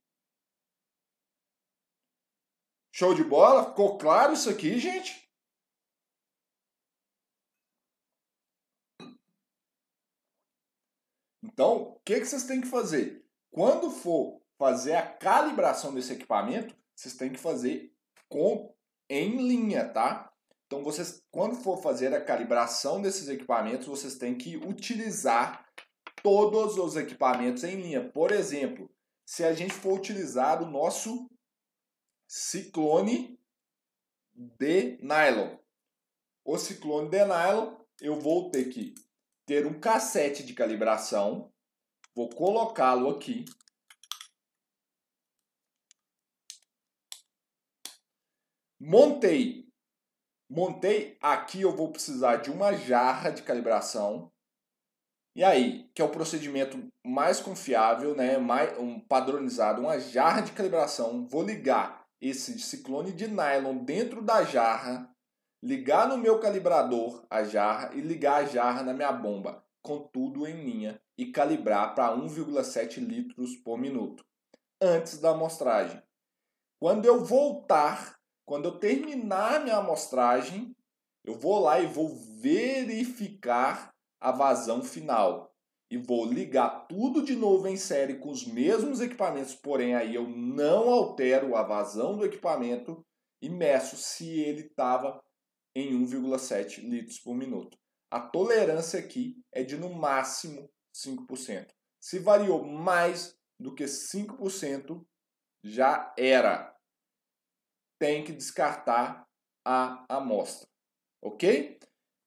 Show 2.95 3.15
de 3.15 3.23
bola? 3.23 3.71
Ficou 3.71 3.97
claro 3.97 4.33
isso 4.33 4.47
aqui, 4.51 4.77
gente? 4.77 5.27
Então, 11.43 11.81
o 11.81 11.99
que, 12.01 12.19
que 12.19 12.25
vocês 12.25 12.43
têm 12.43 12.61
que 12.61 12.67
fazer? 12.67 13.25
Quando 13.49 13.89
for 13.89 14.39
fazer 14.59 14.93
a 14.93 15.07
calibração 15.07 15.91
desse 15.91 16.13
equipamento, 16.13 16.75
vocês 16.95 17.15
têm 17.15 17.31
que 17.31 17.39
fazer 17.39 17.91
com 18.29 18.71
em 19.09 19.37
linha, 19.37 19.89
tá? 19.89 20.31
Então, 20.67 20.83
vocês, 20.83 21.19
quando 21.31 21.55
for 21.55 21.81
fazer 21.81 22.13
a 22.13 22.23
calibração 22.23 23.01
desses 23.01 23.27
equipamentos, 23.27 23.87
vocês 23.87 24.19
têm 24.19 24.37
que 24.37 24.55
utilizar 24.57 25.67
todos 26.21 26.77
os 26.77 26.95
equipamentos 26.95 27.63
em 27.63 27.81
linha. 27.81 28.07
Por 28.11 28.31
exemplo, 28.31 28.87
se 29.25 29.43
a 29.43 29.51
gente 29.51 29.73
for 29.73 29.97
utilizar 29.97 30.61
o 30.61 30.69
nosso 30.69 31.27
ciclone 32.35 33.39
de 34.33 34.97
nylon. 35.03 35.55
O 36.43 36.57
ciclone 36.57 37.07
de 37.07 37.23
nylon, 37.23 37.75
eu 38.01 38.19
vou 38.19 38.49
ter 38.49 38.71
que 38.71 38.95
ter 39.45 39.67
um 39.67 39.79
cassete 39.79 40.43
de 40.43 40.55
calibração, 40.55 41.53
vou 42.15 42.27
colocá-lo 42.29 43.07
aqui. 43.07 43.45
Montei. 48.79 49.71
Montei, 50.49 51.15
aqui 51.21 51.61
eu 51.61 51.75
vou 51.75 51.91
precisar 51.91 52.37
de 52.37 52.49
uma 52.49 52.73
jarra 52.73 53.29
de 53.29 53.43
calibração. 53.43 54.33
E 55.35 55.43
aí, 55.43 55.87
que 55.93 56.01
é 56.01 56.05
o 56.05 56.11
procedimento 56.11 56.83
mais 57.05 57.39
confiável, 57.39 58.15
né, 58.15 58.39
mais 58.39 58.75
um 58.79 58.99
padronizado, 58.99 59.81
uma 59.81 59.99
jarra 59.99 60.41
de 60.41 60.51
calibração, 60.51 61.27
vou 61.27 61.43
ligar 61.43 62.02
esse 62.23 62.57
ciclone 62.57 63.11
de 63.11 63.27
nylon 63.27 63.83
dentro 63.83 64.21
da 64.21 64.43
jarra 64.43 65.13
ligar 65.61 66.07
no 66.07 66.17
meu 66.17 66.39
calibrador 66.39 67.25
a 67.29 67.43
jarra 67.43 67.91
e 67.93 67.99
ligar 67.99 68.43
a 68.43 68.45
jarra 68.45 68.81
na 68.81 68.93
minha 68.93 69.11
bomba, 69.11 69.63
com 69.81 69.99
tudo 69.99 70.47
em 70.47 70.63
linha, 70.63 71.01
e 71.17 71.31
calibrar 71.31 71.93
para 71.93 72.15
1,7 72.15 72.99
litros 72.99 73.57
por 73.57 73.77
minuto, 73.77 74.25
antes 74.81 75.19
da 75.19 75.31
amostragem. 75.31 76.01
Quando 76.79 77.05
eu 77.05 77.23
voltar, 77.23 78.17
quando 78.45 78.65
eu 78.65 78.79
terminar 78.79 79.61
minha 79.61 79.77
amostragem, 79.77 80.75
eu 81.23 81.37
vou 81.37 81.59
lá 81.59 81.79
e 81.79 81.87
vou 81.87 82.09
verificar 82.09 83.93
a 84.19 84.31
vazão 84.31 84.81
final. 84.81 85.52
E 85.93 85.97
vou 85.97 86.25
ligar 86.25 86.87
tudo 86.87 87.23
de 87.23 87.35
novo 87.35 87.67
em 87.67 87.77
série 87.77 88.15
com 88.15 88.31
os 88.31 88.47
mesmos 88.47 88.99
equipamentos, 88.99 89.53
porém 89.53 89.93
aí 89.93 90.15
eu 90.15 90.27
não 90.27 90.89
altero 90.89 91.55
a 91.55 91.61
vazão 91.61 92.17
do 92.17 92.25
equipamento 92.25 93.05
e 93.39 93.47
meço 93.47 93.95
se 93.95 94.27
ele 94.39 94.61
estava 94.61 95.23
em 95.75 95.93
1,7 96.03 96.79
litros 96.79 97.19
por 97.19 97.35
minuto. 97.35 97.77
A 98.09 98.19
tolerância 98.19 98.99
aqui 98.99 99.39
é 99.51 99.61
de 99.61 99.77
no 99.77 99.93
máximo 99.93 100.67
5%. 100.95 101.67
Se 102.01 102.17
variou 102.17 102.65
mais 102.65 103.37
do 103.59 103.75
que 103.75 103.83
5%, 103.83 105.05
já 105.63 106.11
era. 106.17 106.75
Tem 107.99 108.23
que 108.23 108.33
descartar 108.33 109.27
a 109.63 110.03
amostra. 110.09 110.67
Ok? 111.21 111.77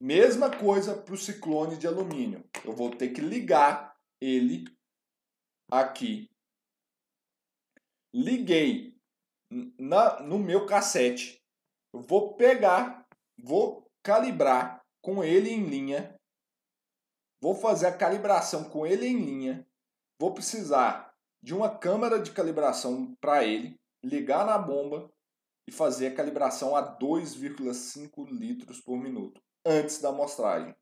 Mesma 0.01 0.51
coisa 0.51 0.95
para 0.95 1.15
o 1.15 1.19
ciclone 1.19 1.77
de 1.77 1.87
alumínio. 1.87 2.45
Eu 2.65 2.75
vou 2.75 2.91
ter 2.91 3.11
que 3.11 3.21
ligar 3.21 3.97
ele 4.21 4.65
aqui. 5.71 6.31
Liguei 8.15 8.95
na, 9.79 10.21
no 10.23 10.39
meu 10.39 10.67
cassete. 10.67 11.43
Eu 11.95 12.01
vou 12.01 12.35
pegar 12.35 13.07
vou 13.39 13.91
calibrar 14.03 14.85
com 15.03 15.23
ele 15.23 15.51
em 15.51 15.65
linha, 15.65 16.19
vou 17.41 17.55
fazer 17.55 17.87
a 17.87 17.97
calibração 17.97 18.65
com 18.71 18.87
ele 18.87 19.07
em 19.07 19.19
linha, 19.19 19.67
vou 20.19 20.33
precisar 20.33 21.15
de 21.43 21.55
uma 21.55 21.77
câmera 21.77 22.21
de 22.21 22.33
calibração 22.33 23.15
para 23.21 23.45
ele, 23.45 23.79
ligar 24.03 24.47
na 24.47 24.59
bomba 24.59 25.13
e 25.69 25.73
fazer 25.73 26.09
a 26.09 26.15
calibração 26.15 26.75
a 26.75 26.99
2,5 26.99 28.29
litros 28.31 28.81
por 28.81 28.97
minuto 28.97 29.41
antes 29.67 30.01
da 30.01 30.11
amostragem. 30.11 30.75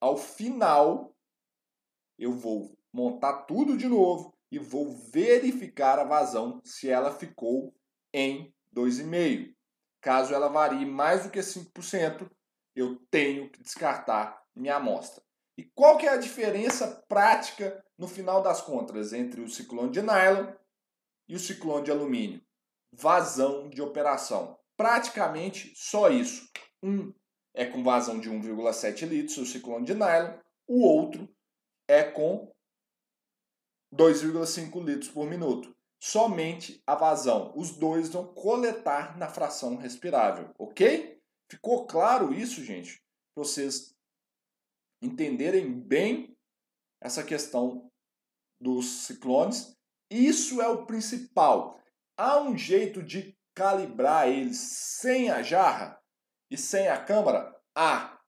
Ao 0.00 0.16
final, 0.16 1.14
eu 2.18 2.32
vou 2.32 2.74
montar 2.90 3.42
tudo 3.42 3.76
de 3.76 3.86
novo 3.86 4.34
e 4.50 4.58
vou 4.58 4.90
verificar 4.90 5.98
a 5.98 6.04
vazão 6.04 6.60
se 6.64 6.88
ela 6.88 7.14
ficou 7.14 7.74
em 8.12 8.52
2,5. 8.74 9.54
Caso 10.00 10.34
ela 10.34 10.48
varie 10.48 10.86
mais 10.86 11.24
do 11.24 11.30
que 11.30 11.38
5%, 11.38 12.28
eu 12.74 12.96
tenho 13.10 13.50
que 13.50 13.62
descartar 13.62 14.42
minha 14.56 14.76
amostra. 14.76 15.22
E 15.58 15.64
qual 15.74 15.98
que 15.98 16.06
é 16.06 16.10
a 16.10 16.16
diferença 16.16 17.04
prática 17.06 17.84
no 17.98 18.08
final 18.08 18.42
das 18.42 18.62
contas 18.62 19.12
entre 19.12 19.42
o 19.42 19.48
ciclone 19.48 19.90
de 19.90 20.00
nylon 20.00 20.54
e 21.28 21.34
o 21.34 21.38
ciclone 21.38 21.84
de 21.84 21.90
alumínio? 21.90 22.42
Vazão 22.90 23.68
de 23.68 23.82
operação. 23.82 24.58
Praticamente 24.76 25.72
só 25.76 26.08
isso. 26.08 26.50
Um 26.82 27.12
é 27.54 27.64
com 27.64 27.82
vazão 27.82 28.20
de 28.20 28.30
1,7 28.30 29.06
litros, 29.06 29.38
o 29.38 29.46
ciclone 29.46 29.84
de 29.84 29.94
nylon, 29.94 30.38
o 30.66 30.82
outro 30.82 31.28
é 31.88 32.02
com 32.04 32.52
2,5 33.92 34.84
litros 34.84 35.08
por 35.08 35.26
minuto 35.26 35.74
somente 36.00 36.82
a 36.86 36.94
vazão. 36.94 37.52
Os 37.54 37.76
dois 37.76 38.08
vão 38.08 38.26
coletar 38.32 39.18
na 39.18 39.28
fração 39.28 39.76
respirável, 39.76 40.52
ok? 40.58 41.20
Ficou 41.48 41.86
claro 41.86 42.32
isso, 42.32 42.64
gente? 42.64 43.02
Para 43.34 43.44
vocês 43.44 43.94
entenderem 45.02 45.70
bem 45.70 46.36
essa 47.00 47.22
questão 47.22 47.90
dos 48.58 48.86
ciclones. 49.06 49.76
Isso 50.10 50.60
é 50.60 50.68
o 50.68 50.86
principal. 50.86 51.78
Há 52.16 52.40
um 52.40 52.56
jeito 52.56 53.02
de 53.02 53.36
calibrar 53.54 54.28
eles 54.28 54.56
sem 54.58 55.30
a 55.30 55.42
jarra 55.42 55.99
e 56.50 56.56
sem 56.56 56.88
a 56.88 57.02
câmara? 57.02 57.54
Há. 57.74 58.18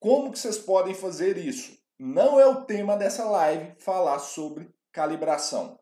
Como 0.00 0.32
que 0.32 0.38
vocês 0.38 0.58
podem 0.58 0.94
fazer 0.94 1.36
isso? 1.36 1.80
não 2.02 2.40
é 2.40 2.46
o 2.46 2.64
tema 2.64 2.96
dessa 2.96 3.24
live 3.28 3.74
falar 3.78 4.18
sobre 4.20 4.74
calibração. 4.90 5.78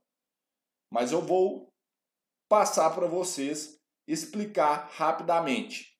Mas 0.90 1.12
eu 1.12 1.22
vou 1.22 1.72
passar 2.48 2.90
para 2.90 3.06
vocês 3.06 3.78
explicar 4.04 4.88
rapidamente, 4.90 5.96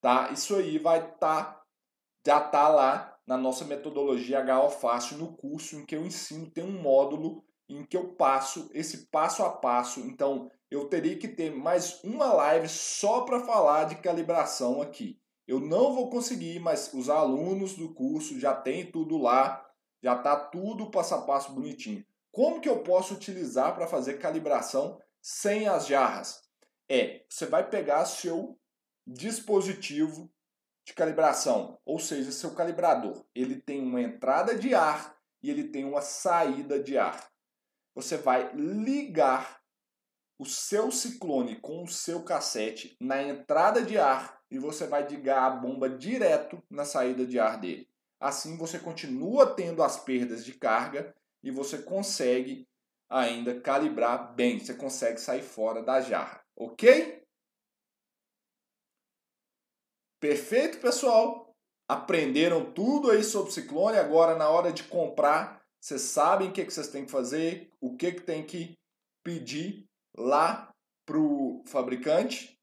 tá? 0.00 0.32
Isso 0.32 0.56
aí 0.56 0.78
vai 0.78 0.98
estar 0.98 1.44
tá, 1.44 1.64
já 2.26 2.40
tá 2.40 2.68
lá 2.68 3.16
na 3.24 3.36
nossa 3.36 3.64
metodologia 3.64 4.40
HO 4.40 4.68
Fácil 4.68 5.18
no 5.18 5.36
curso 5.36 5.76
em 5.76 5.86
que 5.86 5.94
eu 5.94 6.04
ensino, 6.04 6.50
tem 6.50 6.64
um 6.64 6.82
módulo 6.82 7.44
em 7.68 7.86
que 7.86 7.96
eu 7.96 8.14
passo 8.14 8.68
esse 8.74 9.06
passo 9.12 9.44
a 9.44 9.50
passo. 9.50 10.00
Então, 10.00 10.50
eu 10.72 10.88
teria 10.88 11.18
que 11.18 11.28
ter 11.28 11.54
mais 11.54 12.02
uma 12.02 12.32
live 12.32 12.66
só 12.66 13.22
para 13.22 13.40
falar 13.40 13.84
de 13.84 13.96
calibração 13.96 14.80
aqui. 14.80 15.20
Eu 15.46 15.60
não 15.60 15.94
vou 15.94 16.08
conseguir, 16.08 16.58
mas 16.60 16.90
os 16.94 17.10
alunos 17.10 17.74
do 17.74 17.92
curso 17.92 18.40
já 18.40 18.54
tem 18.54 18.90
tudo 18.90 19.18
lá, 19.18 19.68
já 20.02 20.16
está 20.16 20.34
tudo 20.34 20.90
passo 20.90 21.14
a 21.14 21.22
passo 21.22 21.52
bonitinho. 21.52 22.02
Como 22.30 22.58
que 22.58 22.68
eu 22.68 22.82
posso 22.82 23.12
utilizar 23.12 23.74
para 23.74 23.86
fazer 23.86 24.14
calibração 24.14 24.98
sem 25.20 25.68
as 25.68 25.86
jarras? 25.86 26.42
É, 26.88 27.24
você 27.28 27.44
vai 27.44 27.68
pegar 27.68 28.06
seu 28.06 28.58
dispositivo 29.06 30.32
de 30.86 30.94
calibração, 30.94 31.78
ou 31.84 31.98
seja, 31.98 32.32
seu 32.32 32.54
calibrador. 32.54 33.26
Ele 33.34 33.60
tem 33.60 33.82
uma 33.82 34.00
entrada 34.00 34.54
de 34.54 34.74
ar 34.74 35.18
e 35.42 35.50
ele 35.50 35.64
tem 35.64 35.84
uma 35.84 36.00
saída 36.00 36.82
de 36.82 36.96
ar. 36.96 37.30
Você 37.94 38.16
vai 38.16 38.50
ligar 38.54 39.61
o 40.42 40.44
seu 40.44 40.90
ciclone 40.90 41.60
com 41.60 41.84
o 41.84 41.88
seu 41.88 42.24
cassete 42.24 42.96
na 43.00 43.22
entrada 43.22 43.80
de 43.80 43.96
ar 43.96 44.42
e 44.50 44.58
você 44.58 44.88
vai 44.88 45.06
ligar 45.06 45.44
a 45.44 45.50
bomba 45.50 45.88
direto 45.88 46.60
na 46.68 46.84
saída 46.84 47.24
de 47.24 47.38
ar 47.38 47.60
dele. 47.60 47.88
Assim 48.18 48.56
você 48.56 48.76
continua 48.76 49.54
tendo 49.54 49.84
as 49.84 50.02
perdas 50.02 50.44
de 50.44 50.52
carga 50.54 51.14
e 51.44 51.52
você 51.52 51.78
consegue 51.78 52.68
ainda 53.08 53.60
calibrar 53.60 54.34
bem, 54.34 54.58
você 54.58 54.74
consegue 54.74 55.20
sair 55.20 55.42
fora 55.42 55.80
da 55.80 56.00
jarra, 56.00 56.44
ok? 56.56 57.24
Perfeito, 60.18 60.80
pessoal? 60.80 61.54
Aprenderam 61.88 62.72
tudo 62.72 63.12
aí 63.12 63.22
sobre 63.22 63.52
ciclone, 63.52 63.96
agora 63.96 64.34
na 64.34 64.48
hora 64.48 64.72
de 64.72 64.82
comprar, 64.84 65.62
vocês 65.80 66.02
sabem 66.02 66.48
o 66.48 66.52
que, 66.52 66.64
que 66.64 66.72
vocês 66.72 66.88
têm 66.88 67.04
que 67.04 67.12
fazer, 67.12 67.70
o 67.80 67.96
que, 67.96 68.10
que 68.10 68.22
tem 68.22 68.44
que 68.44 68.76
pedir 69.22 69.88
lá 70.16 70.72
para 71.06 71.18
o 71.18 71.62
fabricante 71.66 72.58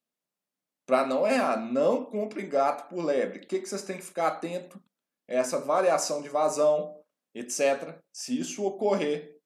para 0.86 1.06
não 1.06 1.28
errar. 1.28 1.58
Não 1.58 2.06
compre 2.06 2.44
gato 2.46 2.90
por 2.90 3.04
lebre. 3.04 3.40
O 3.40 3.48
que, 3.48 3.60
que 3.60 3.70
vocês 3.70 3.84
têm 3.84 3.98
que 3.98 4.06
ficar 4.06 4.28
atento? 4.28 4.82
É 5.28 5.38
essa 5.38 5.60
variação 5.60 6.22
de 6.22 6.30
vazão, 6.30 7.00
etc. 7.36 8.00
Se 8.12 8.40
isso 8.40 8.66
ocorrer, 8.66 9.40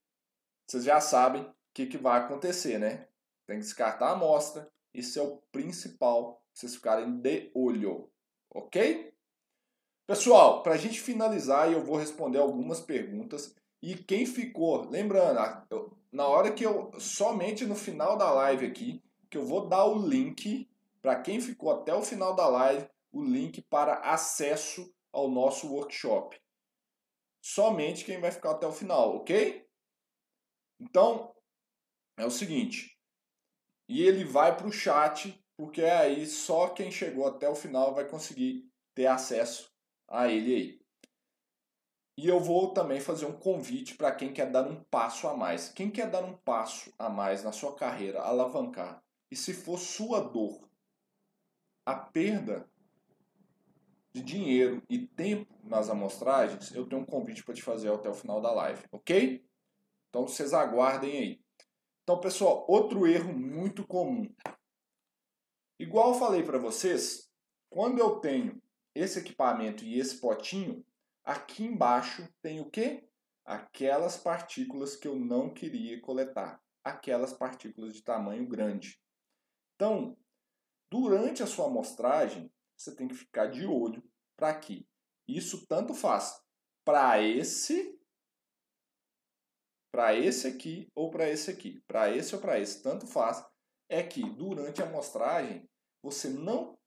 vocês 0.66 0.86
já 0.86 1.02
sabem 1.02 1.42
o 1.42 1.54
que, 1.74 1.86
que 1.86 1.98
vai 1.98 2.20
acontecer, 2.20 2.80
né? 2.80 3.08
Tem 3.46 3.58
que 3.58 3.64
descartar 3.64 4.08
a 4.08 4.12
amostra. 4.14 4.72
Isso 4.94 5.20
é 5.20 5.22
o 5.22 5.38
principal 5.52 6.42
vocês 6.54 6.76
ficarem 6.76 7.20
de 7.20 7.52
olho, 7.56 8.12
ok? 8.54 9.12
Pessoal, 10.08 10.62
para 10.62 10.74
a 10.74 10.78
gente 10.78 11.02
finalizar, 11.02 11.72
eu 11.72 11.84
vou 11.84 11.98
responder 11.98 12.38
algumas 12.38 12.80
perguntas. 12.80 13.56
E 13.82 13.96
quem 13.96 14.26
ficou, 14.26 14.88
lembrando, 14.90 15.40
na 16.14 16.28
hora 16.28 16.54
que 16.54 16.64
eu, 16.64 16.92
somente 17.00 17.66
no 17.66 17.76
final 17.76 18.16
da 18.16 18.32
live 18.32 18.68
aqui, 18.68 19.04
que 19.32 19.38
eu 19.38 19.44
vou 19.44 19.68
dar 19.68 19.84
o 19.86 20.08
link 20.08 20.70
para 21.02 21.20
quem 21.20 21.42
ficou 21.42 21.72
até 21.72 21.94
o 21.94 22.04
final 22.04 22.36
da 22.36 22.48
live, 22.48 22.88
o 23.12 23.24
link 23.24 23.64
para 23.64 23.96
acesso 23.96 24.94
ao 25.12 25.28
nosso 25.28 25.74
workshop. 25.74 26.40
Somente 27.42 28.06
quem 28.06 28.22
vai 28.22 28.32
ficar 28.32 28.52
até 28.52 28.68
o 28.68 28.72
final, 28.72 29.18
ok? 29.18 29.68
Então, 30.80 31.36
é 32.16 32.26
o 32.26 32.32
seguinte. 32.32 32.96
E 33.90 34.04
ele 34.04 34.24
vai 34.24 34.56
para 34.56 34.68
o 34.68 34.72
chat, 34.72 35.44
porque 35.58 35.82
aí 35.82 36.28
só 36.28 36.70
quem 36.70 36.92
chegou 36.92 37.28
até 37.28 37.50
o 37.50 37.56
final 37.56 37.94
vai 37.96 38.08
conseguir 38.08 38.72
ter 38.94 39.08
acesso 39.08 39.74
a 40.08 40.28
ele 40.28 40.56
aí. 40.56 40.83
E 42.16 42.28
eu 42.28 42.40
vou 42.40 42.74
também 42.74 43.00
fazer 43.00 43.26
um 43.26 43.38
convite 43.38 43.96
para 43.96 44.14
quem 44.14 44.32
quer 44.32 44.52
dar 44.52 44.68
um 44.68 44.84
passo 44.84 45.28
a 45.28 45.36
mais. 45.36 45.70
Quem 45.70 45.90
quer 45.90 46.10
dar 46.10 46.24
um 46.24 46.38
passo 46.38 46.94
a 46.98 47.10
mais 47.10 47.44
na 47.44 47.52
sua 47.52 47.76
carreira, 47.76 48.22
alavancar, 48.22 49.04
e 49.32 49.36
se 49.36 49.54
for 49.54 49.80
sua 49.80 50.20
dor, 50.20 50.70
a 51.86 51.96
perda 51.96 52.70
de 54.14 54.22
dinheiro 54.22 54.84
e 54.88 55.08
tempo 55.08 55.52
nas 55.64 55.90
amostragens, 55.90 56.74
eu 56.76 56.88
tenho 56.88 57.02
um 57.02 57.06
convite 57.06 57.44
para 57.44 57.56
te 57.56 57.64
fazer 57.64 57.92
até 57.92 58.08
o 58.08 58.14
final 58.14 58.40
da 58.40 58.52
live, 58.52 58.84
ok? 58.92 59.44
Então 60.10 60.28
vocês 60.28 60.54
aguardem 60.54 61.18
aí. 61.18 61.44
Então, 62.04 62.20
pessoal, 62.20 62.64
outro 62.68 63.08
erro 63.08 63.34
muito 63.34 63.88
comum. 63.88 64.30
Igual 65.80 66.14
eu 66.14 66.20
falei 66.20 66.44
para 66.44 66.60
vocês, 66.60 67.28
quando 67.70 67.98
eu 67.98 68.20
tenho 68.20 68.62
esse 68.94 69.18
equipamento 69.18 69.84
e 69.84 69.98
esse 69.98 70.20
potinho, 70.20 70.86
Aqui 71.24 71.64
embaixo 71.64 72.28
tem 72.42 72.60
o 72.60 72.70
que? 72.70 73.08
Aquelas 73.46 74.18
partículas 74.18 74.96
que 74.96 75.08
eu 75.08 75.16
não 75.16 75.54
queria 75.54 76.02
coletar. 76.02 76.62
Aquelas 76.84 77.34
partículas 77.34 77.94
de 77.94 78.04
tamanho 78.04 78.48
grande. 78.48 79.02
Então, 79.76 80.18
durante 80.92 81.42
a 81.42 81.48
sua 81.48 81.68
amostragem, 81.68 82.52
você 82.78 82.94
tem 82.94 83.08
que 83.08 83.16
ficar 83.16 83.48
de 83.48 83.66
olho 83.66 84.04
para 84.36 84.50
aqui. 84.50 84.88
Isso 85.28 85.66
tanto 85.68 85.94
faz 85.94 86.42
para 86.84 87.22
esse, 87.22 87.98
para 89.92 90.14
esse 90.14 90.48
aqui 90.48 90.92
ou 90.94 91.10
para 91.10 91.30
esse 91.30 91.50
aqui. 91.50 91.82
Para 91.88 92.10
esse 92.10 92.36
ou 92.36 92.42
para 92.42 92.60
esse, 92.60 92.84
tanto 92.84 93.08
faz. 93.08 93.46
É 93.90 94.04
que 94.04 94.22
durante 94.36 94.82
a 94.82 94.86
amostragem, 94.86 95.70
você 96.02 96.30
não 96.30 96.78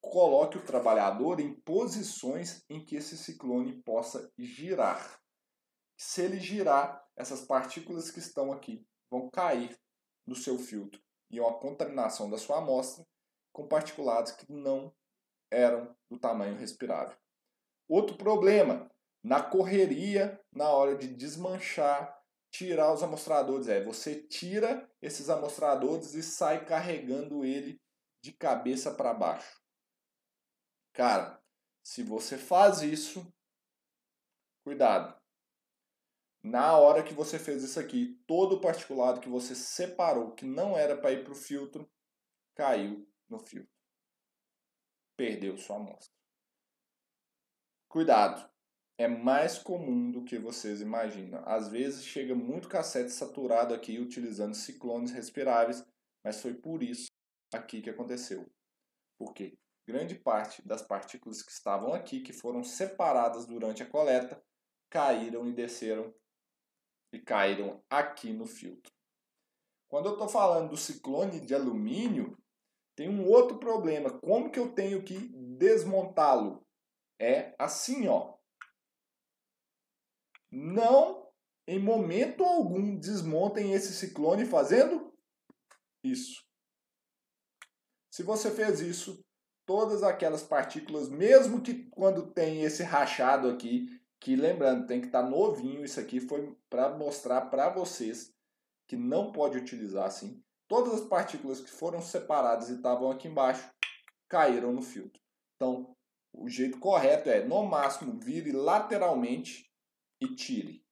coloque 0.00 0.56
o 0.56 0.64
trabalhador 0.64 1.40
em 1.40 1.54
posições 1.60 2.64
em 2.68 2.84
que 2.84 2.96
esse 2.96 3.16
ciclone 3.16 3.82
possa 3.82 4.30
girar. 4.38 5.20
Se 5.96 6.22
ele 6.22 6.38
girar, 6.38 7.04
essas 7.16 7.40
partículas 7.40 8.10
que 8.10 8.20
estão 8.20 8.52
aqui 8.52 8.86
vão 9.10 9.28
cair 9.28 9.76
no 10.26 10.36
seu 10.36 10.58
filtro 10.58 11.00
e 11.30 11.38
é 11.38 11.42
uma 11.42 11.58
contaminação 11.58 12.30
da 12.30 12.38
sua 12.38 12.58
amostra 12.58 13.04
com 13.52 13.66
particulados 13.66 14.32
que 14.32 14.50
não 14.52 14.94
eram 15.50 15.94
do 16.10 16.18
tamanho 16.18 16.56
respirável. 16.56 17.16
Outro 17.88 18.16
problema, 18.16 18.90
na 19.22 19.42
correria, 19.42 20.40
na 20.52 20.70
hora 20.70 20.96
de 20.96 21.08
desmanchar, 21.08 22.16
tirar 22.50 22.92
os 22.92 23.02
amostradores, 23.02 23.68
é 23.68 23.82
você 23.82 24.22
tira 24.22 24.88
esses 25.02 25.28
amostradores 25.28 26.14
e 26.14 26.22
sai 26.22 26.64
carregando 26.64 27.44
ele 27.44 27.80
de 28.22 28.32
cabeça 28.32 28.94
para 28.94 29.14
baixo. 29.14 29.60
Cara, 30.98 31.40
se 31.80 32.02
você 32.02 32.36
faz 32.36 32.82
isso, 32.82 33.32
cuidado. 34.64 35.16
Na 36.42 36.76
hora 36.76 37.04
que 37.04 37.14
você 37.14 37.38
fez 37.38 37.62
isso 37.62 37.78
aqui, 37.78 38.20
todo 38.26 38.56
o 38.56 38.60
particulado 38.60 39.20
que 39.20 39.28
você 39.28 39.54
separou, 39.54 40.32
que 40.32 40.44
não 40.44 40.76
era 40.76 40.96
para 41.00 41.12
ir 41.12 41.22
para 41.22 41.32
o 41.32 41.36
filtro, 41.36 41.88
caiu 42.56 43.08
no 43.28 43.38
filtro. 43.38 43.70
Perdeu 45.16 45.56
sua 45.56 45.76
amostra. 45.76 46.12
Cuidado. 47.88 48.50
É 48.98 49.06
mais 49.06 49.56
comum 49.56 50.10
do 50.10 50.24
que 50.24 50.36
vocês 50.36 50.80
imaginam. 50.80 51.44
Às 51.46 51.68
vezes 51.68 52.04
chega 52.04 52.34
muito 52.34 52.68
cassete 52.68 53.12
saturado 53.12 53.72
aqui 53.72 54.00
utilizando 54.00 54.56
ciclones 54.56 55.12
respiráveis, 55.12 55.86
mas 56.24 56.42
foi 56.42 56.54
por 56.54 56.82
isso 56.82 57.06
aqui 57.54 57.80
que 57.80 57.88
aconteceu. 57.88 58.50
Por 59.16 59.32
quê? 59.32 59.56
Grande 59.88 60.14
parte 60.14 60.60
das 60.68 60.82
partículas 60.82 61.40
que 61.40 61.50
estavam 61.50 61.94
aqui, 61.94 62.20
que 62.20 62.30
foram 62.30 62.62
separadas 62.62 63.46
durante 63.46 63.82
a 63.82 63.88
coleta, 63.88 64.44
caíram 64.90 65.48
e 65.48 65.52
desceram 65.54 66.14
e 67.10 67.18
caíram 67.18 67.82
aqui 67.88 68.30
no 68.34 68.44
filtro. 68.44 68.92
Quando 69.88 70.10
eu 70.10 70.12
estou 70.12 70.28
falando 70.28 70.68
do 70.68 70.76
ciclone 70.76 71.40
de 71.40 71.54
alumínio, 71.54 72.36
tem 72.94 73.08
um 73.08 73.26
outro 73.26 73.58
problema. 73.58 74.10
Como 74.20 74.50
que 74.50 74.58
eu 74.58 74.74
tenho 74.74 75.02
que 75.02 75.16
desmontá-lo? 75.56 76.62
É 77.18 77.54
assim, 77.58 78.08
ó. 78.08 78.36
Não, 80.50 81.32
em 81.66 81.78
momento 81.78 82.44
algum, 82.44 82.94
desmontem 82.94 83.72
esse 83.72 83.94
ciclone 83.94 84.44
fazendo 84.44 85.16
isso. 86.04 86.46
Se 88.12 88.22
você 88.22 88.50
fez 88.50 88.80
isso, 88.80 89.24
todas 89.68 90.02
aquelas 90.02 90.42
partículas, 90.42 91.10
mesmo 91.10 91.60
que 91.60 91.84
quando 91.90 92.30
tem 92.30 92.62
esse 92.62 92.82
rachado 92.82 93.50
aqui, 93.50 94.00
que 94.18 94.34
lembrando, 94.34 94.86
tem 94.86 94.98
que 94.98 95.08
estar 95.08 95.22
tá 95.22 95.28
novinho, 95.28 95.84
isso 95.84 96.00
aqui 96.00 96.20
foi 96.20 96.56
para 96.70 96.96
mostrar 96.96 97.42
para 97.42 97.68
vocês 97.68 98.34
que 98.88 98.96
não 98.96 99.30
pode 99.30 99.58
utilizar 99.58 100.06
assim. 100.06 100.42
Todas 100.66 100.94
as 100.94 101.00
partículas 101.02 101.60
que 101.60 101.68
foram 101.68 102.00
separadas 102.00 102.70
e 102.70 102.76
estavam 102.76 103.10
aqui 103.10 103.28
embaixo 103.28 103.70
caíram 104.26 104.72
no 104.72 104.80
filtro. 104.80 105.20
Então, 105.56 105.94
o 106.32 106.48
jeito 106.48 106.78
correto 106.78 107.28
é, 107.28 107.44
no 107.44 107.62
máximo, 107.62 108.18
vire 108.18 108.52
lateralmente 108.52 109.70
e 110.18 110.34
tire. 110.34 110.82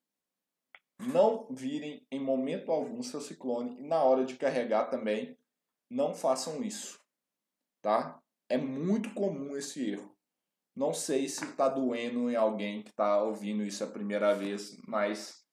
Não 1.01 1.49
virem 1.51 2.07
em 2.11 2.21
momento 2.21 2.71
algum 2.71 3.03
seu 3.03 3.23
ciclone 3.23 3.79
e 3.79 3.83
na 3.83 4.03
hora 4.03 4.27
de 4.27 4.37
carregar 4.37 4.91
também 4.91 5.35
não 5.91 6.15
façam 6.15 6.63
isso, 6.63 7.01
tá? 7.81 8.23
É 8.49 8.57
muito 8.57 9.13
comum 9.15 9.57
esse 9.57 9.91
erro. 9.91 10.17
Não 10.75 10.93
sei 10.93 11.29
se 11.29 11.45
está 11.45 11.69
doendo 11.69 12.31
em 12.31 12.37
alguém 12.37 12.83
que 12.83 12.91
está 12.91 13.23
ouvindo 13.23 13.65
isso 13.65 13.83
a 13.83 13.87
primeira 13.87 14.35
vez, 14.35 14.77
mas 14.87 15.45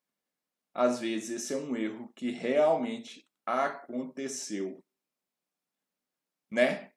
às 0.73 0.99
vezes 0.99 1.29
esse 1.29 1.53
é 1.53 1.57
um 1.57 1.75
erro 1.75 2.11
que 2.13 2.29
realmente 2.31 3.27
aconteceu, 3.45 4.83
né? 6.51 6.91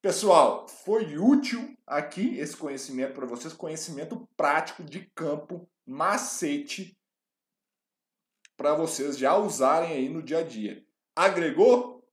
Pessoal, 0.00 0.68
foi 0.68 1.18
útil 1.18 1.76
aqui 1.86 2.38
esse 2.38 2.56
conhecimento 2.56 3.14
para 3.14 3.26
vocês, 3.26 3.52
conhecimento 3.52 4.28
prático 4.36 4.82
de 4.82 5.10
campo, 5.10 5.68
macete 5.84 6.96
para 8.56 8.74
vocês 8.74 9.18
já 9.18 9.36
usarem 9.36 9.92
aí 9.92 10.08
no 10.08 10.22
dia 10.22 10.38
a 10.38 10.42
dia. 10.42 10.86
Agregou? 11.16 12.04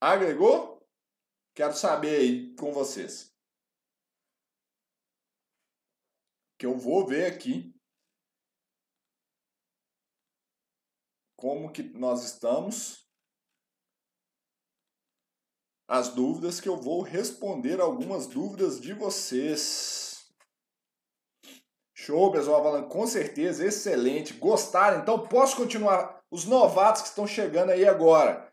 Agregou? 0.00 0.73
Quero 1.54 1.72
saber 1.72 2.16
aí 2.16 2.56
com 2.56 2.72
vocês. 2.72 3.32
Que 6.58 6.66
eu 6.66 6.76
vou 6.76 7.06
ver 7.06 7.26
aqui 7.26 7.72
como 11.36 11.70
que 11.70 11.82
nós 11.82 12.24
estamos, 12.24 13.06
as 15.86 16.08
dúvidas 16.08 16.60
que 16.60 16.68
eu 16.68 16.76
vou 16.76 17.02
responder 17.02 17.80
algumas 17.80 18.26
dúvidas 18.26 18.80
de 18.80 18.92
vocês. 18.92 20.32
Show, 21.94 22.32
pessoal, 22.32 22.62
falando 22.62 22.88
com 22.88 23.06
certeza, 23.06 23.64
excelente. 23.64 24.34
Gostaram? 24.34 25.02
Então 25.02 25.28
posso 25.28 25.56
continuar. 25.56 26.24
Os 26.30 26.46
novatos 26.46 27.02
que 27.02 27.08
estão 27.08 27.26
chegando 27.26 27.70
aí 27.70 27.86
agora, 27.86 28.52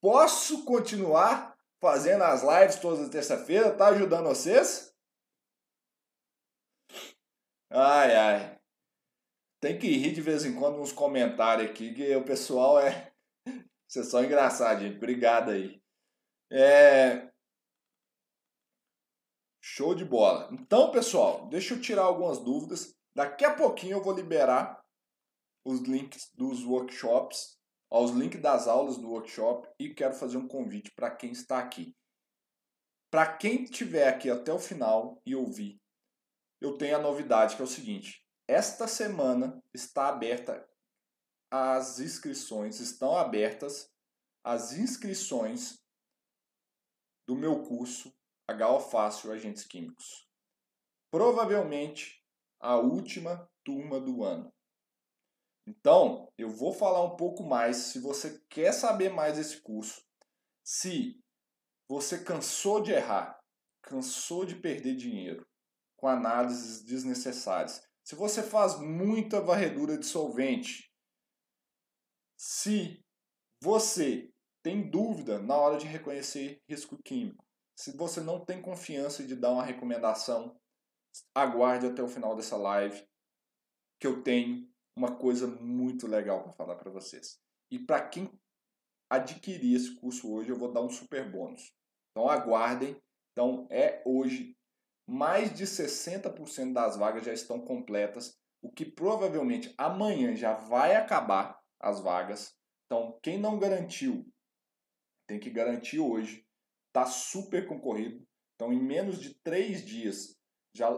posso 0.00 0.64
continuar 0.64 1.49
fazendo 1.80 2.22
as 2.22 2.42
lives 2.42 2.78
todas 2.78 3.00
as 3.00 3.08
terça-feira? 3.08 3.74
Tá 3.74 3.88
ajudando 3.88 4.28
vocês? 4.28 4.94
Ai, 7.70 8.14
ai. 8.14 8.60
Tem 9.60 9.78
que 9.78 9.88
rir 9.88 10.12
de 10.12 10.20
vez 10.20 10.44
em 10.44 10.58
quando 10.58 10.78
nos 10.78 10.92
comentários 10.92 11.70
aqui, 11.70 11.94
que 11.94 12.14
o 12.16 12.24
pessoal 12.24 12.78
é. 12.78 13.12
Vocês 13.86 14.06
são 14.06 14.24
engraçados, 14.24 14.82
gente. 14.82 14.96
Obrigado 14.96 15.50
aí. 15.50 15.82
É... 16.50 17.30
Show 19.62 19.94
de 19.94 20.04
bola. 20.04 20.48
Então, 20.52 20.90
pessoal, 20.90 21.48
deixa 21.48 21.74
eu 21.74 21.80
tirar 21.80 22.02
algumas 22.02 22.38
dúvidas. 22.38 22.96
Daqui 23.14 23.44
a 23.44 23.54
pouquinho 23.54 23.98
eu 23.98 24.02
vou 24.02 24.14
liberar 24.14 24.82
os 25.64 25.80
links 25.80 26.30
dos 26.34 26.64
workshops, 26.64 27.59
os 27.90 28.12
links 28.12 28.40
das 28.40 28.68
aulas 28.68 28.96
do 28.96 29.10
workshop 29.10 29.68
e 29.78 29.92
quero 29.92 30.14
fazer 30.14 30.36
um 30.36 30.46
convite 30.46 30.92
para 30.92 31.10
quem 31.10 31.32
está 31.32 31.58
aqui. 31.58 31.94
Para 33.10 33.36
quem 33.36 33.64
estiver 33.64 34.08
aqui 34.08 34.30
até 34.30 34.52
o 34.52 34.58
final 34.58 35.20
e 35.26 35.34
ouvir, 35.34 35.80
eu 36.60 36.78
tenho 36.78 36.96
a 36.96 37.02
novidade 37.02 37.56
que 37.56 37.62
é 37.62 37.64
o 37.64 37.68
seguinte: 37.68 38.24
esta 38.48 38.86
semana 38.86 39.60
está 39.74 40.08
aberta 40.08 40.68
as 41.50 41.98
inscrições, 41.98 42.78
estão 42.78 43.16
abertas 43.16 43.90
as 44.44 44.72
inscrições 44.72 45.80
do 47.26 47.34
meu 47.34 47.64
curso 47.64 48.14
HO 48.48 48.80
Fácil 48.80 49.32
Agentes 49.32 49.64
Químicos. 49.64 50.28
Provavelmente 51.10 52.24
a 52.60 52.76
última 52.76 53.50
turma 53.64 54.00
do 54.00 54.22
ano. 54.22 54.52
Então, 55.70 56.32
eu 56.36 56.50
vou 56.50 56.72
falar 56.72 57.04
um 57.04 57.14
pouco 57.14 57.44
mais 57.44 57.76
se 57.76 58.00
você 58.00 58.42
quer 58.48 58.72
saber 58.72 59.08
mais 59.08 59.36
desse 59.36 59.60
curso. 59.60 60.04
Se 60.64 61.22
você 61.88 62.24
cansou 62.24 62.80
de 62.80 62.90
errar, 62.90 63.40
cansou 63.80 64.44
de 64.44 64.56
perder 64.56 64.96
dinheiro 64.96 65.46
com 65.96 66.08
análises 66.08 66.82
desnecessárias, 66.82 67.86
se 68.04 68.16
você 68.16 68.42
faz 68.42 68.80
muita 68.80 69.40
varredura 69.40 69.96
de 69.96 70.06
solvente, 70.06 70.92
se 72.36 73.04
você 73.62 74.28
tem 74.64 74.90
dúvida 74.90 75.38
na 75.38 75.56
hora 75.56 75.78
de 75.78 75.86
reconhecer 75.86 76.60
risco 76.68 77.00
químico, 77.00 77.46
se 77.76 77.96
você 77.96 78.20
não 78.20 78.44
tem 78.44 78.60
confiança 78.60 79.24
de 79.24 79.36
dar 79.36 79.52
uma 79.52 79.64
recomendação, 79.64 80.58
aguarde 81.32 81.86
até 81.86 82.02
o 82.02 82.08
final 82.08 82.34
dessa 82.34 82.56
live, 82.56 83.08
que 84.00 84.06
eu 84.06 84.22
tenho 84.22 84.68
uma 84.96 85.16
coisa 85.16 85.46
muito 85.46 86.06
legal 86.06 86.42
para 86.42 86.52
falar 86.52 86.76
para 86.76 86.90
vocês. 86.90 87.38
E 87.70 87.78
para 87.78 88.08
quem 88.08 88.30
adquirir 89.08 89.74
esse 89.74 89.94
curso 89.96 90.32
hoje, 90.32 90.50
eu 90.50 90.56
vou 90.56 90.72
dar 90.72 90.82
um 90.82 90.90
super 90.90 91.30
bônus. 91.30 91.72
Então 92.10 92.28
aguardem. 92.28 93.00
Então 93.32 93.66
é 93.70 94.02
hoje, 94.04 94.56
mais 95.08 95.54
de 95.54 95.64
60% 95.64 96.72
das 96.72 96.96
vagas 96.96 97.24
já 97.24 97.32
estão 97.32 97.60
completas, 97.60 98.38
o 98.62 98.70
que 98.70 98.84
provavelmente 98.84 99.74
amanhã 99.78 100.34
já 100.36 100.54
vai 100.54 100.94
acabar 100.94 101.60
as 101.80 102.00
vagas. 102.00 102.54
Então, 102.86 103.18
quem 103.22 103.38
não 103.38 103.58
garantiu, 103.58 104.26
tem 105.26 105.38
que 105.38 105.50
garantir 105.50 105.98
hoje. 105.98 106.44
Está 106.88 107.06
super 107.06 107.66
concorrido. 107.66 108.26
Então, 108.54 108.72
em 108.72 108.82
menos 108.82 109.20
de 109.20 109.34
três 109.42 109.84
dias, 109.84 110.36
já, 110.74 110.90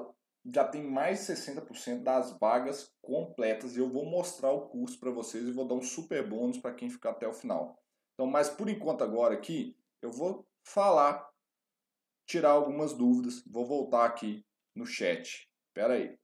já 0.45 0.64
tem 0.66 0.82
mais 0.82 1.20
de 1.20 1.26
60% 1.26 2.03
das 2.03 2.36
vagas 2.38 2.93
completas. 3.01 3.76
E 3.76 3.80
eu 3.80 3.88
vou 3.88 4.05
mostrar 4.05 4.51
o 4.51 4.68
curso 4.68 4.99
para 4.99 5.11
vocês 5.11 5.47
e 5.47 5.53
vou 5.53 5.66
dar 5.66 5.74
um 5.74 5.82
super 5.82 6.26
bônus 6.26 6.59
para 6.59 6.74
quem 6.74 6.90
ficar 6.90 7.11
até 7.11 7.26
o 7.26 7.32
final. 7.32 7.78
Então, 8.14 8.26
mas 8.26 8.49
por 8.49 8.68
enquanto 8.68 9.05
agora 9.05 9.34
aqui, 9.34 9.76
eu 10.01 10.11
vou 10.11 10.47
falar 10.64 11.30
tirar 12.26 12.51
algumas 12.51 12.93
dúvidas. 12.93 13.43
Vou 13.47 13.66
voltar 13.66 14.05
aqui 14.05 14.45
no 14.74 14.86
chat. 14.86 15.49
Espera 15.68 15.95
aí. 15.95 16.18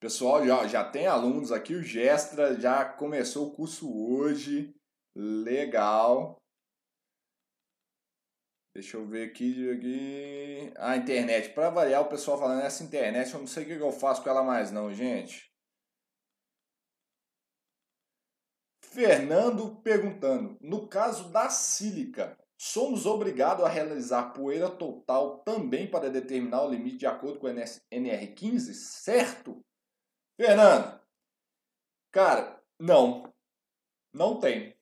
Pessoal, 0.00 0.44
já, 0.44 0.66
já 0.66 0.84
tem 0.84 1.06
alunos 1.06 1.50
aqui. 1.50 1.74
O 1.74 1.82
Gestra 1.82 2.60
já 2.60 2.84
começou 2.84 3.48
o 3.48 3.52
curso 3.52 3.90
hoje. 3.90 4.74
Legal. 5.16 6.43
Deixa 8.74 8.96
eu 8.96 9.06
ver 9.06 9.30
aqui. 9.30 9.70
aqui. 9.70 10.72
A 10.76 10.96
internet. 10.96 11.50
Para 11.54 11.70
variar, 11.70 12.02
o 12.02 12.08
pessoal 12.08 12.38
falando 12.38 12.62
essa 12.62 12.82
internet, 12.82 13.32
eu 13.32 13.40
não 13.40 13.46
sei 13.46 13.62
o 13.62 13.66
que 13.66 13.72
eu 13.72 13.92
faço 13.92 14.22
com 14.22 14.28
ela 14.28 14.42
mais, 14.42 14.72
não, 14.72 14.92
gente. 14.92 15.48
Fernando 18.82 19.80
perguntando: 19.82 20.58
no 20.60 20.88
caso 20.88 21.30
da 21.30 21.48
sílica, 21.48 22.36
somos 22.58 23.06
obrigados 23.06 23.64
a 23.64 23.68
realizar 23.68 24.32
poeira 24.32 24.68
total 24.68 25.38
também 25.44 25.88
para 25.88 26.10
determinar 26.10 26.62
o 26.62 26.70
limite 26.70 26.98
de 26.98 27.06
acordo 27.06 27.38
com 27.38 27.46
o 27.46 27.50
NR15? 27.50 28.72
Certo? 28.74 29.64
Fernando, 30.36 31.00
cara, 32.12 32.60
não. 32.78 33.32
Não 34.12 34.38
tem. 34.38 34.76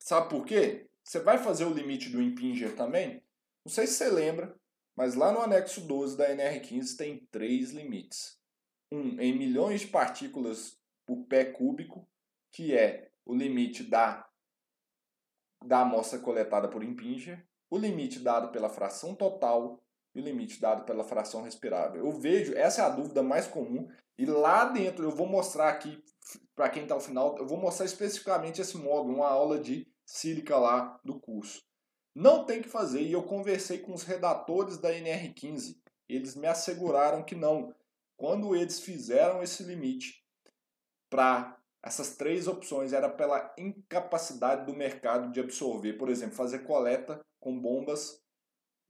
Sabe 0.00 0.28
por 0.30 0.44
quê? 0.44 0.85
Você 1.06 1.20
vai 1.20 1.38
fazer 1.38 1.64
o 1.64 1.72
limite 1.72 2.10
do 2.10 2.20
impinger 2.20 2.74
também? 2.74 3.22
Não 3.64 3.70
sei 3.70 3.86
se 3.86 3.94
você 3.94 4.10
lembra, 4.10 4.58
mas 4.96 5.14
lá 5.14 5.30
no 5.30 5.40
anexo 5.40 5.80
12 5.80 6.16
da 6.16 6.28
NR15 6.28 6.96
tem 6.96 7.24
três 7.30 7.70
limites. 7.70 8.40
Um 8.90 9.20
em 9.20 9.38
milhões 9.38 9.82
de 9.82 9.86
partículas 9.86 10.76
por 11.06 11.24
pé 11.26 11.44
cúbico, 11.44 12.08
que 12.50 12.76
é 12.76 13.12
o 13.24 13.32
limite 13.32 13.84
da, 13.84 14.28
da 15.64 15.82
amostra 15.82 16.18
coletada 16.18 16.66
por 16.66 16.82
Impinger, 16.82 17.46
o 17.70 17.78
limite 17.78 18.18
dado 18.18 18.50
pela 18.50 18.68
fração 18.68 19.14
total 19.14 19.80
e 20.12 20.20
o 20.20 20.24
limite 20.24 20.60
dado 20.60 20.84
pela 20.84 21.04
fração 21.04 21.42
respirável. 21.42 22.04
Eu 22.04 22.10
vejo, 22.10 22.52
essa 22.54 22.82
é 22.82 22.84
a 22.84 22.90
dúvida 22.90 23.22
mais 23.22 23.46
comum, 23.46 23.88
e 24.18 24.26
lá 24.26 24.64
dentro 24.64 25.04
eu 25.04 25.12
vou 25.12 25.28
mostrar 25.28 25.68
aqui, 25.68 26.02
para 26.56 26.68
quem 26.68 26.82
está 26.82 26.96
ao 26.96 27.00
final, 27.00 27.38
eu 27.38 27.46
vou 27.46 27.58
mostrar 27.58 27.86
especificamente 27.86 28.60
esse 28.60 28.76
módulo, 28.76 29.14
uma 29.14 29.28
aula 29.28 29.60
de 29.60 29.86
sílica 30.06 30.56
lá 30.56 30.98
do 31.04 31.20
curso. 31.20 31.62
Não 32.14 32.46
tem 32.46 32.62
que 32.62 32.68
fazer, 32.68 33.02
e 33.02 33.12
eu 33.12 33.24
conversei 33.24 33.80
com 33.80 33.92
os 33.92 34.04
redatores 34.04 34.78
da 34.78 34.90
NR15, 34.90 35.76
eles 36.08 36.34
me 36.34 36.46
asseguraram 36.46 37.22
que 37.22 37.34
não. 37.34 37.74
Quando 38.16 38.56
eles 38.56 38.80
fizeram 38.80 39.42
esse 39.42 39.62
limite 39.64 40.24
para 41.10 41.60
essas 41.82 42.16
três 42.16 42.48
opções 42.48 42.92
era 42.92 43.08
pela 43.08 43.54
incapacidade 43.58 44.64
do 44.64 44.74
mercado 44.74 45.30
de 45.30 45.40
absorver, 45.40 45.94
por 45.94 46.08
exemplo, 46.08 46.34
fazer 46.34 46.60
coleta 46.60 47.24
com 47.38 47.60
bombas 47.60 48.22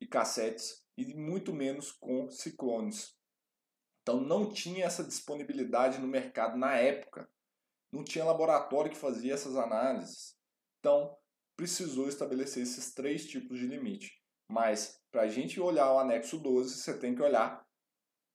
e 0.01 0.07
cassetes 0.07 0.87
e 0.97 1.15
muito 1.15 1.53
menos 1.53 1.91
com 1.91 2.31
ciclones. 2.31 3.17
Então 4.03 4.21
não 4.21 4.53
tinha 4.53 4.85
essa 4.85 5.03
disponibilidade 5.03 5.99
no 5.99 6.07
mercado 6.07 6.57
na 6.57 6.77
época. 6.77 7.29
Não 7.93 8.05
tinha 8.05 8.25
laboratório 8.25 8.91
que 8.91 8.97
fazia 8.97 9.35
essas 9.35 9.57
análises. 9.57 10.36
Então 10.87 11.19
precisou 11.57 12.09
estabelecer 12.09 12.63
esses 12.63 12.95
três 12.95 13.27
tipos 13.27 13.59
de 13.59 13.67
limite. 13.67 14.23
Mas 14.49 15.01
para 15.11 15.23
a 15.23 15.29
gente 15.29 15.61
olhar 15.61 15.93
o 15.93 15.99
anexo 15.99 16.39
12, 16.39 16.77
você 16.77 16.97
tem 16.97 17.13
que 17.13 17.21
olhar 17.21 17.67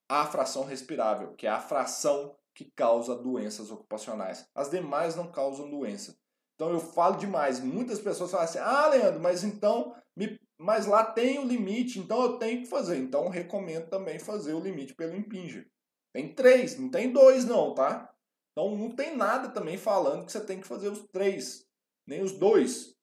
a 0.10 0.26
fração 0.26 0.66
respirável, 0.66 1.34
que 1.36 1.48
é 1.48 1.50
a 1.50 1.62
fração 1.62 2.38
que 2.54 2.70
causa 2.76 3.16
doenças 3.16 3.72
ocupacionais. 3.72 4.46
As 4.54 4.70
demais 4.70 5.16
não 5.16 5.32
causam 5.32 5.70
doença. 5.70 6.14
Então 6.56 6.70
eu 6.70 6.82
falo 6.82 7.16
demais. 7.16 7.62
Muitas 7.62 8.02
pessoas 8.02 8.32
falam 8.32 8.44
assim: 8.44 8.60
ah, 8.60 8.88
Leandro, 8.88 9.22
mas 9.22 9.46
então, 9.46 9.96
me... 10.14 10.38
mas 10.60 10.86
lá 10.86 11.06
tem 11.06 11.40
o 11.40 11.48
limite, 11.48 12.00
então 12.00 12.22
eu 12.22 12.38
tenho 12.38 12.64
que 12.64 12.68
fazer. 12.68 12.98
Então 12.98 13.30
recomendo 13.30 13.88
também 13.88 14.20
fazer 14.20 14.54
o 14.54 14.60
limite 14.60 14.94
pelo 14.94 15.16
Impinger. 15.16 15.72
Tem 16.14 16.36
três, 16.36 16.78
não 16.78 16.90
tem 16.90 17.14
dois, 17.14 17.46
não, 17.46 17.74
tá? 17.74 18.14
Então 18.52 18.76
não 18.76 18.92
tem 18.92 19.16
nada 19.16 19.48
também 19.48 19.78
falando 19.78 20.26
que 20.26 20.34
você 20.34 20.42
tem 20.42 20.60
que 20.60 20.68
fazer 20.68 20.90
os 20.90 21.08
três, 21.14 21.66
nem 22.06 22.22
os 22.22 22.32
dois, 22.32 22.98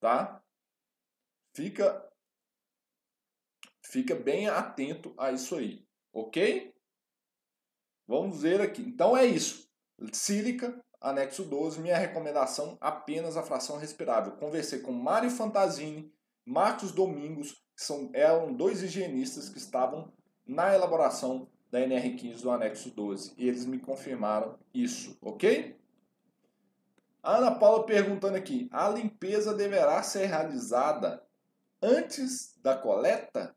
tá? 0.00 0.42
Fica, 1.54 2.06
fica 3.84 4.14
bem 4.14 4.48
atento 4.48 5.14
a 5.18 5.32
isso 5.32 5.56
aí, 5.56 5.86
ok? 6.12 6.74
Vamos 8.06 8.42
ver 8.42 8.60
aqui. 8.60 8.82
Então 8.82 9.16
é 9.16 9.24
isso. 9.24 9.68
Sílica, 10.12 10.78
anexo 11.00 11.44
12, 11.44 11.80
minha 11.80 11.96
recomendação 11.96 12.76
apenas 12.80 13.36
a 13.36 13.42
fração 13.42 13.78
respirável. 13.78 14.36
Conversei 14.36 14.80
com 14.80 14.92
Mário 14.92 15.30
Fantasini, 15.30 16.12
Marcos 16.44 16.92
Domingos, 16.92 17.52
que 17.74 17.82
são, 17.82 18.10
eram 18.14 18.52
dois 18.52 18.82
higienistas 18.82 19.48
que 19.48 19.58
estavam 19.58 20.12
na 20.46 20.74
elaboração 20.74 21.50
da 21.70 21.80
NR15 21.80 22.40
do 22.42 22.50
anexo 22.50 22.90
12 22.90 23.34
e 23.36 23.48
eles 23.48 23.66
me 23.66 23.78
confirmaram 23.78 24.58
isso, 24.72 25.18
ok? 25.20 25.76
Ana 27.26 27.50
Paula 27.58 27.84
perguntando 27.84 28.36
aqui: 28.36 28.68
a 28.70 28.88
limpeza 28.88 29.52
deverá 29.52 30.00
ser 30.00 30.26
realizada 30.26 31.20
antes 31.82 32.56
da 32.62 32.78
coleta? 32.78 33.56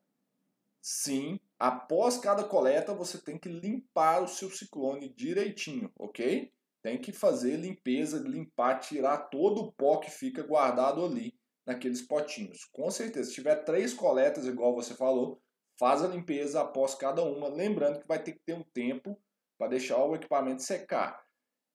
Sim, 0.81 1.39
após 1.59 2.17
cada 2.17 2.43
coleta 2.43 2.95
você 2.95 3.19
tem 3.19 3.37
que 3.37 3.47
limpar 3.47 4.23
o 4.23 4.27
seu 4.27 4.49
ciclone 4.49 5.09
direitinho, 5.09 5.91
ok? 5.95 6.51
Tem 6.81 6.99
que 6.99 7.11
fazer 7.11 7.57
limpeza, 7.57 8.17
limpar, 8.17 8.79
tirar 8.79 9.29
todo 9.29 9.61
o 9.61 9.71
pó 9.71 9.97
que 9.97 10.09
fica 10.09 10.41
guardado 10.41 11.05
ali 11.05 11.37
naqueles 11.63 12.01
potinhos. 12.01 12.65
Com 12.73 12.89
certeza, 12.89 13.29
se 13.29 13.35
tiver 13.35 13.57
três 13.57 13.93
coletas, 13.93 14.47
igual 14.47 14.73
você 14.73 14.95
falou, 14.95 15.39
faz 15.77 16.01
a 16.01 16.07
limpeza 16.07 16.61
após 16.61 16.95
cada 16.95 17.21
uma, 17.21 17.47
lembrando 17.47 17.99
que 17.99 18.07
vai 18.07 18.23
ter 18.23 18.31
que 18.31 18.39
ter 18.39 18.53
um 18.53 18.63
tempo 18.63 19.21
para 19.59 19.67
deixar 19.67 20.03
o 20.03 20.15
equipamento 20.15 20.63
secar. 20.63 21.23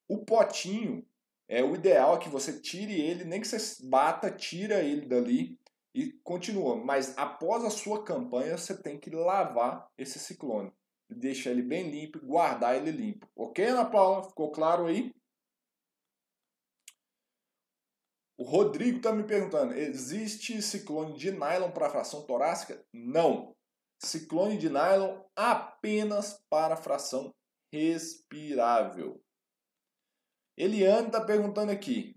O 0.09 0.25
potinho, 0.25 1.07
é 1.49 1.63
o 1.63 1.75
ideal 1.75 2.17
é 2.17 2.19
que 2.19 2.29
você 2.29 2.61
tire 2.61 3.01
ele, 3.01 3.25
nem 3.25 3.41
que 3.41 3.47
você 3.47 3.87
bata, 3.87 4.31
tira 4.31 4.83
ele 4.83 5.07
dali 5.07 5.59
e 5.95 6.13
continua. 6.23 6.77
Mas 6.77 7.17
após 7.19 7.65
a 7.65 7.71
sua 7.71 8.05
campanha, 8.05 8.57
você 8.57 8.81
tem 8.81 8.99
que 8.99 9.11
lavar 9.11 9.89
esse 9.99 10.19
ciclone 10.19 10.73
deixar 11.15 11.51
ele 11.51 11.63
bem 11.63 11.91
limpo 11.91 12.25
guardar 12.25 12.77
ele 12.77 12.91
limpo. 12.91 13.29
Ok, 13.37 13.65
Ana 13.65 13.85
Paula? 13.85 14.25
Ficou 14.25 14.51
claro 14.51 14.87
aí? 14.87 15.15
O 18.37 18.45
Rodrigo 18.45 18.99
está 18.99 19.13
me 19.13 19.25
perguntando: 19.25 19.75
existe 19.75 20.61
ciclone 20.61 21.17
de 21.17 21.31
nylon 21.31 21.71
para 21.71 21.91
fração 21.91 22.27
torácica? 22.27 22.85
Não. 22.93 23.55
Ciclone 24.03 24.59
de 24.59 24.69
nylon 24.69 25.23
apenas 25.37 26.43
para 26.51 26.77
fração 26.77 27.33
respirável. 27.73 29.23
Eliane 30.57 31.07
está 31.07 31.21
perguntando 31.21 31.73
aqui: 31.73 32.15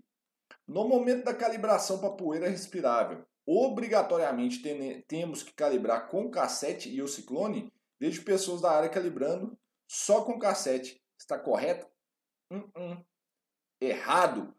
no 0.66 0.86
momento 0.86 1.24
da 1.24 1.34
calibração 1.34 1.98
para 1.98 2.10
poeira 2.10 2.48
respirável, 2.48 3.26
obrigatoriamente 3.46 4.62
temos 5.08 5.42
que 5.42 5.52
calibrar 5.52 6.08
com 6.08 6.30
cassete 6.30 6.90
e 6.90 7.00
o 7.00 7.08
ciclone? 7.08 7.72
Vejo 7.98 8.24
pessoas 8.24 8.60
da 8.60 8.70
área 8.70 8.88
calibrando 8.88 9.58
só 9.88 10.24
com 10.24 10.38
cassete. 10.38 11.02
Está 11.18 11.38
correto? 11.38 11.86
Hum, 12.50 12.68
hum. 12.76 13.04
Errado. 13.80 14.54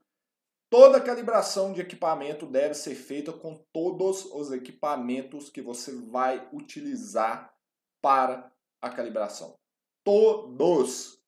Toda 0.70 1.02
calibração 1.02 1.74
de 1.74 1.82
equipamento 1.82 2.46
deve 2.46 2.74
ser 2.76 2.96
feita 2.96 3.34
com 3.34 3.56
todos 3.74 4.26
os 4.26 4.52
equipamentos 4.52 5.50
que 5.50 5.62
você 5.62 5.96
vai 5.96 6.48
utilizar 6.54 7.54
para 8.02 8.52
a 8.82 8.90
calibração. 8.90 9.58
Todos. 10.04 11.20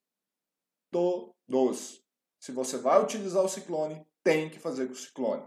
Todos. 0.92 2.04
Se 2.42 2.52
você 2.52 2.80
vai 2.80 3.00
utilizar 3.00 3.44
o 3.44 3.48
ciclone, 3.48 4.04
tem 4.24 4.50
que 4.50 4.58
fazer 4.58 4.88
com 4.88 4.94
o 4.94 4.96
ciclone. 4.96 5.44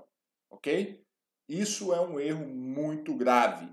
Ok? 0.49 1.05
Isso 1.49 1.93
é 1.93 2.01
um 2.01 2.21
erro 2.21 2.47
muito 2.47 3.13
grave. 3.17 3.69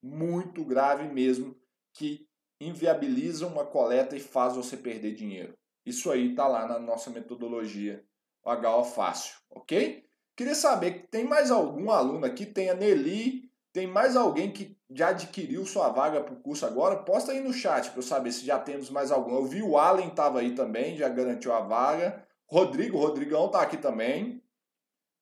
Muito 0.00 0.64
grave 0.64 1.12
mesmo. 1.12 1.56
Que 1.92 2.28
inviabiliza 2.60 3.44
uma 3.44 3.66
coleta 3.66 4.16
e 4.16 4.20
faz 4.20 4.54
você 4.54 4.76
perder 4.76 5.16
dinheiro. 5.16 5.58
Isso 5.84 6.12
aí 6.12 6.30
está 6.30 6.46
lá 6.46 6.64
na 6.68 6.78
nossa 6.78 7.10
metodologia 7.10 8.04
HO 8.44 8.84
fácil, 8.84 9.34
ok? 9.50 10.04
Queria 10.36 10.54
saber, 10.54 11.08
tem 11.10 11.24
mais 11.24 11.50
algum 11.50 11.90
aluno 11.90 12.24
aqui? 12.24 12.46
Tem 12.46 12.70
a 12.70 12.74
Nelly, 12.74 13.50
tem 13.72 13.88
mais 13.88 14.16
alguém 14.16 14.52
que 14.52 14.78
já 14.88 15.08
adquiriu 15.08 15.66
sua 15.66 15.88
vaga 15.88 16.22
para 16.22 16.34
o 16.34 16.40
curso 16.40 16.64
agora? 16.64 17.02
Posta 17.02 17.32
aí 17.32 17.40
no 17.40 17.52
chat 17.52 17.90
para 17.90 17.98
eu 17.98 18.02
saber 18.02 18.30
se 18.30 18.46
já 18.46 18.60
temos 18.60 18.90
mais 18.90 19.10
algum. 19.10 19.34
Eu 19.34 19.44
vi 19.44 19.60
o 19.60 19.76
Allen 19.76 20.08
estava 20.08 20.38
aí 20.38 20.54
também, 20.54 20.96
já 20.96 21.08
garantiu 21.08 21.52
a 21.52 21.60
vaga. 21.60 22.29
Rodrigo, 22.50 22.98
Rodrigão 22.98 23.46
está 23.46 23.62
aqui 23.62 23.76
também. 23.76 24.42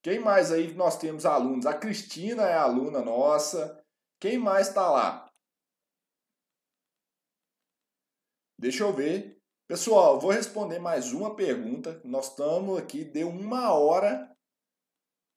Quem 0.03 0.19
mais 0.19 0.51
aí 0.51 0.73
nós 0.73 0.97
temos 0.97 1.27
alunos? 1.27 1.67
A 1.67 1.75
Cristina 1.75 2.43
é 2.45 2.55
aluna 2.55 3.03
nossa. 3.03 3.85
Quem 4.19 4.39
mais 4.39 4.69
está 4.69 4.91
lá? 4.91 5.31
Deixa 8.59 8.83
eu 8.83 8.93
ver. 8.95 9.39
Pessoal, 9.67 10.19
vou 10.19 10.31
responder 10.31 10.79
mais 10.79 11.13
uma 11.13 11.37
pergunta. 11.37 12.01
Nós 12.03 12.31
estamos 12.31 12.79
aqui, 12.79 13.05
deu 13.05 13.29
uma 13.29 13.75
hora 13.75 14.35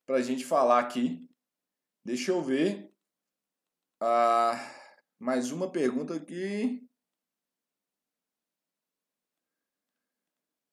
para 0.06 0.16
a 0.16 0.22
gente 0.22 0.46
falar 0.46 0.80
aqui. 0.80 1.30
Deixa 2.06 2.32
eu 2.32 2.42
ver. 2.42 2.90
Ah, 4.00 4.54
mais 5.20 5.52
uma 5.52 5.70
pergunta 5.70 6.16
aqui. 6.16 6.88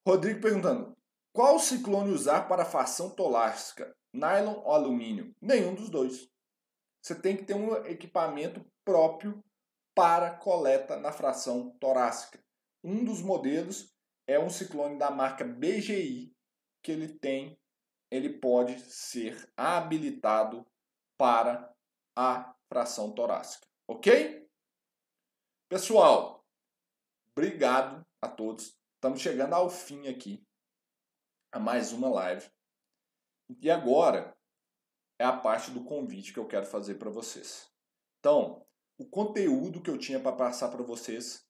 Rodrigo 0.07 0.41
perguntando: 0.41 0.98
qual 1.33 1.59
ciclone 1.59 2.11
usar 2.11 2.49
para 2.49 2.65
fação 2.65 3.11
tolácica? 3.11 3.97
Nylon 4.13 4.63
ou 4.65 4.73
alumínio? 4.73 5.35
Nenhum 5.41 5.75
dos 5.75 5.89
dois. 5.91 6.29
Você 7.03 7.15
tem 7.15 7.37
que 7.37 7.45
ter 7.45 7.55
um 7.55 7.75
equipamento 7.87 8.65
próprio 8.85 9.43
para 9.95 10.31
coleta 10.31 10.97
na 10.97 11.13
fração 11.13 11.71
torácica. 11.79 12.43
Um 12.83 13.05
dos 13.05 13.21
modelos 13.21 13.95
é 14.27 14.39
um 14.39 14.51
ciclone 14.51 14.99
da 14.99 15.11
marca 15.11 15.45
BGI, 15.45 16.35
que 16.83 16.93
ele 16.93 17.09
tem, 17.09 17.59
ele 18.11 18.39
pode 18.39 18.79
ser 18.81 19.51
habilitado 19.57 20.67
para 21.17 21.75
a 22.17 22.55
fração 22.69 23.13
torácica, 23.13 23.67
ok? 23.87 24.49
Pessoal, 25.69 26.45
obrigado 27.33 28.07
a 28.21 28.29
todos. 28.29 28.79
Estamos 28.95 29.21
chegando 29.21 29.55
ao 29.55 29.69
fim 29.69 30.09
aqui 30.09 30.48
a 31.53 31.59
mais 31.59 31.93
uma 31.93 32.09
live. 32.09 32.51
E 33.61 33.71
agora 33.71 34.37
é 35.19 35.25
a 35.25 35.37
parte 35.37 35.71
do 35.71 35.85
convite 35.85 36.33
que 36.33 36.39
eu 36.39 36.47
quero 36.47 36.67
fazer 36.67 36.97
para 36.97 37.11
vocês. 37.11 37.69
Então, 38.19 38.67
o 38.99 39.09
conteúdo 39.09 39.83
que 39.83 39.91
eu 39.91 39.99
tinha 39.99 40.21
para 40.21 40.37
passar 40.37 40.71
para 40.71 40.83
vocês 40.83 41.49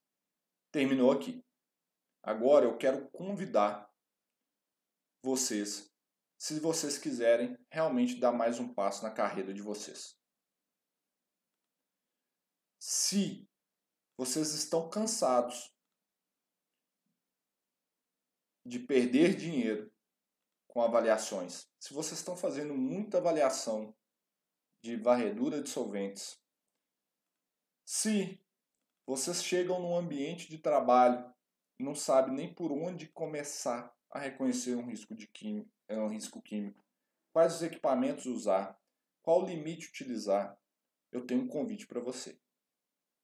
terminou 0.71 1.11
aqui. 1.11 1.45
Agora 2.23 2.65
eu 2.65 2.77
quero 2.77 3.09
convidar 3.11 3.91
vocês, 5.23 5.93
se 6.39 6.61
vocês 6.61 6.99
quiserem 6.99 7.59
realmente 7.71 8.21
dar 8.21 8.33
mais 8.33 8.61
um 8.61 8.73
passo 8.73 9.03
na 9.03 9.11
carreira 9.11 9.53
de 9.53 9.63
vocês. 9.63 10.17
Se 12.79 13.49
vocês 14.17 14.55
estão 14.55 14.89
cansados 14.89 15.75
de 18.69 18.79
perder 18.79 19.35
dinheiro 19.35 19.91
com 20.69 20.83
avaliações, 20.83 21.67
se 21.81 21.95
vocês 21.95 22.21
estão 22.21 22.37
fazendo 22.37 22.75
muita 22.75 23.19
avaliação 23.19 23.97
de 24.83 24.97
varredura 24.97 25.63
de 25.63 25.71
solventes, 25.71 26.39
se 27.87 28.39
vocês 29.07 29.43
chegam 29.43 29.81
num 29.81 29.97
ambiente 29.97 30.51
de 30.51 30.59
trabalho 30.59 31.35
e 31.79 31.83
não 31.83 31.95
sabem 31.95 32.35
nem 32.35 32.53
por 32.53 32.71
onde 32.71 33.09
começar 33.09 33.97
a 34.11 34.19
reconhecer 34.19 34.75
um 34.75 34.85
risco, 34.85 35.15
de 35.15 35.27
químico, 35.27 35.71
é, 35.89 35.99
um 35.99 36.09
risco 36.09 36.43
químico, 36.43 36.85
quais 37.33 37.55
os 37.55 37.63
equipamentos 37.63 38.27
usar, 38.27 38.79
qual 39.23 39.45
limite 39.45 39.89
utilizar, 39.89 40.59
eu 41.11 41.25
tenho 41.27 41.43
um 41.43 41.49
convite 41.49 41.87
para 41.87 42.01
você, 42.01 42.39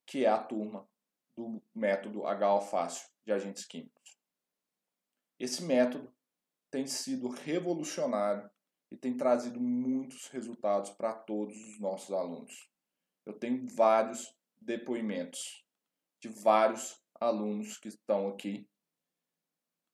que 0.07 0.25
é 0.25 0.29
a 0.29 0.43
turma 0.43 0.89
do 1.37 1.63
método 1.75 2.23
HO 2.23 2.61
Fácil 2.63 3.11
de 3.27 3.33
agentes 3.33 3.67
químicos. 3.67 4.04
Esse 5.45 5.63
método 5.63 6.11
tem 6.71 6.87
sido 6.87 7.29
revolucionário 7.29 8.51
e 8.91 8.97
tem 8.97 9.15
trazido 9.15 9.61
muitos 9.61 10.29
resultados 10.29 10.89
para 10.89 11.13
todos 11.13 11.55
os 11.55 11.79
nossos 11.79 12.11
alunos. 12.15 12.71
Eu 13.27 13.35
tenho 13.35 13.67
vários 13.77 14.35
depoimentos 14.59 15.63
de 16.19 16.29
vários 16.29 16.99
alunos 17.21 17.77
que 17.77 17.89
estão 17.89 18.27
aqui 18.27 18.67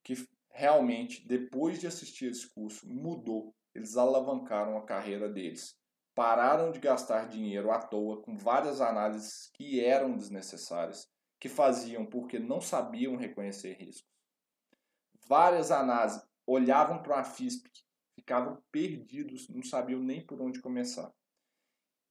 que 0.05 0.25
realmente, 0.51 1.27
depois 1.27 1.81
de 1.81 1.87
assistir 1.87 2.31
esse 2.31 2.49
curso, 2.53 2.87
mudou. 2.87 3.53
Eles 3.75 3.97
alavancaram 3.97 4.77
a 4.77 4.85
carreira 4.85 5.27
deles. 5.27 5.77
Pararam 6.15 6.71
de 6.71 6.79
gastar 6.79 7.27
dinheiro 7.27 7.71
à 7.71 7.79
toa 7.79 8.21
com 8.21 8.37
várias 8.37 8.79
análises 8.79 9.51
que 9.53 9.83
eram 9.83 10.15
desnecessárias, 10.15 11.11
que 11.37 11.49
faziam 11.49 12.05
porque 12.05 12.39
não 12.39 12.61
sabiam 12.61 13.17
reconhecer 13.17 13.73
riscos. 13.73 14.09
Várias 15.27 15.71
análises 15.71 16.21
olhavam 16.45 17.01
para 17.01 17.19
a 17.19 17.23
FISP, 17.23 17.69
ficavam 18.15 18.61
perdidos, 18.71 19.47
não 19.49 19.63
sabiam 19.63 20.01
nem 20.01 20.25
por 20.25 20.41
onde 20.41 20.61
começar. 20.61 21.13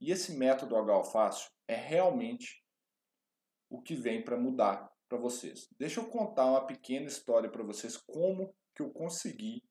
E 0.00 0.10
esse 0.10 0.32
método 0.32 0.74
fácil 1.04 1.50
é 1.68 1.74
realmente 1.74 2.64
o 3.68 3.82
que 3.82 3.94
vem 3.94 4.24
para 4.24 4.36
mudar 4.36 4.90
para 5.08 5.18
vocês. 5.18 5.68
Deixa 5.78 6.00
eu 6.00 6.08
contar 6.08 6.46
uma 6.46 6.66
pequena 6.66 7.06
história 7.06 7.50
para 7.50 7.62
vocês 7.62 7.96
como 7.96 8.54
que 8.74 8.82
eu 8.82 8.90
consegui 8.90 9.62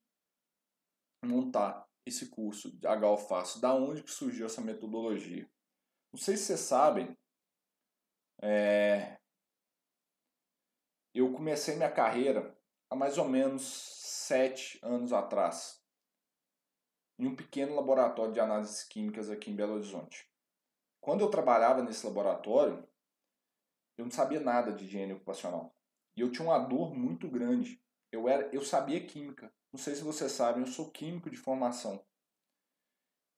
montar 1.24 1.86
esse 2.06 2.28
curso 2.28 2.70
de 2.76 2.86
fácil, 3.28 3.60
da 3.60 3.74
onde 3.74 4.02
que 4.02 4.10
surgiu 4.10 4.46
essa 4.46 4.60
metodologia. 4.60 5.50
Não 6.12 6.18
sei 6.18 6.36
se 6.36 6.44
vocês 6.44 6.60
sabem, 6.60 7.16
é... 8.42 9.18
eu 11.14 11.32
comecei 11.32 11.76
minha 11.76 11.90
carreira 11.90 12.58
há 12.90 12.96
mais 12.96 13.16
ou 13.16 13.28
menos 13.28 13.62
sete 13.62 14.78
anos 14.82 15.12
atrás 15.12 15.80
em 17.16 17.26
um 17.26 17.36
pequeno 17.36 17.76
laboratório 17.76 18.32
de 18.32 18.40
análises 18.40 18.82
químicas 18.82 19.30
aqui 19.30 19.50
em 19.50 19.54
Belo 19.54 19.74
Horizonte. 19.74 20.28
Quando 21.00 21.20
eu 21.20 21.30
trabalhava 21.30 21.82
nesse 21.82 22.04
laboratório, 22.04 22.86
eu 23.96 24.04
não 24.04 24.10
sabia 24.10 24.40
nada 24.40 24.72
de 24.72 24.86
higiene 24.86 25.12
ocupacional. 25.12 25.76
E 26.16 26.22
eu 26.22 26.32
tinha 26.32 26.48
uma 26.48 26.58
dor 26.58 26.94
muito 26.94 27.28
grande. 27.28 27.80
Eu, 28.10 28.26
era, 28.26 28.48
eu 28.54 28.62
sabia 28.62 29.06
química. 29.06 29.52
Não 29.70 29.78
sei 29.78 29.94
se 29.94 30.02
vocês 30.02 30.32
sabem, 30.32 30.62
eu 30.62 30.66
sou 30.66 30.90
químico 30.90 31.30
de 31.30 31.36
formação. 31.36 32.02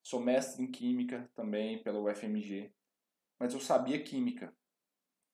Sou 0.00 0.20
mestre 0.20 0.62
em 0.62 0.70
química 0.70 1.28
também 1.34 1.82
pela 1.82 2.00
UFMG. 2.00 2.72
Mas 3.38 3.52
eu 3.52 3.60
sabia 3.60 4.02
química. 4.02 4.54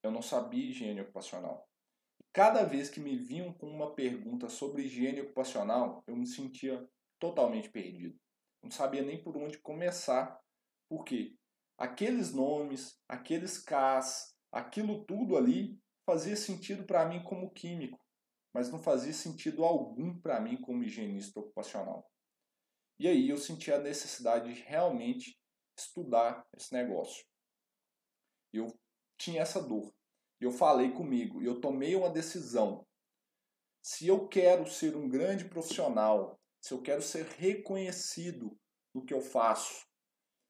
Eu 0.03 0.11
não 0.11 0.23
sabia 0.23 0.71
higiene 0.71 1.03
ocupacional. 1.03 1.68
Cada 2.33 2.65
vez 2.65 2.89
que 2.89 3.01
me 3.01 3.17
vinham 3.17 3.53
com 3.53 3.69
uma 3.69 3.95
pergunta 3.95 4.49
sobre 4.49 4.83
higiene 4.83 5.23
ocupacional, 5.23 6.03
eu 6.07 6.17
me 6.17 6.27
sentia 6.27 6.89
totalmente 7.19 7.69
perdido 7.71 8.19
não 8.63 8.71
sabia 8.71 9.03
nem 9.03 9.23
por 9.23 9.37
onde 9.37 9.59
começar. 9.59 10.41
Por 10.89 11.05
quê? 11.05 11.37
Aqueles 11.77 12.33
nomes, 12.33 12.99
aqueles 13.09 13.59
Ks, 13.59 14.35
aquilo 14.53 15.05
tudo 15.05 15.37
ali 15.37 15.79
fazia 16.05 16.37
sentido 16.37 16.85
para 16.85 17.07
mim 17.07 17.23
como 17.23 17.53
químico, 17.53 18.01
mas 18.53 18.71
não 18.71 18.83
fazia 18.83 19.13
sentido 19.13 19.65
algum 19.65 20.19
para 20.21 20.41
mim 20.41 20.61
como 20.61 20.83
higienista 20.83 21.39
ocupacional. 21.41 22.11
E 22.99 23.07
aí 23.07 23.29
eu 23.29 23.39
senti 23.39 23.73
a 23.73 23.79
necessidade 23.79 24.53
de 24.53 24.61
realmente 24.63 25.39
estudar 25.79 26.45
esse 26.57 26.73
negócio. 26.73 27.25
Eu 28.53 28.67
tinha 29.17 29.43
essa 29.43 29.63
dor. 29.63 29.95
Eu 30.41 30.53
falei 30.53 30.93
comigo 30.93 31.43
eu 31.43 31.61
tomei 31.61 31.95
uma 31.95 32.11
decisão. 32.11 32.87
Se 33.83 34.07
eu 34.07 34.29
quero 34.29 34.69
ser 34.69 34.97
um 34.97 35.09
grande 35.09 35.45
profissional, 35.45 36.39
se 36.61 36.75
eu 36.75 36.83
quero 36.83 37.03
ser 37.03 37.25
reconhecido 37.25 38.57
no 38.95 39.05
que 39.05 39.15
eu 39.15 39.21
faço, 39.21 39.87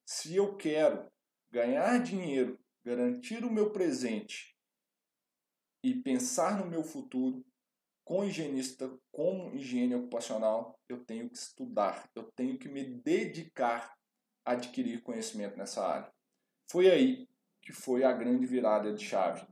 se 0.07 0.35
eu 0.35 0.57
quero 0.57 1.11
ganhar 1.51 2.03
dinheiro, 2.03 2.59
garantir 2.85 3.45
o 3.45 3.53
meu 3.53 3.71
presente 3.71 4.57
e 5.85 5.95
pensar 5.95 6.59
no 6.59 6.67
meu 6.67 6.83
futuro, 6.83 7.45
com 8.05 8.25
higienista, 8.25 8.91
com 9.13 9.55
higiene 9.55 9.95
ocupacional, 9.95 10.81
eu 10.89 11.05
tenho 11.05 11.29
que 11.29 11.37
estudar, 11.37 12.11
eu 12.15 12.25
tenho 12.33 12.59
que 12.59 12.69
me 12.69 12.83
dedicar 12.83 13.95
a 14.45 14.53
adquirir 14.53 15.03
conhecimento 15.03 15.59
nessa 15.59 15.87
área. 15.87 16.11
Foi 16.71 16.91
aí 16.91 17.29
que 17.61 17.73
foi 17.73 18.05
a 18.05 18.13
grande 18.13 18.47
virada 18.47 18.95
de 18.95 19.05
chave. 19.05 19.47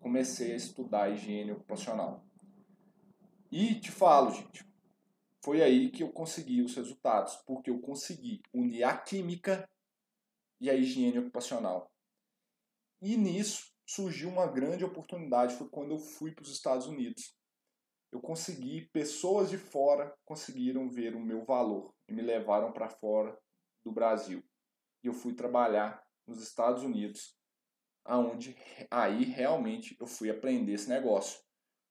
Comecei 0.00 0.52
a 0.52 0.56
estudar 0.56 1.10
higiene 1.10 1.52
ocupacional. 1.52 2.24
E 3.52 3.78
te 3.80 3.90
falo, 3.90 4.30
gente, 4.30 4.64
foi 5.42 5.62
aí 5.62 5.90
que 5.90 6.02
eu 6.02 6.10
consegui 6.10 6.62
os 6.62 6.74
resultados, 6.74 7.36
porque 7.46 7.70
eu 7.70 7.80
consegui 7.80 8.42
unir 8.52 8.84
a 8.84 8.96
química 8.96 9.68
e 10.60 10.68
a 10.68 10.74
higiene 10.74 11.18
ocupacional. 11.18 11.90
E 13.00 13.16
nisso 13.16 13.72
surgiu 13.86 14.28
uma 14.28 14.46
grande 14.46 14.84
oportunidade, 14.84 15.56
foi 15.56 15.68
quando 15.68 15.92
eu 15.92 15.98
fui 15.98 16.32
para 16.32 16.42
os 16.42 16.52
Estados 16.52 16.86
Unidos. 16.86 17.34
Eu 18.12 18.20
consegui, 18.20 18.88
pessoas 18.92 19.50
de 19.50 19.56
fora 19.56 20.14
conseguiram 20.24 20.88
ver 20.88 21.16
o 21.16 21.20
meu 21.20 21.44
valor 21.44 21.94
e 22.08 22.12
me 22.12 22.22
levaram 22.22 22.72
para 22.72 22.88
fora 22.88 23.36
do 23.82 23.90
Brasil. 23.90 24.44
E 25.02 25.06
eu 25.06 25.14
fui 25.14 25.34
trabalhar 25.34 26.04
nos 26.26 26.42
Estados 26.42 26.82
Unidos, 26.82 27.36
aonde 28.10 28.56
aí 28.90 29.24
realmente 29.24 29.96
eu 30.00 30.06
fui 30.06 30.30
aprender 30.30 30.72
esse 30.72 30.88
negócio 30.88 31.40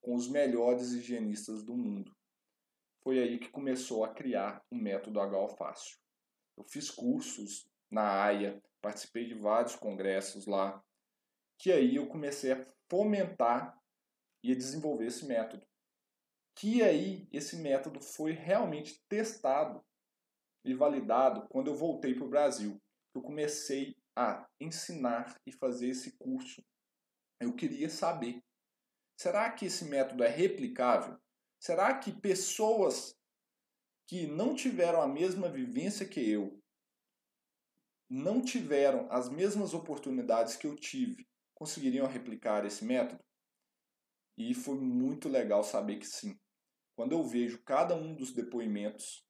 com 0.01 0.15
os 0.15 0.27
melhores 0.27 0.91
higienistas 0.91 1.63
do 1.63 1.75
mundo 1.75 2.15
foi 3.01 3.19
aí 3.19 3.39
que 3.39 3.49
começou 3.49 4.03
a 4.03 4.13
criar 4.13 4.63
o 4.69 4.75
método 4.75 5.19
HO 5.19 5.47
Fácil. 5.49 5.97
Eu 6.57 6.63
fiz 6.63 6.91
cursos 6.91 7.67
na 7.89 8.23
AIA, 8.23 8.61
participei 8.81 9.25
de 9.25 9.33
vários 9.33 9.75
congressos 9.75 10.45
lá, 10.45 10.83
que 11.57 11.71
aí 11.71 11.95
eu 11.95 12.07
comecei 12.07 12.51
a 12.51 12.65
fomentar 12.89 13.77
e 14.43 14.51
a 14.51 14.55
desenvolver 14.55 15.07
esse 15.07 15.25
método. 15.25 15.65
Que 16.55 16.83
aí 16.83 17.27
esse 17.31 17.55
método 17.55 18.01
foi 18.01 18.33
realmente 18.33 19.01
testado 19.07 19.83
e 20.63 20.73
validado 20.73 21.47
quando 21.47 21.67
eu 21.67 21.75
voltei 21.75 22.13
para 22.13 22.25
o 22.25 22.29
Brasil. 22.29 22.81
Eu 23.15 23.21
comecei 23.21 23.95
a 24.19 24.45
ensinar 24.59 25.39
e 25.45 25.51
fazer 25.53 25.87
esse 25.87 26.17
curso. 26.17 26.61
Eu 27.39 27.55
queria 27.55 27.89
saber: 27.89 28.43
será 29.17 29.49
que 29.49 29.65
esse 29.65 29.85
método 29.85 30.25
é 30.25 30.27
replicável? 30.27 31.17
Será 31.57 31.97
que 31.97 32.11
pessoas 32.11 33.15
que 34.05 34.27
não 34.27 34.53
tiveram 34.53 35.01
a 35.01 35.07
mesma 35.07 35.49
vivência 35.49 36.05
que 36.05 36.19
eu, 36.19 36.61
não 38.09 38.41
tiveram 38.41 39.09
as 39.09 39.29
mesmas 39.29 39.73
oportunidades 39.73 40.57
que 40.57 40.67
eu 40.67 40.75
tive, 40.75 41.25
conseguiriam 41.53 42.05
replicar 42.05 42.65
esse 42.65 42.83
método? 42.83 43.23
E 44.37 44.53
foi 44.53 44.77
muito 44.79 45.29
legal 45.29 45.63
saber 45.63 45.97
que 45.97 46.07
sim. 46.07 46.37
Quando 46.97 47.13
eu 47.13 47.23
vejo 47.23 47.63
cada 47.63 47.95
um 47.95 48.13
dos 48.13 48.33
depoimentos 48.33 49.25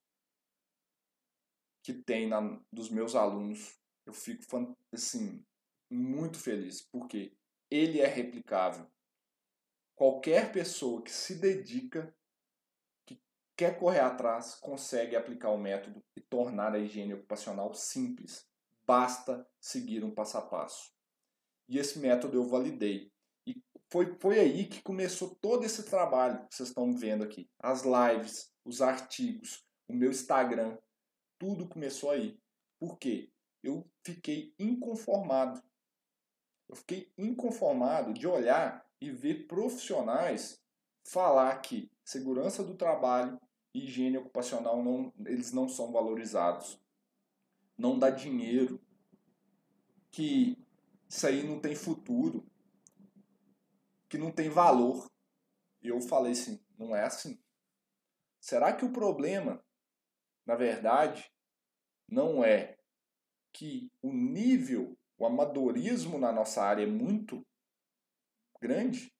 que 1.84 1.92
tem 1.92 2.28
na, 2.28 2.60
dos 2.72 2.90
meus 2.90 3.14
alunos, 3.14 3.79
eu 4.10 4.14
fico 4.14 4.76
assim 4.92 5.44
muito 5.88 6.38
feliz, 6.38 6.82
porque 6.82 7.32
ele 7.70 8.00
é 8.00 8.06
replicável. 8.06 8.86
Qualquer 9.94 10.52
pessoa 10.52 11.02
que 11.02 11.10
se 11.10 11.36
dedica 11.36 12.14
quer 13.56 13.78
correr 13.78 14.00
atrás, 14.00 14.54
consegue 14.54 15.14
aplicar 15.14 15.50
o 15.50 15.58
método 15.58 16.02
e 16.16 16.20
tornar 16.22 16.74
a 16.74 16.78
higiene 16.78 17.12
ocupacional 17.12 17.74
simples. 17.74 18.48
Basta 18.86 19.46
seguir 19.60 20.02
um 20.02 20.10
passo 20.10 20.38
a 20.38 20.42
passo. 20.42 20.90
E 21.68 21.78
esse 21.78 21.98
método 21.98 22.38
eu 22.38 22.48
validei. 22.48 23.12
E 23.46 23.62
foi, 23.90 24.16
foi 24.18 24.40
aí 24.40 24.66
que 24.66 24.82
começou 24.82 25.36
todo 25.42 25.62
esse 25.64 25.82
trabalho 25.82 26.48
que 26.48 26.54
vocês 26.54 26.70
estão 26.70 26.90
vendo 26.96 27.22
aqui. 27.22 27.50
As 27.58 27.82
lives, 27.82 28.50
os 28.64 28.80
artigos, 28.80 29.62
o 29.86 29.92
meu 29.92 30.10
Instagram, 30.10 30.78
tudo 31.38 31.68
começou 31.68 32.10
aí. 32.10 32.40
Por 32.78 32.98
quê? 32.98 33.30
Eu 33.62 33.86
fiquei 34.02 34.54
inconformado. 34.58 35.62
Eu 36.68 36.76
fiquei 36.76 37.12
inconformado 37.18 38.14
de 38.14 38.26
olhar 38.26 38.88
e 39.00 39.10
ver 39.10 39.46
profissionais 39.46 40.62
falar 41.04 41.60
que 41.60 41.90
segurança 42.04 42.62
do 42.62 42.76
trabalho 42.76 43.40
higiene 43.74 44.18
ocupacional 44.18 44.82
não, 44.82 45.12
eles 45.26 45.52
não 45.52 45.68
são 45.68 45.92
valorizados. 45.92 46.80
Não 47.76 47.98
dá 47.98 48.10
dinheiro. 48.10 48.80
Que 50.10 50.58
isso 51.08 51.26
aí 51.26 51.42
não 51.42 51.60
tem 51.60 51.74
futuro. 51.74 52.46
Que 54.08 54.18
não 54.18 54.30
tem 54.30 54.48
valor. 54.48 55.10
E 55.82 55.88
eu 55.88 56.00
falei 56.00 56.32
assim, 56.32 56.60
não 56.78 56.94
é 56.94 57.04
assim. 57.04 57.38
Será 58.40 58.72
que 58.72 58.84
o 58.84 58.92
problema, 58.92 59.62
na 60.46 60.56
verdade, 60.56 61.30
não 62.08 62.44
é 62.44 62.78
que 63.52 63.90
o 64.02 64.12
nível, 64.12 64.96
o 65.18 65.26
amadorismo 65.26 66.18
na 66.18 66.32
nossa 66.32 66.62
área 66.62 66.84
é 66.84 66.86
muito 66.86 67.44
grande? 68.60 69.12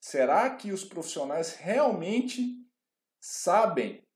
Será 0.00 0.54
que 0.54 0.72
os 0.72 0.84
profissionais 0.84 1.56
realmente 1.56 2.64
sabem 3.20 4.06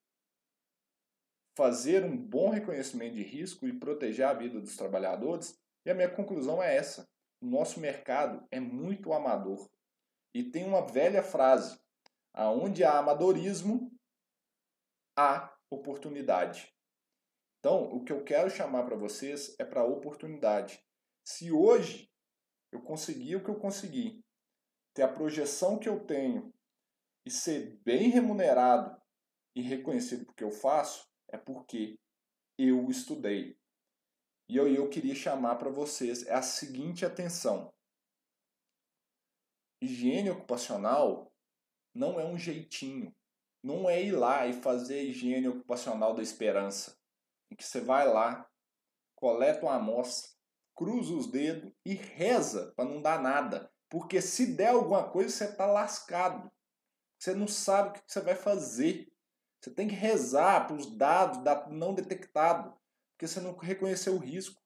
fazer 1.57 2.05
um 2.05 2.17
bom 2.17 2.51
reconhecimento 2.51 3.17
de 3.17 3.23
risco 3.23 3.67
e 3.67 3.79
proteger 3.79 4.27
a 4.27 4.35
vida 4.35 4.61
dos 4.61 4.77
trabalhadores? 4.77 5.59
E 5.85 5.91
a 5.91 5.95
minha 5.95 6.11
conclusão 6.11 6.63
é 6.63 6.77
essa: 6.77 7.09
o 7.41 7.47
nosso 7.47 7.81
mercado 7.81 8.47
é 8.51 8.61
muito 8.61 9.13
amador. 9.13 9.69
E 10.35 10.45
tem 10.45 10.65
uma 10.65 10.87
velha 10.87 11.23
frase: 11.23 11.81
aonde 12.33 12.85
há 12.85 12.99
amadorismo, 12.99 13.91
há 15.17 15.53
oportunidade. 15.71 16.73
Então, 17.61 17.93
o 17.93 18.03
que 18.03 18.11
eu 18.11 18.25
quero 18.25 18.49
chamar 18.49 18.85
para 18.85 18.97
vocês 18.97 19.55
é 19.59 19.65
para 19.65 19.85
oportunidade. 19.85 20.83
Se 21.23 21.53
hoje 21.53 22.11
eu 22.73 22.81
conseguir 22.81 23.37
o 23.37 23.45
que 23.45 23.51
eu 23.51 23.61
consegui, 23.61 24.25
ter 24.95 25.03
a 25.03 25.13
projeção 25.13 25.79
que 25.79 25.89
eu 25.89 26.05
tenho 26.05 26.53
e 27.27 27.31
ser 27.31 27.79
bem 27.85 28.09
remunerado 28.09 28.99
e 29.55 29.61
reconhecido 29.61 30.25
porque 30.25 30.43
eu 30.43 30.51
faço, 30.51 31.07
é 31.29 31.37
porque 31.37 31.99
eu 32.59 32.91
estudei. 32.91 33.59
E 34.49 34.57
eu, 34.57 34.67
eu 34.67 34.89
queria 34.89 35.15
chamar 35.15 35.57
para 35.57 35.71
vocês 35.71 36.27
a 36.29 36.41
seguinte 36.41 37.05
atenção. 37.05 37.71
Higiene 39.83 40.31
ocupacional 40.31 41.31
não 41.95 42.19
é 42.19 42.25
um 42.25 42.39
jeitinho. 42.39 43.15
Não 43.63 43.89
é 43.89 44.03
ir 44.03 44.13
lá 44.13 44.47
e 44.47 44.55
fazer 44.55 45.03
higiene 45.03 45.49
ocupacional 45.49 46.15
da 46.15 46.23
esperança. 46.23 47.00
Em 47.51 47.57
que 47.57 47.65
você 47.65 47.81
vai 47.81 48.07
lá, 48.07 48.49
coleta 49.17 49.63
uma 49.63 49.75
amostra, 49.75 50.31
cruza 50.75 51.15
os 51.15 51.27
dedos 51.27 51.73
e 51.85 51.95
reza 51.95 52.73
para 52.77 52.89
não 52.89 53.03
dar 53.03 53.21
nada. 53.21 53.71
Porque 53.89 54.23
se 54.23 54.55
der 54.55 54.69
alguma 54.69 55.11
coisa, 55.11 55.31
você 55.31 55.45
está 55.45 55.67
lascado. 55.67 56.51
Você 57.19 57.35
não 57.35 57.49
sabe 57.49 57.91
o 57.91 57.93
que 57.93 58.03
você 58.07 58.21
vai 58.21 58.35
fazer. 58.35 59.13
Você 59.61 59.71
tem 59.71 59.89
que 59.89 59.95
rezar 59.95 60.67
para 60.67 60.77
os 60.77 60.97
dados 60.97 61.43
não 61.71 61.93
detectado, 61.93 62.75
porque 63.13 63.27
você 63.27 63.41
não 63.41 63.55
reconheceu 63.57 64.15
o 64.15 64.19
risco. 64.19 64.63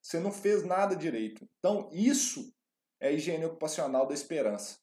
Você 0.00 0.20
não 0.20 0.30
fez 0.30 0.64
nada 0.64 0.94
direito. 0.94 1.48
Então, 1.58 1.90
isso 1.92 2.54
é 3.00 3.08
a 3.08 3.12
higiene 3.12 3.44
ocupacional 3.46 4.06
da 4.06 4.14
esperança. 4.14 4.78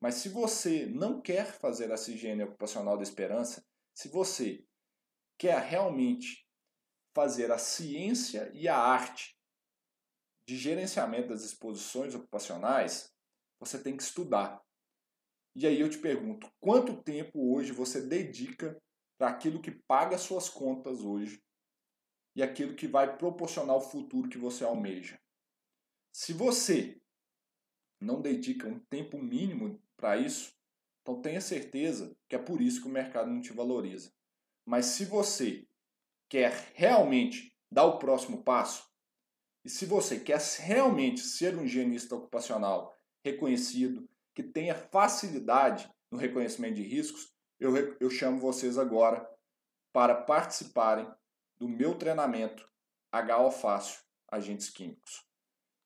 Mas 0.00 0.16
se 0.16 0.28
você 0.28 0.84
não 0.86 1.20
quer 1.20 1.46
fazer 1.46 1.90
essa 1.90 2.10
higiene 2.10 2.42
ocupacional 2.42 2.96
da 2.96 3.02
esperança, 3.02 3.64
se 3.94 4.08
você 4.08 4.64
quer 5.38 5.58
realmente 5.60 6.41
fazer 7.14 7.50
a 7.50 7.58
ciência 7.58 8.50
e 8.54 8.68
a 8.68 8.76
arte 8.76 9.36
de 10.46 10.56
gerenciamento 10.56 11.28
das 11.28 11.44
exposições 11.44 12.14
ocupacionais, 12.14 13.12
você 13.60 13.78
tem 13.78 13.96
que 13.96 14.02
estudar. 14.02 14.62
E 15.54 15.66
aí 15.66 15.80
eu 15.80 15.88
te 15.88 15.98
pergunto, 15.98 16.50
quanto 16.60 17.02
tempo 17.02 17.54
hoje 17.54 17.72
você 17.72 18.00
dedica 18.00 18.80
para 19.18 19.28
aquilo 19.28 19.60
que 19.60 19.70
paga 19.70 20.18
suas 20.18 20.48
contas 20.48 21.02
hoje 21.02 21.42
e 22.34 22.42
aquilo 22.42 22.74
que 22.74 22.88
vai 22.88 23.16
proporcionar 23.16 23.76
o 23.76 23.80
futuro 23.80 24.28
que 24.28 24.38
você 24.38 24.64
almeja? 24.64 25.20
Se 26.12 26.32
você 26.32 27.00
não 28.00 28.20
dedica 28.20 28.66
um 28.66 28.78
tempo 28.78 29.18
mínimo 29.18 29.80
para 29.96 30.16
isso, 30.16 30.52
então 31.02 31.20
tenha 31.20 31.40
certeza 31.40 32.16
que 32.28 32.34
é 32.34 32.38
por 32.38 32.60
isso 32.60 32.80
que 32.80 32.88
o 32.88 32.92
mercado 32.92 33.30
não 33.30 33.40
te 33.40 33.52
valoriza. 33.52 34.12
Mas 34.64 34.86
se 34.86 35.04
você 35.04 35.66
quer 36.32 36.72
realmente 36.72 37.54
dar 37.70 37.84
o 37.84 37.98
próximo 37.98 38.42
passo, 38.42 38.90
e 39.62 39.68
se 39.68 39.84
você 39.84 40.18
quer 40.18 40.40
realmente 40.60 41.20
ser 41.20 41.54
um 41.54 41.62
higienista 41.62 42.16
ocupacional 42.16 42.96
reconhecido, 43.22 44.08
que 44.34 44.42
tenha 44.42 44.74
facilidade 44.74 45.92
no 46.10 46.16
reconhecimento 46.16 46.76
de 46.76 46.84
riscos, 46.84 47.30
eu, 47.60 47.76
eu 48.00 48.08
chamo 48.08 48.40
vocês 48.40 48.78
agora 48.78 49.30
para 49.92 50.14
participarem 50.14 51.06
do 51.58 51.68
meu 51.68 51.98
treinamento 51.98 52.66
HO 53.12 53.50
Fácil 53.50 54.00
Agentes 54.26 54.70
Químicos. 54.70 55.28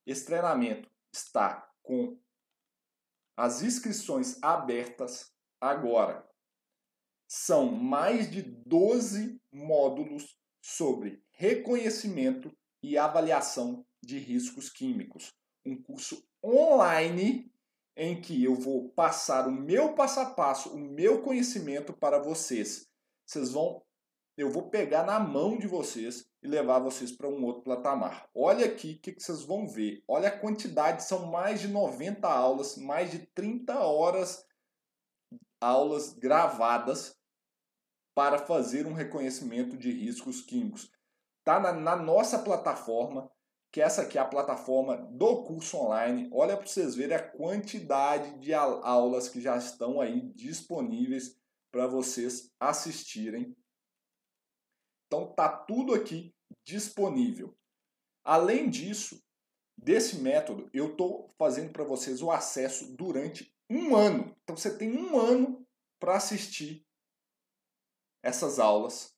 Esse 0.06 0.26
treinamento 0.26 0.88
está 1.12 1.68
com 1.82 2.16
as 3.36 3.62
inscrições 3.62 4.40
abertas 4.40 5.34
agora. 5.60 6.24
São 7.26 7.72
mais 7.72 8.30
de 8.30 8.42
12 8.42 9.40
módulos 9.56 10.36
sobre 10.60 11.22
reconhecimento 11.30 12.52
e 12.82 12.98
avaliação 12.98 13.84
de 14.02 14.18
riscos 14.18 14.68
químicos. 14.68 15.32
Um 15.64 15.80
curso 15.80 16.22
online 16.44 17.50
em 17.96 18.20
que 18.20 18.44
eu 18.44 18.54
vou 18.54 18.90
passar 18.90 19.48
o 19.48 19.52
meu 19.52 19.94
passo 19.94 20.20
a 20.20 20.26
passo, 20.26 20.74
o 20.74 20.78
meu 20.78 21.22
conhecimento 21.22 21.92
para 21.92 22.18
vocês. 22.18 22.88
Vocês 23.24 23.52
vão, 23.52 23.82
eu 24.36 24.50
vou 24.50 24.68
pegar 24.68 25.04
na 25.04 25.18
mão 25.18 25.58
de 25.58 25.66
vocês 25.66 26.28
e 26.42 26.46
levar 26.46 26.78
vocês 26.78 27.10
para 27.10 27.28
um 27.28 27.42
outro 27.42 27.62
patamar. 27.62 28.28
Olha 28.34 28.66
aqui 28.66 28.92
o 28.92 28.98
que, 29.00 29.12
que 29.12 29.22
vocês 29.22 29.42
vão 29.42 29.66
ver. 29.66 30.04
Olha 30.06 30.28
a 30.28 30.38
quantidade, 30.38 31.04
são 31.04 31.26
mais 31.26 31.60
de 31.60 31.68
90 31.68 32.28
aulas, 32.28 32.76
mais 32.76 33.10
de 33.10 33.20
30 33.34 33.78
horas 33.78 34.44
aulas 35.60 36.12
gravadas 36.12 37.15
para 38.16 38.38
fazer 38.38 38.86
um 38.86 38.94
reconhecimento 38.94 39.76
de 39.76 39.90
riscos 39.90 40.40
químicos. 40.40 40.90
Está 41.40 41.60
na, 41.60 41.70
na 41.74 41.94
nossa 41.94 42.38
plataforma, 42.38 43.30
que 43.70 43.78
essa 43.78 44.00
aqui 44.00 44.16
é 44.16 44.20
a 44.22 44.24
plataforma 44.24 44.96
do 44.96 45.44
curso 45.44 45.76
online. 45.76 46.30
Olha 46.32 46.56
para 46.56 46.66
vocês 46.66 46.94
verem 46.94 47.14
a 47.14 47.22
quantidade 47.22 48.38
de 48.38 48.54
aulas 48.54 49.28
que 49.28 49.38
já 49.38 49.54
estão 49.58 50.00
aí 50.00 50.32
disponíveis 50.32 51.38
para 51.70 51.86
vocês 51.86 52.50
assistirem. 52.58 53.54
Então 55.06 55.34
tá 55.34 55.46
tudo 55.46 55.92
aqui 55.92 56.34
disponível. 56.64 57.54
Além 58.24 58.70
disso, 58.70 59.22
desse 59.76 60.16
método, 60.20 60.70
eu 60.72 60.92
estou 60.92 61.34
fazendo 61.38 61.70
para 61.70 61.84
vocês 61.84 62.22
o 62.22 62.30
acesso 62.30 62.96
durante 62.96 63.54
um 63.68 63.94
ano. 63.94 64.34
Então 64.42 64.56
você 64.56 64.74
tem 64.74 64.96
um 64.96 65.20
ano 65.20 65.66
para 66.00 66.16
assistir 66.16 66.85
essas 68.26 68.58
aulas, 68.58 69.14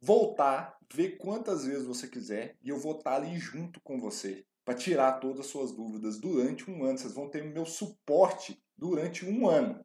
voltar 0.00 0.78
Vê 0.94 1.08
quantas 1.08 1.64
vezes 1.64 1.86
você 1.86 2.06
quiser 2.06 2.58
e 2.60 2.68
eu 2.68 2.78
vou 2.78 2.98
estar 2.98 3.14
ali 3.14 3.38
junto 3.38 3.80
com 3.80 3.98
você 3.98 4.46
para 4.62 4.74
tirar 4.74 5.20
todas 5.20 5.40
as 5.40 5.46
suas 5.46 5.72
dúvidas 5.72 6.20
durante 6.20 6.70
um 6.70 6.84
ano. 6.84 6.98
Vocês 6.98 7.14
vão 7.14 7.30
ter 7.30 7.42
meu 7.42 7.64
suporte 7.64 8.62
durante 8.76 9.24
um 9.24 9.48
ano. 9.48 9.82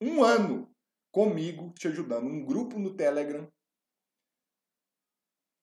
Um 0.00 0.22
ano 0.22 0.72
comigo 1.10 1.72
te 1.74 1.88
ajudando. 1.88 2.26
Um 2.26 2.44
grupo 2.44 2.78
no 2.78 2.94
Telegram. 2.94 3.50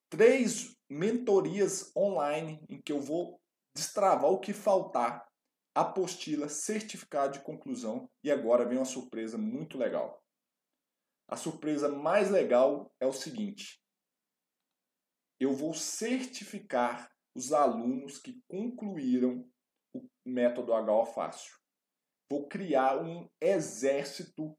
Três 0.09 0.75
mentorias 0.89 1.95
online 1.95 2.61
em 2.67 2.81
que 2.81 2.91
eu 2.91 2.99
vou 2.99 3.39
destravar 3.73 4.29
o 4.29 4.41
que 4.41 4.51
faltar. 4.51 5.25
Apostila, 5.73 6.49
certificado 6.49 7.33
de 7.33 7.43
conclusão. 7.43 8.09
E 8.21 8.29
agora 8.29 8.65
vem 8.65 8.77
uma 8.77 8.83
surpresa 8.83 9.37
muito 9.37 9.77
legal. 9.77 10.21
A 11.29 11.37
surpresa 11.37 11.87
mais 11.87 12.31
legal 12.31 12.91
é 12.99 13.05
o 13.05 13.13
seguinte: 13.13 13.79
eu 15.39 15.53
vou 15.53 15.73
certificar 15.73 17.11
os 17.35 17.53
alunos 17.53 18.17
que 18.17 18.41
concluíram 18.47 19.47
o 19.93 20.07
método 20.25 20.73
HO 20.73 21.05
Fácil. 21.05 21.55
Vou 22.29 22.47
criar 22.47 23.01
um 23.01 23.29
exército 23.39 24.57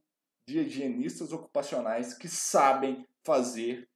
de 0.49 0.61
higienistas 0.61 1.33
ocupacionais 1.33 2.15
que 2.15 2.29
sabem 2.29 3.07
fazer 3.25 3.89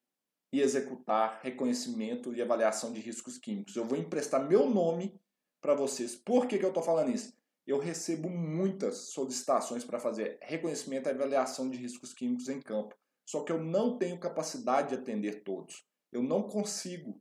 e 0.52 0.60
executar 0.60 1.40
reconhecimento 1.42 2.34
e 2.34 2.42
avaliação 2.42 2.92
de 2.92 3.00
riscos 3.00 3.38
químicos. 3.38 3.74
Eu 3.74 3.84
vou 3.84 3.98
emprestar 3.98 4.46
meu 4.46 4.68
nome 4.68 5.20
para 5.60 5.74
vocês. 5.74 6.14
Por 6.14 6.46
que, 6.46 6.58
que 6.58 6.64
eu 6.64 6.68
estou 6.68 6.82
falando 6.82 7.10
isso? 7.10 7.36
Eu 7.66 7.78
recebo 7.78 8.28
muitas 8.28 9.10
solicitações 9.12 9.84
para 9.84 9.98
fazer 9.98 10.38
reconhecimento 10.42 11.08
e 11.08 11.12
avaliação 11.12 11.70
de 11.70 11.78
riscos 11.78 12.12
químicos 12.12 12.48
em 12.48 12.60
campo. 12.60 12.94
Só 13.26 13.42
que 13.42 13.50
eu 13.50 13.62
não 13.62 13.96
tenho 13.96 14.20
capacidade 14.20 14.90
de 14.90 14.94
atender 14.96 15.42
todos. 15.42 15.86
Eu 16.12 16.22
não 16.22 16.42
consigo. 16.42 17.20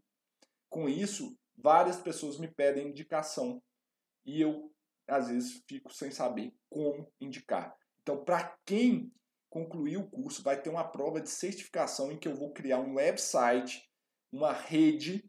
Com 0.69 0.89
isso, 0.89 1.37
várias 1.55 1.97
pessoas 1.97 2.37
me 2.37 2.47
pedem 2.47 2.89
indicação 2.89 3.61
e 4.25 4.41
eu 4.41 4.71
às 5.07 5.27
vezes 5.29 5.61
fico 5.67 5.93
sem 5.93 6.11
saber 6.11 6.53
como 6.69 7.11
indicar. 7.19 7.75
Então, 8.01 8.23
para 8.23 8.57
quem 8.65 9.11
concluir 9.49 9.97
o 9.97 10.09
curso, 10.09 10.41
vai 10.41 10.61
ter 10.61 10.69
uma 10.69 10.83
prova 10.83 11.21
de 11.21 11.29
certificação 11.29 12.11
em 12.11 12.17
que 12.17 12.27
eu 12.27 12.35
vou 12.35 12.51
criar 12.51 12.79
um 12.79 12.95
website, 12.95 13.87
uma 14.31 14.51
rede 14.51 15.23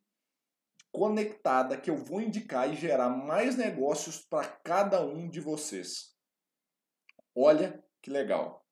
conectada 0.95 1.77
que 1.77 1.91
eu 1.91 1.97
vou 1.97 2.21
indicar 2.21 2.73
e 2.73 2.77
gerar 2.77 3.09
mais 3.11 3.57
negócios 3.57 4.25
para 4.25 4.47
cada 4.47 5.05
um 5.05 5.29
de 5.29 5.41
vocês. 5.41 6.15
Olha 7.35 7.85
que 8.01 8.11
legal. 8.11 8.65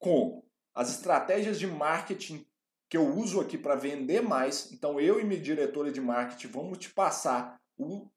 com 0.00 0.44
as 0.74 0.90
estratégias 0.90 1.60
de 1.60 1.68
marketing 1.68 2.44
que 2.88 2.96
eu 2.96 3.06
uso 3.06 3.40
aqui 3.40 3.58
para 3.58 3.74
vender 3.74 4.22
mais. 4.22 4.70
Então 4.72 5.00
eu 5.00 5.20
e 5.20 5.24
minha 5.24 5.40
diretora 5.40 5.90
de 5.90 6.00
marketing 6.00 6.48
vamos 6.48 6.78
te 6.78 6.90
passar 6.90 7.60
o, 7.76 8.08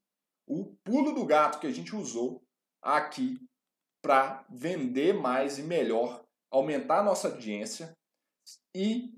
o 0.48 0.66
pulo 0.84 1.14
do 1.14 1.26
gato 1.26 1.60
que 1.60 1.68
a 1.68 1.72
gente 1.72 1.96
usou 1.96 2.44
aqui 2.82 3.38
para 4.02 4.46
vender 4.50 5.14
mais 5.14 5.58
e 5.58 5.64
melhor, 5.64 6.24
aumentar 6.50 7.00
a 7.00 7.04
nossa 7.04 7.28
audiência. 7.28 7.94
E 8.74 9.14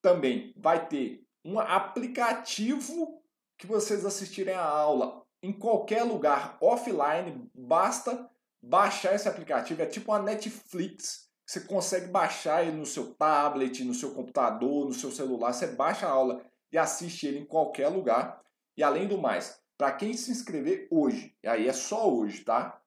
também 0.00 0.52
vai 0.56 0.88
ter 0.88 1.22
um 1.44 1.58
aplicativo 1.58 3.22
que 3.58 3.66
vocês 3.66 4.04
assistirem 4.04 4.54
a 4.54 4.64
aula 4.64 5.22
em 5.42 5.52
qualquer 5.52 6.04
lugar 6.04 6.56
offline, 6.60 7.50
basta 7.52 8.30
baixar 8.62 9.14
esse 9.14 9.28
aplicativo, 9.28 9.82
é 9.82 9.86
tipo 9.86 10.12
uma 10.12 10.20
Netflix 10.20 11.28
você 11.46 11.60
consegue 11.60 12.06
baixar 12.06 12.62
ele 12.62 12.76
no 12.76 12.86
seu 12.86 13.14
tablet, 13.14 13.84
no 13.84 13.94
seu 13.94 14.14
computador, 14.14 14.86
no 14.86 14.94
seu 14.94 15.10
celular. 15.10 15.52
Você 15.52 15.66
baixa 15.68 16.06
a 16.06 16.10
aula 16.10 16.44
e 16.70 16.78
assiste 16.78 17.26
ele 17.26 17.40
em 17.40 17.44
qualquer 17.44 17.88
lugar. 17.88 18.42
E 18.76 18.82
além 18.82 19.06
do 19.06 19.18
mais, 19.18 19.60
para 19.76 19.92
quem 19.92 20.14
se 20.14 20.30
inscrever 20.30 20.88
hoje, 20.90 21.36
e 21.42 21.48
aí 21.48 21.68
é 21.68 21.72
só 21.72 22.10
hoje, 22.10 22.44
tá? 22.44 22.80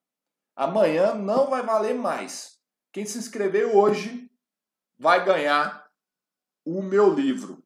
Amanhã 0.56 1.14
não 1.14 1.49
vai 1.49 1.61
valer 1.61 1.94
mais. 1.94 2.60
Quem 2.91 3.06
se 3.06 3.18
inscrever 3.18 3.76
hoje 3.76 4.32
vai 4.98 5.26
ganhar 5.26 5.91
o 6.65 6.82
meu 6.82 7.14
livro. 7.14 7.61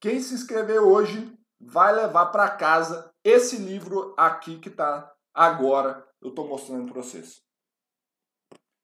Quem 0.00 0.20
se 0.20 0.34
inscrever 0.34 0.80
hoje 0.80 1.36
vai 1.60 1.92
levar 1.92 2.26
para 2.26 2.50
casa 2.50 3.12
esse 3.24 3.56
livro 3.56 4.14
aqui 4.16 4.58
que 4.58 4.68
está 4.68 5.12
agora 5.34 6.06
eu 6.20 6.30
estou 6.30 6.48
mostrando 6.48 6.92
para 6.92 7.02
vocês. 7.02 7.42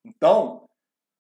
Então, 0.05 0.69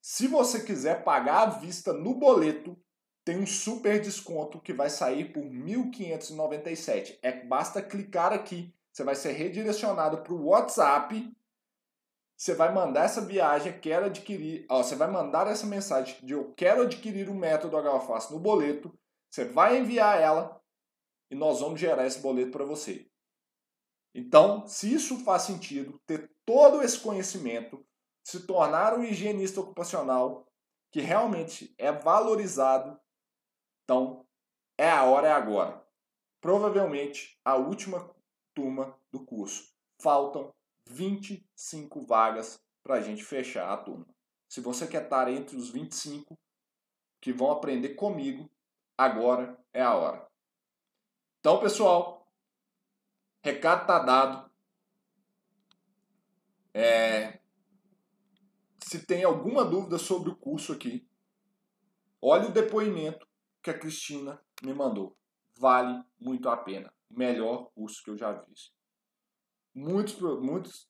Se 0.00 0.28
você 0.28 0.62
quiser 0.62 1.02
pagar 1.02 1.42
à 1.42 1.46
vista 1.46 1.92
no 1.92 2.14
boleto, 2.14 2.78
tem 3.26 3.40
um 3.40 3.46
super 3.46 4.00
desconto 4.00 4.60
que 4.60 4.72
vai 4.72 4.88
sair 4.88 5.32
por 5.32 5.42
R$ 5.42 5.50
1.597. 5.50 7.18
É, 7.20 7.44
basta 7.44 7.82
clicar 7.82 8.32
aqui, 8.32 8.72
você 8.92 9.02
vai 9.02 9.16
ser 9.16 9.32
redirecionado 9.32 10.18
para 10.18 10.32
o 10.32 10.46
WhatsApp. 10.46 11.36
Você 12.36 12.54
vai 12.54 12.72
mandar 12.72 13.06
essa 13.06 13.20
viagem, 13.20 13.80
quero 13.80 14.06
adquirir, 14.06 14.64
ó, 14.70 14.80
você 14.80 14.94
vai 14.94 15.10
mandar 15.10 15.48
essa 15.48 15.66
mensagem 15.66 16.24
de 16.24 16.34
eu 16.34 16.54
quero 16.54 16.82
adquirir 16.82 17.28
o 17.28 17.34
método 17.34 17.76
HFAS 17.76 18.30
no 18.30 18.38
boleto. 18.38 18.96
Você 19.28 19.44
vai 19.44 19.76
enviar 19.78 20.20
ela 20.20 20.62
e 21.28 21.34
nós 21.34 21.58
vamos 21.58 21.80
gerar 21.80 22.06
esse 22.06 22.20
boleto 22.20 22.52
para 22.52 22.64
você. 22.64 23.10
Então, 24.14 24.68
se 24.68 24.94
isso 24.94 25.24
faz 25.24 25.42
sentido, 25.42 26.00
ter 26.06 26.30
todo 26.44 26.80
esse 26.80 27.00
conhecimento, 27.00 27.84
se 28.24 28.46
tornar 28.46 28.96
um 28.96 29.02
higienista 29.02 29.60
ocupacional 29.60 30.46
que 30.92 31.00
realmente 31.00 31.74
é 31.76 31.90
valorizado 31.90 32.96
então, 33.86 34.26
é 34.76 34.90
a 34.90 35.04
hora, 35.04 35.28
é 35.28 35.32
agora. 35.32 35.80
Provavelmente 36.40 37.38
a 37.44 37.54
última 37.54 38.12
turma 38.52 38.98
do 39.12 39.24
curso. 39.24 39.72
Faltam 40.02 40.52
25 40.88 42.00
vagas 42.00 42.58
para 42.82 42.96
a 42.96 43.00
gente 43.00 43.22
fechar 43.22 43.72
a 43.72 43.76
turma. 43.76 44.04
Se 44.48 44.60
você 44.60 44.88
quer 44.88 45.04
estar 45.04 45.30
entre 45.30 45.56
os 45.56 45.70
25 45.70 46.36
que 47.20 47.32
vão 47.32 47.52
aprender 47.52 47.90
comigo, 47.90 48.50
agora 48.98 49.56
é 49.72 49.82
a 49.82 49.94
hora. 49.94 50.26
Então, 51.38 51.60
pessoal, 51.60 52.28
recado 53.44 53.82
está 53.82 54.00
dado. 54.00 54.50
É, 56.74 57.38
se 58.82 59.06
tem 59.06 59.22
alguma 59.22 59.64
dúvida 59.64 59.96
sobre 59.96 60.30
o 60.30 60.36
curso 60.36 60.72
aqui, 60.72 61.08
olhe 62.20 62.46
o 62.46 62.52
depoimento 62.52 63.26
que 63.66 63.70
a 63.70 63.78
Cristina 63.78 64.40
me 64.62 64.72
mandou. 64.72 65.18
Vale 65.58 66.00
muito 66.20 66.48
a 66.48 66.56
pena. 66.56 66.92
Melhor 67.10 67.72
curso 67.72 68.00
que 68.04 68.10
eu 68.10 68.16
já 68.16 68.32
vi. 68.32 68.54
Muitos, 69.74 70.20
muitos, 70.40 70.88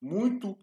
muito. 0.00 0.56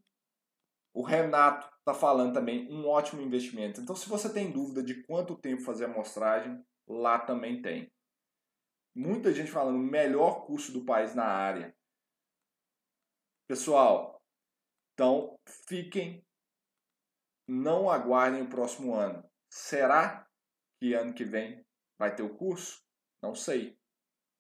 O 0.94 1.02
Renato 1.02 1.70
está 1.80 1.94
falando 1.94 2.34
também 2.34 2.72
um 2.72 2.88
ótimo 2.88 3.22
investimento. 3.22 3.82
Então, 3.82 3.94
se 3.94 4.08
você 4.08 4.32
tem 4.32 4.54
dúvida 4.54 4.82
de 4.82 5.04
quanto 5.04 5.36
tempo 5.36 5.64
fazer 5.64 5.86
a 5.86 5.88
amostragem, 5.90 6.66
lá 6.88 7.20
também 7.20 7.62
tem. 7.62 7.92
Muita 8.96 9.34
gente 9.34 9.52
falando 9.52 9.78
melhor 9.78 10.46
curso 10.46 10.72
do 10.72 10.86
país 10.86 11.14
na 11.14 11.26
área. 11.26 11.76
Pessoal, 13.50 14.24
então 14.94 15.38
fiquem, 15.68 16.26
não 17.46 17.90
aguardem 17.90 18.44
o 18.44 18.50
próximo 18.50 18.96
ano. 18.96 19.30
Será 19.50 20.23
que 20.84 20.94
ano 20.94 21.14
que 21.14 21.24
vem 21.24 21.66
vai 21.98 22.14
ter 22.14 22.24
o 22.24 22.36
curso? 22.36 22.84
Não 23.22 23.34
sei. 23.34 23.80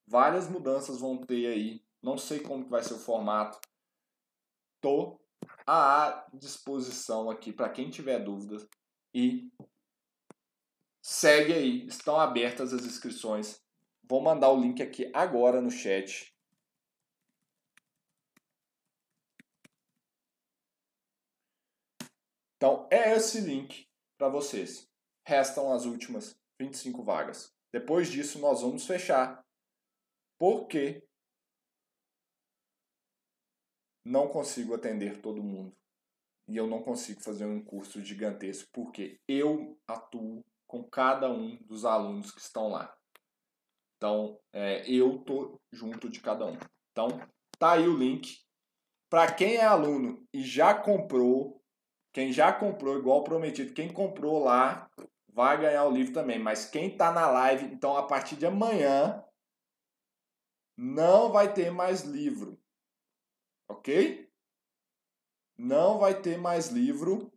Várias 0.05 0.49
mudanças 0.49 0.99
vão 0.99 1.17
ter 1.17 1.47
aí. 1.47 1.81
Não 2.01 2.17
sei 2.17 2.41
como 2.41 2.65
que 2.65 2.69
vai 2.69 2.83
ser 2.83 2.95
o 2.95 2.99
formato. 2.99 3.61
Tô 4.81 5.21
à 5.65 6.27
disposição 6.33 7.29
aqui 7.29 7.53
para 7.53 7.69
quem 7.69 7.89
tiver 7.89 8.19
dúvidas 8.19 8.67
e 9.13 9.49
segue 11.01 11.53
aí. 11.53 11.87
Estão 11.87 12.19
abertas 12.19 12.73
as 12.73 12.83
inscrições. 12.83 13.63
Vou 14.03 14.21
mandar 14.21 14.49
o 14.49 14.59
link 14.59 14.83
aqui 14.83 15.09
agora 15.13 15.61
no 15.61 15.71
chat. 15.71 16.35
Então, 22.57 22.85
é 22.91 23.15
esse 23.15 23.39
link 23.39 23.89
para 24.17 24.27
vocês 24.27 24.92
restam 25.25 25.71
as 25.71 25.85
últimas 25.85 26.35
25 26.59 27.03
vagas. 27.03 27.51
Depois 27.73 28.07
disso, 28.09 28.39
nós 28.39 28.61
vamos 28.61 28.85
fechar, 28.85 29.43
porque 30.39 31.03
não 34.05 34.27
consigo 34.27 34.75
atender 34.75 35.21
todo 35.21 35.43
mundo. 35.43 35.73
E 36.47 36.57
eu 36.57 36.67
não 36.67 36.83
consigo 36.83 37.21
fazer 37.21 37.45
um 37.45 37.63
curso 37.63 38.01
gigantesco, 38.01 38.69
porque 38.73 39.19
eu 39.27 39.79
atuo 39.87 40.43
com 40.67 40.83
cada 40.83 41.31
um 41.31 41.55
dos 41.63 41.85
alunos 41.85 42.31
que 42.31 42.41
estão 42.41 42.67
lá. 42.67 42.93
Então, 43.97 44.37
é, 44.51 44.89
eu 44.89 45.19
tô 45.19 45.59
junto 45.71 46.09
de 46.09 46.19
cada 46.19 46.45
um. 46.45 46.57
Então, 46.91 47.07
tá 47.57 47.73
aí 47.73 47.87
o 47.87 47.97
link. 47.97 48.39
Para 49.09 49.31
quem 49.33 49.55
é 49.55 49.63
aluno 49.63 50.27
e 50.33 50.43
já 50.43 50.73
comprou, 50.73 51.61
quem 52.13 52.33
já 52.33 52.51
comprou, 52.51 52.97
igual 52.97 53.23
prometido, 53.23 53.73
quem 53.73 53.91
comprou 53.91 54.43
lá, 54.43 54.89
vai 55.33 55.59
ganhar 55.59 55.85
o 55.85 55.91
livro 55.91 56.13
também. 56.13 56.39
Mas 56.39 56.65
quem 56.65 56.91
está 56.91 57.11
na 57.11 57.29
live, 57.29 57.65
então 57.65 57.97
a 57.97 58.03
partir 58.03 58.35
de 58.35 58.45
amanhã, 58.45 59.23
não 60.77 61.31
vai 61.31 61.53
ter 61.53 61.71
mais 61.71 62.01
livro. 62.01 62.59
Ok? 63.67 64.31
Não 65.57 65.99
vai 65.99 66.21
ter 66.21 66.37
mais 66.37 66.67
livro. 66.69 67.31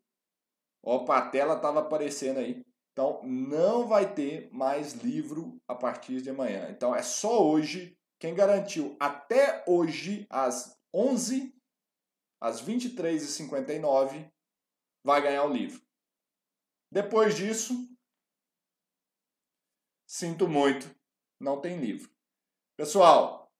Opa, 0.82 1.18
a 1.18 1.30
tela 1.30 1.56
estava 1.56 1.80
aparecendo 1.80 2.38
aí. 2.38 2.64
Então, 2.92 3.20
não 3.24 3.86
vai 3.86 4.14
ter 4.14 4.50
mais 4.50 4.94
livro 4.94 5.60
a 5.68 5.74
partir 5.74 6.22
de 6.22 6.30
amanhã. 6.30 6.70
Então, 6.70 6.94
é 6.94 7.02
só 7.02 7.46
hoje. 7.46 7.98
Quem 8.18 8.34
garantiu 8.34 8.96
até 8.98 9.62
hoje, 9.66 10.26
às 10.30 10.80
11, 10.94 11.54
às 12.40 12.62
23h59, 12.62 14.32
vai 15.04 15.20
ganhar 15.20 15.44
o 15.44 15.52
livro. 15.52 15.85
Depois 16.90 17.36
disso, 17.36 17.74
sinto 20.06 20.48
muito, 20.48 20.94
não 21.40 21.60
tem 21.60 21.80
livro. 21.80 22.10
Pessoal, 22.76 23.52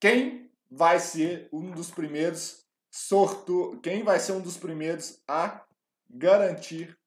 quem 0.00 0.52
vai 0.70 1.00
ser 1.00 1.48
um 1.52 1.70
dos 1.70 1.90
primeiros 1.90 2.66
sortu... 2.90 3.80
quem 3.80 4.02
vai 4.02 4.18
ser 4.20 4.32
um 4.32 4.42
dos 4.42 4.56
primeiros 4.56 5.22
a 5.26 5.66
garantir 6.08 6.98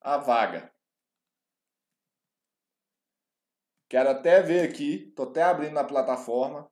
a 0.00 0.16
vaga. 0.16 0.72
Quero 3.88 4.10
até 4.10 4.40
ver 4.40 4.68
aqui, 4.68 5.10
tô 5.16 5.24
até 5.24 5.42
abrindo 5.42 5.72
na 5.72 5.84
plataforma. 5.84 6.70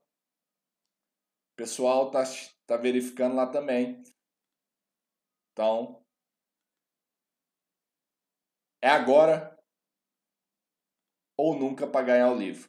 O 1.52 1.56
pessoal 1.56 2.10
tá, 2.10 2.22
tá 2.66 2.76
verificando 2.76 3.35
lá 3.35 3.47
também. 3.51 4.02
Então, 5.52 5.98
é 8.83 8.89
agora 8.89 9.57
ou 11.37 11.59
nunca 11.59 11.87
para 11.87 12.05
ganhar 12.05 12.31
o 12.31 12.37
livro. 12.37 12.69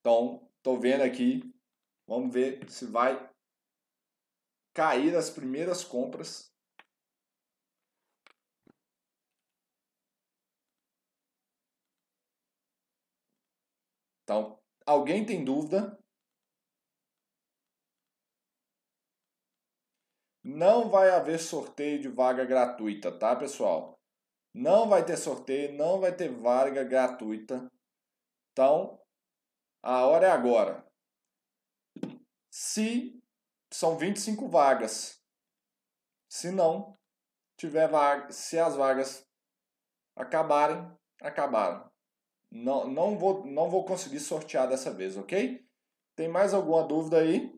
Então, 0.00 0.48
tô 0.62 0.78
vendo 0.78 1.02
aqui, 1.02 1.42
vamos 2.06 2.32
ver 2.32 2.68
se 2.70 2.86
vai 2.86 3.30
cair 4.72 5.14
as 5.16 5.28
primeiras 5.28 5.84
compras. 5.84 6.52
Então, 14.22 14.60
alguém 14.86 15.24
tem 15.26 15.44
dúvida? 15.44 15.98
Não 20.42 20.88
vai 20.88 21.10
haver 21.10 21.38
sorteio 21.38 22.00
de 22.02 22.08
vaga 22.08 22.44
gratuita, 22.44 23.12
tá, 23.12 23.36
pessoal? 23.36 23.97
Não 24.58 24.88
vai 24.88 25.04
ter 25.04 25.16
sorteio, 25.16 25.72
não 25.74 26.00
vai 26.00 26.12
ter 26.12 26.28
vaga 26.28 26.82
gratuita. 26.82 27.70
Então, 28.50 29.00
a 29.80 30.04
hora 30.04 30.26
é 30.26 30.30
agora. 30.32 30.84
Se 32.50 33.22
são 33.72 33.96
25 33.96 34.48
vagas. 34.48 35.22
Se 36.28 36.50
não 36.50 36.98
tiver 37.56 37.86
vaga, 37.86 38.32
se 38.32 38.58
as 38.58 38.74
vagas 38.74 39.24
acabarem, 40.16 40.90
acabaram. 41.22 41.88
Não, 42.50 42.84
não, 42.88 43.16
vou, 43.16 43.46
não 43.46 43.70
vou 43.70 43.84
conseguir 43.84 44.18
sortear 44.18 44.68
dessa 44.68 44.92
vez, 44.92 45.16
ok? 45.16 45.64
Tem 46.16 46.26
mais 46.26 46.52
alguma 46.52 46.82
dúvida 46.82 47.20
aí? 47.20 47.56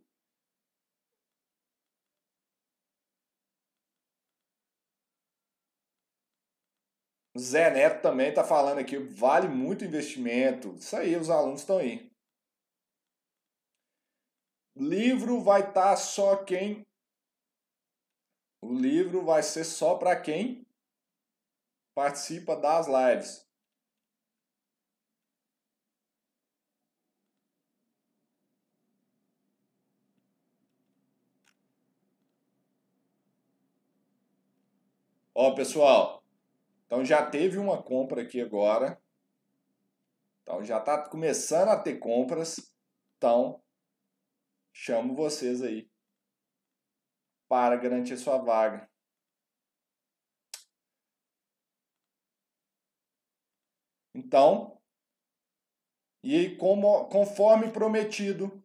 Zé 7.41 7.71
Neto 7.71 8.03
também 8.03 8.29
está 8.29 8.45
falando 8.45 8.79
aqui, 8.79 8.99
vale 8.99 9.49
muito 9.49 9.85
investimento. 9.85 10.75
Isso 10.77 10.95
aí, 10.95 11.17
os 11.17 11.31
alunos 11.31 11.61
estão 11.61 11.79
aí. 11.79 12.11
Livro 14.77 15.41
vai 15.41 15.61
estar 15.61 15.91
tá 15.91 15.97
só 15.97 16.37
quem. 16.37 16.87
O 18.63 18.75
livro 18.75 19.25
vai 19.25 19.43
ser 19.43 19.65
só 19.65 19.97
para 19.97 20.15
quem 20.21 20.67
participa 21.95 22.55
das 22.57 22.87
lives. 22.87 23.47
Ó, 35.35 35.55
pessoal, 35.55 36.20
então 36.91 37.05
já 37.05 37.25
teve 37.25 37.57
uma 37.57 37.81
compra 37.81 38.23
aqui 38.23 38.41
agora. 38.41 39.01
Então 40.43 40.65
já 40.65 40.79
está 40.79 41.09
começando 41.09 41.69
a 41.69 41.81
ter 41.81 42.01
compras. 42.01 42.75
Então, 43.17 43.63
chamo 44.73 45.15
vocês 45.15 45.63
aí 45.63 45.89
para 47.49 47.77
garantir 47.77 48.17
sua 48.17 48.39
vaga. 48.39 48.91
Então, 54.13 54.83
e 56.25 56.57
como, 56.57 57.07
conforme 57.07 57.71
prometido, 57.71 58.61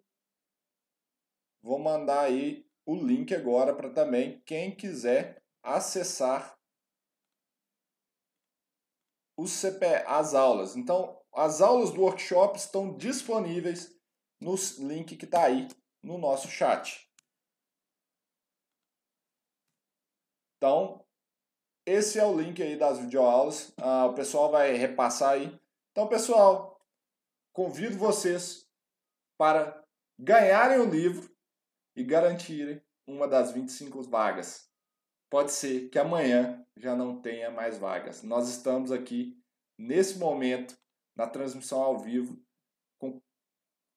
vou 1.61 1.77
mandar 1.77 2.21
aí 2.21 2.67
o 2.87 2.95
link 2.95 3.35
agora 3.35 3.75
para 3.75 3.91
também 3.91 4.41
quem 4.41 4.75
quiser 4.75 5.43
acessar 5.61 6.54
CP, 9.47 10.03
as 10.07 10.33
aulas. 10.33 10.75
Então, 10.75 11.19
as 11.33 11.61
aulas 11.61 11.91
do 11.91 12.01
workshop 12.01 12.57
estão 12.57 12.95
disponíveis 12.95 13.93
no 14.39 14.55
link 14.79 15.17
que 15.17 15.25
está 15.25 15.43
aí 15.43 15.67
no 16.01 16.17
nosso 16.17 16.47
chat. 16.47 17.05
Então, 20.57 21.05
esse 21.85 22.17
é 22.17 22.25
o 22.25 22.39
link 22.39 22.63
aí 22.63 22.77
das 22.77 22.97
videoaulas. 22.97 23.73
Ah, 23.77 24.05
o 24.05 24.13
pessoal 24.13 24.49
vai 24.49 24.71
repassar 24.73 25.33
aí. 25.33 25.59
Então, 25.91 26.07
pessoal, 26.07 26.79
convido 27.53 27.97
vocês 27.97 28.67
para 29.37 29.83
ganharem 30.17 30.79
o 30.79 30.89
livro 30.89 31.29
e 31.95 32.03
garantirem 32.03 32.81
uma 33.05 33.27
das 33.27 33.51
25 33.51 34.01
vagas. 34.03 34.64
Pode 35.35 35.51
ser 35.51 35.89
que 35.89 35.99
amanhã 35.99 36.65
já 36.77 36.95
não 36.95 37.21
tenha 37.21 37.51
mais 37.51 37.77
vagas. 37.77 38.23
Nós 38.23 38.47
estamos 38.47 38.89
aqui, 38.89 39.37
nesse 39.77 40.17
momento, 40.17 40.79
na 41.13 41.27
transmissão 41.27 41.83
ao 41.83 41.99
vivo, 41.99 42.41
com, 42.97 43.21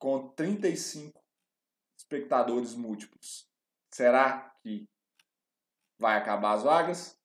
com 0.01 0.31
35 0.31 1.16
espectadores 1.97 2.74
múltiplos. 2.74 3.48
Será 3.94 4.52
que 4.65 4.85
vai 5.97 6.16
acabar 6.19 6.55
as 6.55 6.65
vagas? 6.65 7.16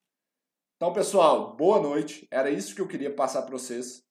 Então, 0.76 0.94
pessoal, 0.94 1.56
boa 1.56 1.81
noite. 1.81 2.27
Era 2.30 2.52
isso 2.52 2.76
que 2.76 2.81
eu 2.81 2.88
queria 2.88 3.15
passar 3.15 3.41
para 3.41 3.57
vocês. 3.57 4.06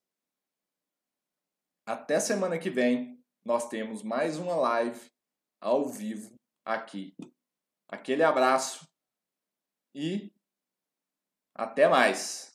Até 1.87 2.19
semana 2.19 2.59
que 2.59 2.71
vem, 2.71 3.23
nós 3.47 3.69
temos 3.69 4.03
mais 4.03 4.37
uma 4.37 4.57
live 4.57 5.13
ao 5.61 5.89
vivo 5.89 6.35
aqui. 6.67 7.15
Aquele 7.89 8.25
abraço 8.25 8.92
e 9.95 10.33
até 11.55 11.89
mais! 11.89 12.52